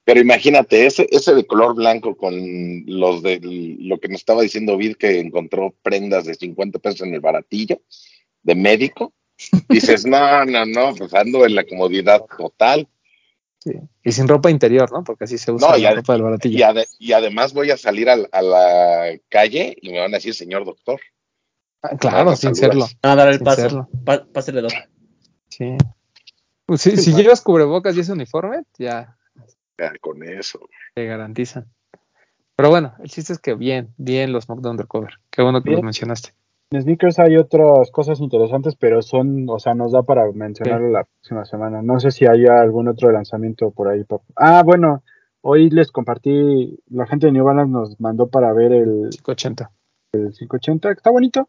[0.05, 2.35] Pero imagínate, ese, ese de color blanco con
[2.87, 7.15] los de lo que nos estaba diciendo Vid que encontró prendas de 50 pesos en
[7.15, 7.81] el baratillo
[8.43, 9.15] de médico.
[9.69, 12.87] Dices, no, no, no, pues ando en la comodidad total.
[13.59, 13.73] Sí.
[14.05, 15.03] Y sin ropa interior, ¿no?
[15.05, 16.59] Porque así se usa No, la ya- ropa del baratillo.
[16.59, 20.19] Y, ade- y además voy a salir al- a, la calle y me van a
[20.19, 21.01] decir, señor doctor.
[21.83, 22.91] Ah, claro, sin saludas.
[22.91, 22.99] serlo.
[23.03, 23.61] Van a dar el Sin paso.
[23.63, 23.89] serlo.
[24.05, 24.75] Pa- pásele dos.
[25.49, 25.77] Sí.
[26.67, 29.17] Pues sí, si llevas cubrebocas y ese uniforme, Ya,
[30.01, 30.61] con eso.
[30.95, 31.67] te garantizan.
[32.57, 35.15] Pero bueno, el chiste es que bien, bien los de Undercover.
[35.31, 35.79] Qué bueno que Bien.
[35.79, 36.31] los mencionaste.
[36.71, 41.05] En sneakers hay otras cosas interesantes, pero son, o sea, nos da para mencionarlo la
[41.05, 41.83] próxima semana.
[41.83, 44.05] No sé si haya algún otro lanzamiento por ahí.
[44.37, 45.03] Ah, bueno,
[45.41, 49.71] hoy les compartí, la gente de New Balance nos mandó para ver el, 580.
[50.13, 51.49] el 580, está bonito.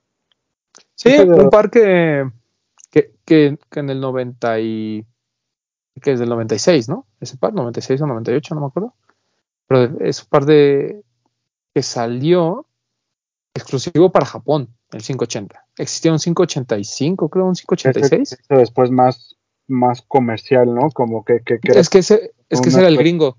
[0.96, 2.30] Sí, Ese de- un par que,
[2.92, 5.06] que, que, que en el 90 y...
[6.02, 7.06] que es del 96, ¿no?
[7.20, 8.94] Ese par, 96 o 98, no me acuerdo.
[9.68, 11.04] Pero es un par de...
[11.74, 12.68] que salió
[13.54, 15.66] exclusivo para Japón, el 580.
[15.78, 18.34] Existía un 585, creo, un Ese- 586.
[18.34, 19.36] ese después más,
[19.68, 20.90] más comercial, ¿no?
[20.92, 23.38] Como que, que, que- Es que ese, es que ese era el gringo.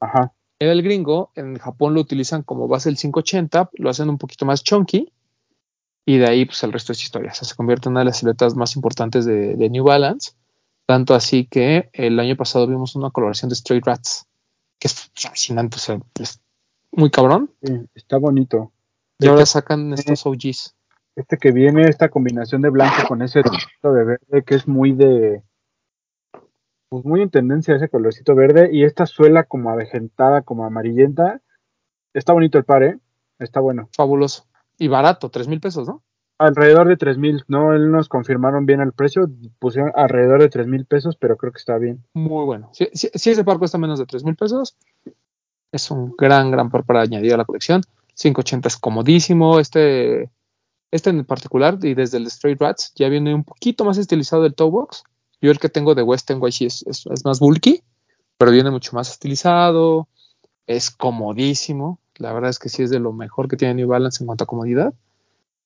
[0.00, 0.32] ajá.
[0.58, 4.44] Era el gringo, en Japón lo utilizan como base el 580, lo hacen un poquito
[4.46, 5.12] más chunky
[6.06, 7.32] y de ahí pues el resto es historia.
[7.32, 10.32] O sea, se convierte en una de las siluetas más importantes de, de New Balance.
[10.92, 14.28] Tanto así que el año pasado vimos una coloración de Stray Rats,
[14.78, 16.42] que es fascinante, o sea, es
[16.90, 17.50] muy cabrón.
[17.62, 18.72] Sí, está bonito.
[19.18, 20.76] Y ahora sacan estos OGs.
[21.16, 24.92] Este que viene, esta combinación de blanco con ese tono de verde que es muy
[24.92, 25.42] de.
[26.90, 28.68] Pues muy en tendencia ese colorcito verde.
[28.70, 31.40] Y esta suela como avejentada, como amarillenta.
[32.12, 32.98] Está bonito el par, ¿eh?
[33.38, 33.88] Está bueno.
[33.96, 34.44] Fabuloso.
[34.76, 36.02] Y barato, 3 mil pesos, ¿no?
[36.42, 37.44] Alrededor de 3 mil.
[37.46, 39.30] No, él nos confirmaron bien el precio.
[39.60, 42.04] Pusieron alrededor de 3 mil pesos, pero creo que está bien.
[42.14, 42.68] Muy bueno.
[42.72, 44.76] Si, ese par cuesta menos de 3 mil pesos,
[45.70, 47.82] es un gran, gran par para añadir a la colección.
[48.16, 49.60] 580 es comodísimo.
[49.60, 50.30] Este,
[50.90, 54.56] este en particular, y desde el Straight Rats, ya viene un poquito más estilizado del
[54.56, 55.04] toe box.
[55.40, 57.84] Yo el que tengo de West NYC es, es, es más bulky,
[58.36, 60.08] pero viene mucho más estilizado.
[60.66, 62.00] Es comodísimo.
[62.16, 64.42] La verdad es que sí es de lo mejor que tiene New Balance en cuanto
[64.42, 64.92] a comodidad.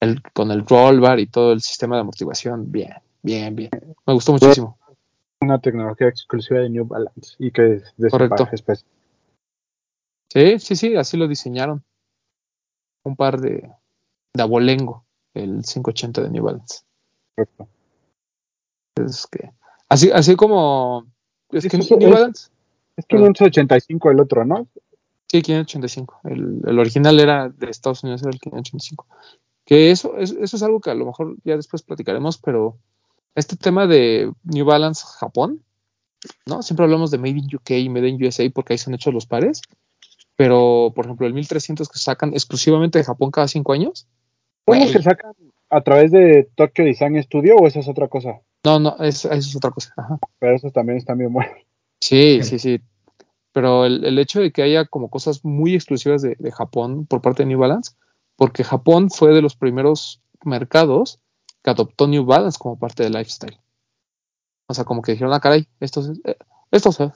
[0.00, 2.92] El, con el roll bar y todo el sistema de amortiguación, bien,
[3.22, 3.70] bien, bien.
[4.06, 4.78] Me gustó muchísimo.
[5.40, 7.34] Una tecnología exclusiva de New Balance.
[7.38, 8.48] Y que es de Correcto.
[8.52, 8.88] especial.
[10.32, 11.82] Sí, sí, sí, así lo diseñaron.
[13.04, 13.70] Un par de,
[14.34, 15.04] de abolengo,
[15.34, 16.80] el 580 de New Balance.
[17.34, 17.68] Correcto.
[18.96, 19.50] Es que,
[19.88, 21.06] así, así como
[21.50, 22.48] es que sí, New es- Balance,
[22.96, 24.66] Es 585 el otro, ¿no?
[25.28, 26.20] sí, 585.
[26.24, 29.06] El, el original era de Estados Unidos, era el 585.
[29.66, 32.78] Que eso, es- eso es algo que a lo mejor ya después platicaremos, pero
[33.34, 35.62] este tema de New Balance Japón,
[36.46, 36.62] ¿no?
[36.62, 39.26] Siempre hablamos de Made in UK y Made in USA porque ahí son hechos los
[39.26, 39.60] pares.
[40.36, 44.06] Pero, por ejemplo, el 1300 que sacan exclusivamente de Japón cada cinco años,
[44.64, 45.32] ¿Cómo se sacan
[45.70, 48.40] a través de Tokyo Design Studio o esa es otra cosa?
[48.64, 49.92] No, no, es- eso es otra cosa.
[49.96, 50.18] Ajá.
[50.40, 51.54] Pero esos también están bien buenos.
[52.00, 52.80] Sí, sí, sí.
[53.52, 57.22] Pero el, el hecho de que haya como cosas muy exclusivas de, de Japón por
[57.22, 57.92] parte de New Balance,
[58.36, 61.20] porque Japón fue de los primeros mercados
[61.62, 63.58] que adoptó New Balance como parte del lifestyle.
[64.68, 66.36] O sea, como que dijeron, ah, caray, esto, se- eh,
[66.70, 67.10] esto, se,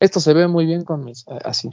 [0.00, 1.70] esto se ve muy bien con mis, eh, así,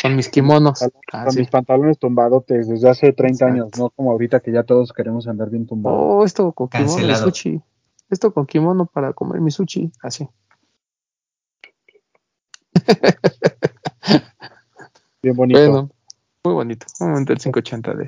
[0.00, 0.78] con mis kimonos.
[0.80, 1.40] Con Así.
[1.40, 3.52] mis pantalones tumbadotes desde hace 30 Exacto.
[3.64, 5.98] años, no como ahorita que ya todos queremos andar bien tumbados.
[6.00, 7.60] Oh, esto con kimono sushi.
[8.10, 10.28] esto con kimono para comer mi sushi, así.
[15.22, 15.58] Bien bonito.
[15.60, 15.90] Bueno,
[16.46, 16.86] muy bonito.
[17.00, 18.06] Un momento el 580 de.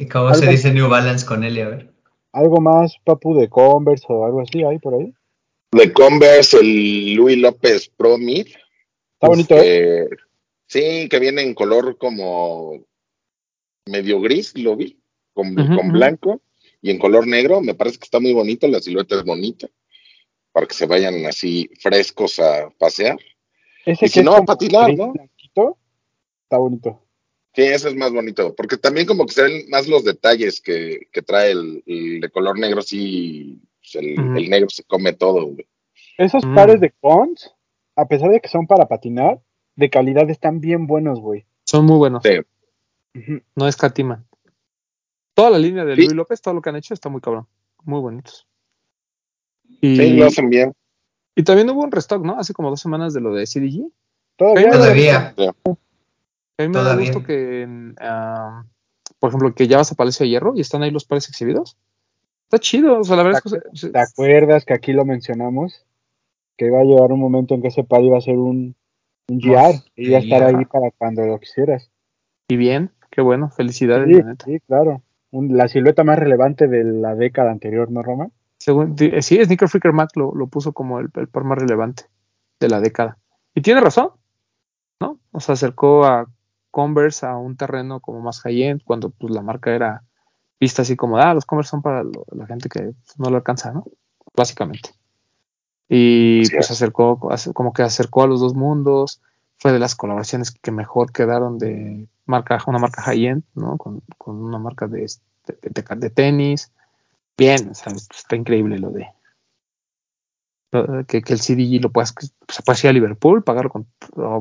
[0.00, 1.92] Y cómo se dice New Balance con Eli, a ver.
[2.32, 5.12] ¿Algo más, papu, de Converse o algo así hay por ahí?
[5.72, 8.46] De Converse, el Luis López Pro Mid.
[8.46, 9.60] Está bonito, ¿eh?
[9.60, 10.08] que-
[10.66, 12.84] sí, que viene en color como
[13.86, 15.00] medio gris, lo vi,
[15.32, 16.40] con, con blanco
[16.80, 17.60] y en color negro.
[17.60, 19.66] Me parece que está muy bonito, la silueta es bonita,
[20.52, 23.18] para que se vayan así frescos a pasear.
[23.84, 25.12] Ese y si es no, como patinar, ¿no?
[25.12, 25.78] blanquito,
[26.44, 27.02] Está bonito.
[27.58, 31.08] Sí, ese es más bonito, porque también como que se ven más los detalles que,
[31.10, 34.36] que trae el, el de color negro, sí, pues, el, Ujú.
[34.36, 35.66] el negro se come todo, güey.
[36.18, 36.54] Esos Mm.
[36.54, 37.52] pares de cons,
[37.96, 39.40] a pesar de que son para patinar,
[39.74, 41.46] de calidad están bien buenos, güey.
[41.64, 42.22] Son muy buenos.
[42.22, 42.38] Sí.
[43.56, 44.24] No escatiman.
[45.34, 46.02] Toda la línea de Sí.
[46.02, 47.48] Luis López, todo lo que han hecho está muy cabrón.
[47.82, 48.46] Muy bonitos.
[49.80, 50.72] Y, Sí, lo hacen bien.
[51.34, 52.38] y también hubo un restock, ¿no?
[52.38, 53.90] Hace como dos semanas de lo de CDG.
[54.36, 55.34] Todavía, Todavía.
[56.58, 58.64] A mí me da gusto que, en, ah,
[59.18, 61.76] por ejemplo, que ya vas a Palacio de Hierro y están ahí los pares exhibidos.
[62.44, 63.76] Está chido, o sea, la verdad es que...
[63.78, 65.84] se- ¿Te acuerdas que aquí lo mencionamos?
[66.56, 68.74] Que iba a llegar un momento en que ese par iba a ser un,
[69.28, 71.90] un GR y iba a estar ahí para cuando lo quisieras.
[72.48, 74.44] Y bien, qué bueno, felicidades, Sí, la neta.
[74.46, 75.02] sí, claro.
[75.30, 78.32] Un- la silueta más relevante de la década anterior, ¿no, Roman?
[78.58, 82.04] Según, eh, sí, Sneaker Freaker Mac lo, lo puso como el, el par más relevante
[82.58, 83.18] de la década.
[83.54, 84.10] Y tiene razón,
[85.00, 85.20] ¿no?
[85.30, 86.26] O sea, acercó a
[86.70, 90.04] Converse a un terreno como más high-end, cuando pues la marca era
[90.60, 93.36] vista así como, ah, los Converse son para lo- la gente que pues, no lo
[93.36, 93.84] alcanza, ¿no?
[94.36, 94.90] Básicamente.
[95.88, 96.70] Y pues es.
[96.70, 99.22] acercó, ace- como que acercó a los dos mundos,
[99.58, 103.76] fue de las colaboraciones que mejor quedaron de marca, una marca high-end, ¿no?
[103.78, 105.06] Con, con una marca de,
[105.46, 106.72] de, de- de tenis.
[107.36, 109.08] Bien, o sea, está increíble lo de
[111.06, 112.14] que, que el CDG lo puedas,
[112.48, 113.86] se puede ir a Liverpool, pagarlo con,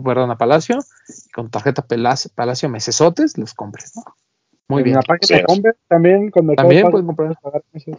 [0.03, 0.77] perdón, a Palacio,
[1.07, 4.03] y con tarjeta Palacio, Palacio Mesesotes, los compres, ¿no?
[4.69, 4.95] Muy en bien.
[4.97, 5.45] la página Sí, de es.
[5.45, 7.27] Converse también, con Mercado También Pago, pueden comprar.
[7.29, 7.97] puedes pagar meses.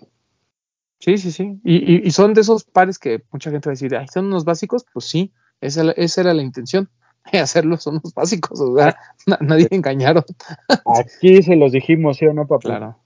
[1.01, 1.61] Sí, sí, sí.
[1.65, 4.27] Y, y- y son de esos pares que mucha gente va a decir, ay, son
[4.27, 6.91] unos básicos, pues sí, esa, esa era la intención,
[7.33, 8.97] hacerlos son unos básicos, o sea,
[9.27, 10.25] na- nadie engañaron.
[10.69, 12.69] Aquí se los dijimos, ¿sí o no, papu?
[12.69, 12.99] Claro.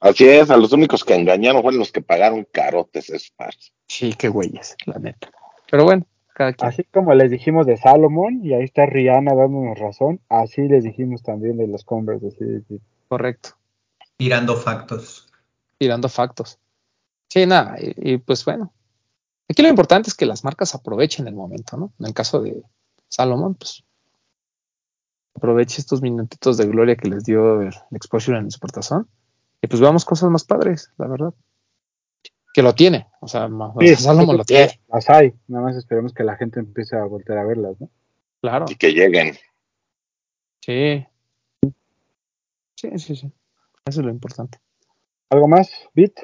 [0.00, 3.72] Así es, a los únicos que engañaron fueron los que pagaron carotes esos pares.
[3.86, 5.30] Sí, qué güeyes, la neta.
[5.70, 6.68] Pero bueno, cada quien.
[6.68, 11.22] Así como les dijimos de Salomon, y ahí está Rihanna dándonos razón, así les dijimos
[11.22, 12.28] también de los Converse.
[12.28, 12.80] Así, sí.
[13.08, 13.50] Correcto.
[14.16, 15.28] Tirando factos.
[15.78, 16.58] tirando factos.
[17.28, 18.72] Sí, nada, y, y, pues bueno.
[19.48, 21.92] Aquí lo importante es que las marcas aprovechen el momento, ¿no?
[21.98, 22.62] En el caso de
[23.08, 23.84] Salomón, pues
[25.34, 29.08] aproveche estos minutitos de gloria que les dio el, el exposure en el supertazón.
[29.62, 31.34] Y pues veamos cosas más padres, la verdad.
[32.52, 36.12] Que lo tiene, o sea, ma- Sí, Salomón lo tiene, Las hay, nada más esperemos
[36.12, 37.88] que la gente empiece a volver a verlas, ¿no?
[38.40, 38.64] claro.
[38.68, 39.36] Y que lleguen.
[40.60, 41.06] Sí.
[42.76, 43.32] Sí, sí, sí.
[43.84, 44.58] Eso es lo importante.
[45.30, 46.20] ¿Algo más, Bit?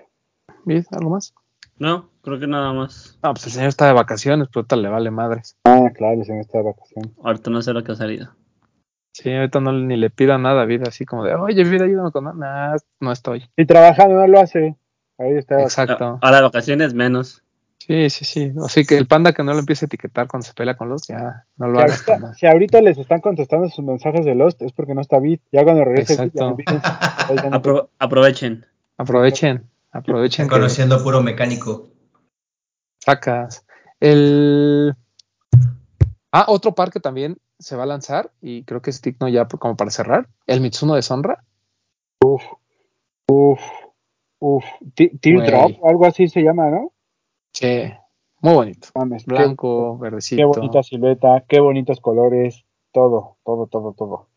[0.64, 0.84] ¿Bien?
[0.90, 1.32] ¿Algo más?
[1.78, 3.18] No, creo que nada más.
[3.22, 5.56] No, pues el señor está de vacaciones, pero le vale madres.
[5.64, 7.14] Ah, claro, se me está de vacación.
[7.22, 8.34] Ahorita no sé lo que ha salido.
[9.22, 12.12] Sí, ahorita no ni le pida nada a vida, así como de, oye, vida, ayúdame
[12.12, 12.76] con nada.
[13.00, 13.48] no estoy.
[13.56, 14.76] Y trabajando no lo hace.
[15.16, 15.62] Ahí está.
[15.62, 16.18] Exacto.
[16.20, 17.42] Ahora vacaciones menos.
[17.78, 18.52] Sí, sí, sí.
[18.62, 21.06] Así que el panda que no lo empiece a etiquetar cuando se pelea con los,
[21.06, 22.34] ya no lo Si ahorita, panda.
[22.34, 25.40] si ahorita les están contestando sus mensajes de Lost, es porque no está Bit.
[25.50, 26.58] Ya cuando regrese Exacto.
[26.58, 28.66] Ya no- Apro- aprovechen.
[28.98, 31.88] Aprovechen, aprovechen que conociendo puro mecánico.
[32.98, 33.64] sacas.
[33.98, 34.94] El
[36.32, 39.48] ah, otro par que también se va a lanzar y creo que es digno ya
[39.48, 41.42] por- como para cerrar, el Mitsuno de Sonra.
[42.24, 42.42] Uf,
[43.28, 43.60] uf.
[44.94, 46.92] Te- Teardrop o algo así se llama, ¿no?
[47.52, 47.84] Sí,
[48.40, 48.88] muy bonito.
[48.94, 50.48] Mames, qué- Blanco, Qué, verdecito.
[50.48, 54.28] bonita silueta, qué bonitos colores, todo, todo, todo, todo.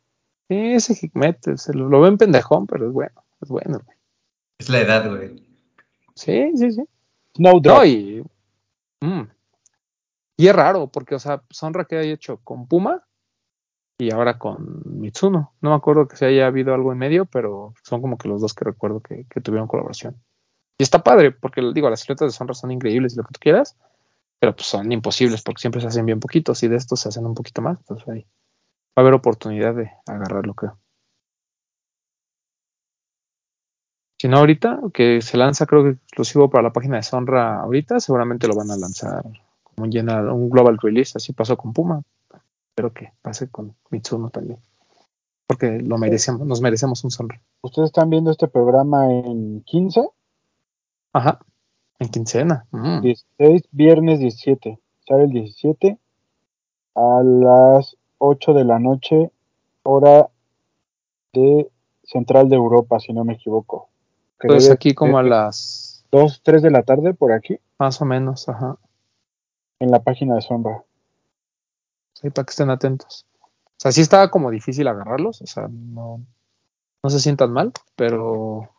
[0.48, 3.80] Sí, ese Hikmet, se lo, lo ven pendejón, pero es bueno, es bueno.
[3.86, 3.98] güey.
[4.58, 5.44] Es la edad, güey.
[6.16, 6.84] Sí, sí, sí.
[7.36, 7.78] Snowdrop.
[7.78, 8.24] No, y,
[9.02, 9.22] mm,
[10.38, 13.06] y es raro, porque, o sea, Sonra que haya hecho con Puma
[14.00, 15.52] y ahora con Mitsuno.
[15.60, 18.40] No me acuerdo que se haya habido algo en medio, pero son como que los
[18.40, 20.16] dos que recuerdo que, tuvieron colaboración.
[20.78, 23.40] Y está padre, porque digo, las siluetas de Sonra son increíbles y lo que tú
[23.42, 23.76] quieras,
[24.40, 27.26] pero pues son imposibles porque siempre se hacen bien poquitos y de estos se hacen
[27.26, 27.78] un poquito más.
[27.80, 30.78] Entonces ahí va a haber oportunidad de agarrarlo, creo.
[34.18, 38.00] Si no ahorita, que se lanza creo que exclusivo para la página de Sonra ahorita,
[38.00, 39.24] seguramente lo van a lanzar
[39.64, 42.02] como un global release, así pasó con Puma.
[42.80, 44.58] Espero que pase con Mitsuno también.
[45.48, 47.42] Porque lo merecemos, nos merecemos un Sonra.
[47.60, 50.08] Ustedes están viendo este programa en 15,
[51.12, 51.40] Ajá.
[52.00, 52.68] En quincena.
[52.72, 53.02] Mm.
[53.02, 54.80] 16, viernes 17.
[55.06, 55.98] Sale el 17
[56.96, 59.30] a las 8 de la noche,
[59.84, 60.30] hora
[61.34, 61.70] de
[62.04, 63.90] Central de Europa, si no me equivoco.
[64.40, 68.06] Que Pues aquí como a las 2, 3 de la tarde por aquí, más o
[68.06, 68.78] menos, ajá.
[69.80, 70.86] en la página de Sombra.
[72.22, 73.26] Sí, para que estén atentos.
[73.36, 76.22] O sea, sí estaba como difícil agarrarlos, o sea, no,
[77.02, 78.70] no se sientan mal, pero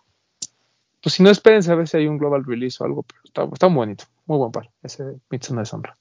[1.03, 3.45] pues si no espérense a ver si hay un global release o algo, pero está,
[3.51, 5.97] está muy bonito, muy buen par, ese Mitsuno de Sombra.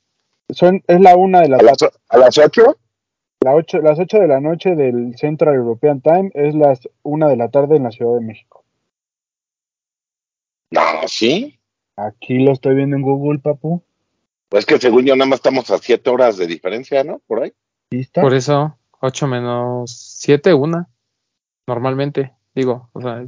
[0.49, 1.78] Son, es la una de la ¿A las,
[2.10, 2.78] a las 8?
[3.41, 7.38] La ocho, las 8 de la noche del Central European Time es las 1 de
[7.38, 8.66] la tarde en la Ciudad de México.
[10.72, 11.57] No, sí.
[11.95, 13.82] Aquí lo estoy viendo en Google, papu.
[14.49, 17.19] Pues que según yo nada más estamos a 7 horas de diferencia, ¿no?
[17.27, 17.53] Por ahí.
[17.91, 18.21] ¿Lista?
[18.21, 20.89] Por eso, 8 menos 7, una,
[21.67, 23.23] normalmente, digo, o sea,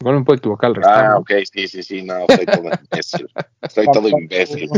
[0.00, 1.18] igual me puedo equivocar al restar, Ah, ¿no?
[1.18, 3.28] ok, sí, sí, sí, no, estoy todo imbécil.
[3.62, 4.70] Estoy todo imbécil.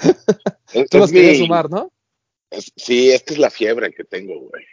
[0.90, 1.90] Tú los querías mi- sumar, ¿no?
[2.50, 4.64] es- sí, esta es la fiebre que tengo, güey.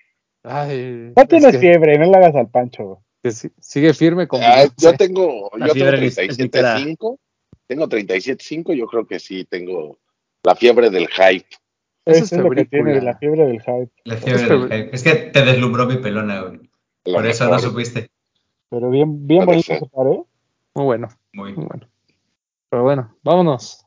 [0.44, 3.03] Ay, No es tienes que- fiebre, no le hagas al pancho.
[3.22, 6.78] que sí- sigue firme con Ah, yo tengo, La yo tengo fiebre ni- ni siquiera-
[6.78, 7.19] 37.5,
[7.68, 9.99] tengo 37.5, yo creo que sí tengo
[10.44, 11.48] la fiebre del hype.
[12.06, 13.92] Eso es es lo que tiene, la fiebre del hype.
[14.06, 14.96] La fiebre Es del hype.
[14.96, 16.70] Es que te deslumbró mi pelona, güey.
[17.06, 18.12] Lo Por eso mejor, no supiste.
[18.70, 19.80] Pero bien, bien bonito ser.
[19.80, 20.24] se paré.
[20.74, 21.54] Muy bueno, Muy.
[21.54, 21.88] muy bueno.
[22.70, 23.86] Pero bueno, vámonos.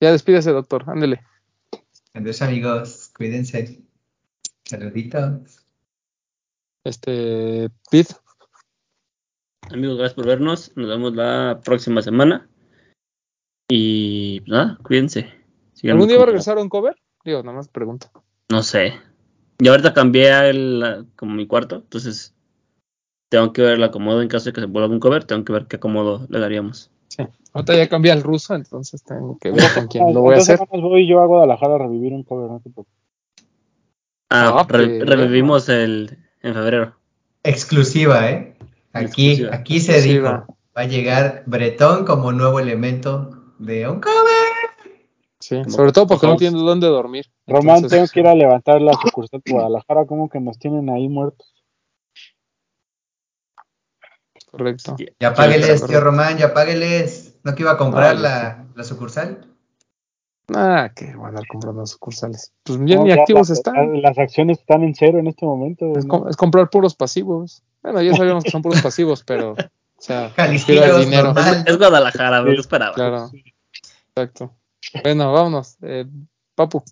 [0.00, 1.20] Ya despídese, doctor, ándele.
[2.14, 3.12] Adiós, amigos.
[3.16, 3.82] Cuídense.
[4.64, 5.64] Saluditos.
[6.84, 8.14] Este, Pete,
[9.70, 10.72] Amigos, gracias por vernos.
[10.76, 12.48] Nos vemos la próxima semana.
[13.68, 15.30] Y pues nada, cuídense.
[15.74, 16.96] Síganme ¿algún día va a regresar a un cover?
[17.24, 18.08] Digo, nada más pregunto.
[18.50, 18.94] No sé.
[19.58, 22.34] Yo ahorita cambié el, la- como mi cuarto, entonces
[23.28, 25.52] tengo que ver el acomodo en caso de que se vuelva un cover, tengo que
[25.52, 26.90] ver qué acomodo le daríamos.
[27.08, 27.24] Sí.
[27.52, 30.60] Ahorita ya cambié al ruso, entonces tengo que ver con quién lo voy a Entonces,
[30.60, 30.80] hacer.
[30.80, 32.50] voy yo a Guadalajara a revivir un cover.
[32.50, 32.60] ¿no?
[32.60, 32.94] te preocupes.
[34.30, 36.96] Ah, Ah, re- qué revivimos el en febrero.
[37.42, 38.56] Exclusiva, ¿eh?
[38.92, 39.54] Aquí, Exclusiva.
[39.56, 40.30] aquí se Exclusiva.
[40.46, 40.56] dijo.
[40.76, 44.96] Va a llegar Bretón como nuevo elemento de un cover.
[45.40, 46.40] Sí, Como sobre todo porque no host.
[46.40, 47.26] tiene dónde dormir.
[47.46, 50.06] Román, Entonces, tengo que ir a levantar la sucursal de Guadalajara.
[50.06, 51.54] como que nos tienen ahí muertos?
[54.50, 54.96] Correcto.
[55.20, 57.38] Ya págueles, tío Román, ya págueles.
[57.44, 59.44] ¿No que iba a comprar Ah, la, la sucursal?
[60.54, 62.52] Ah, que voy a andar comprando sucursales.
[62.64, 64.00] Pues ya No, ni ya activos las- están.
[64.02, 65.92] Las acciones están en cero en este momento.
[65.96, 66.20] Es, ¿no?
[66.20, 67.62] com- es comprar puros pasivos.
[67.82, 69.54] Bueno, ya sabíamos que son puros pasivos, pero,
[69.98, 71.34] o sea, el dinero.
[71.66, 72.94] Es Guadalajara, Sí, ¿qué esperaba?
[72.94, 73.30] Claro,
[74.08, 74.54] exacto.
[75.02, 75.76] Bueno, vámonos.
[75.82, 76.06] Eh,
[76.54, 76.82] Papu,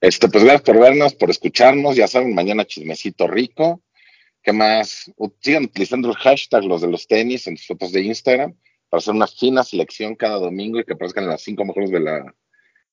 [0.00, 1.96] Este, pues gracias por vernos, por escucharnos.
[1.96, 3.82] Ya saben, mañana chismecito rico.
[4.42, 5.10] ¿Qué más?
[5.40, 8.54] Sigan utilizando el hashtag los de los tenis en sus fotos de Instagram
[8.88, 12.34] para hacer una fina selección cada domingo y que aparezcan las cinco mejores de la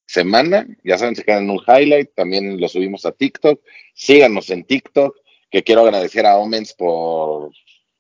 [0.06, 0.66] semana.
[0.84, 2.14] Ya saben, se quedan en un highlight.
[2.16, 3.62] También lo subimos a TikTok.
[3.94, 5.16] Síganos en TikTok,
[5.52, 7.52] que quiero agradecer a Omens por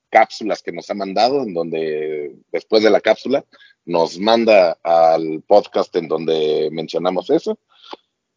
[0.09, 3.45] cápsulas que nos ha mandado, en donde después de la cápsula
[3.85, 7.57] nos manda al podcast en donde mencionamos eso.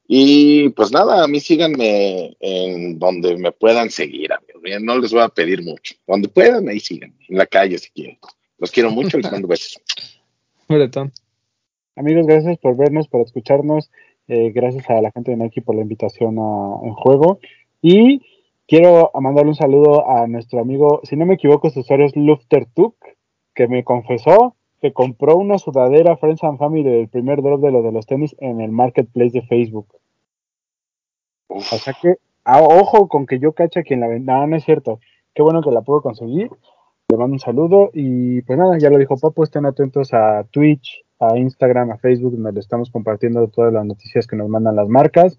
[0.07, 4.83] Y pues nada, a mí síganme en donde me puedan seguir, amigos.
[4.83, 5.95] No les voy a pedir mucho.
[6.07, 7.15] Donde puedan, ahí sigan.
[7.29, 8.19] En la calle, si quieren.
[8.59, 9.81] Los quiero mucho y les mando besos.
[10.69, 11.13] Bretón.
[11.97, 13.91] Amigos, gracias por vernos, por escucharnos.
[14.29, 17.41] Eh, gracias a la gente de Nike por la invitación a, en juego.
[17.83, 18.23] Y
[18.73, 22.97] quiero mandarle un saludo a nuestro amigo, si no me equivoco, su usuario es Luftertuk,
[23.55, 27.83] que me confesó que compró una sudadera Friends and Family del primer drop de lo
[27.83, 29.89] de los tenis en el marketplace de Facebook.
[31.49, 34.39] Uf, O sea que, a ojo con que yo cacha quien la venda.
[34.39, 35.01] No, no es cierto.
[35.35, 36.49] Qué bueno que la puedo conseguir.
[37.11, 41.05] Le mando un saludo y pues nada, ya lo dijo Papo, estén atentos a Twitch,
[41.21, 44.89] a Instagram, a Facebook, donde le estamos compartiendo todas las noticias que nos mandan las
[44.89, 45.39] marcas.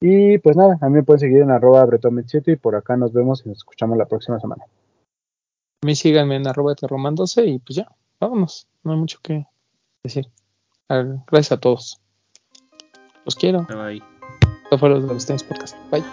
[0.00, 3.12] Y pues nada, a mí me pueden seguir en arroba bretomit7 y por acá nos
[3.12, 4.64] vemos y nos escuchamos la próxima semana.
[5.82, 8.66] A mí síganme en arroba terromándose y pues ya, vámonos.
[8.82, 9.46] No hay mucho que
[10.02, 10.26] decir.
[10.88, 12.00] Gracias a todos.
[13.24, 13.66] Los quiero.
[13.68, 14.02] Bye, bye.
[14.64, 15.76] Esto fue los de los Tenis Podcast.
[15.90, 16.04] Bye.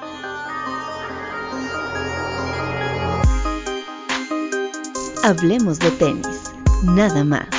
[5.23, 6.53] Hablemos de tenis,
[6.83, 7.56] nada más.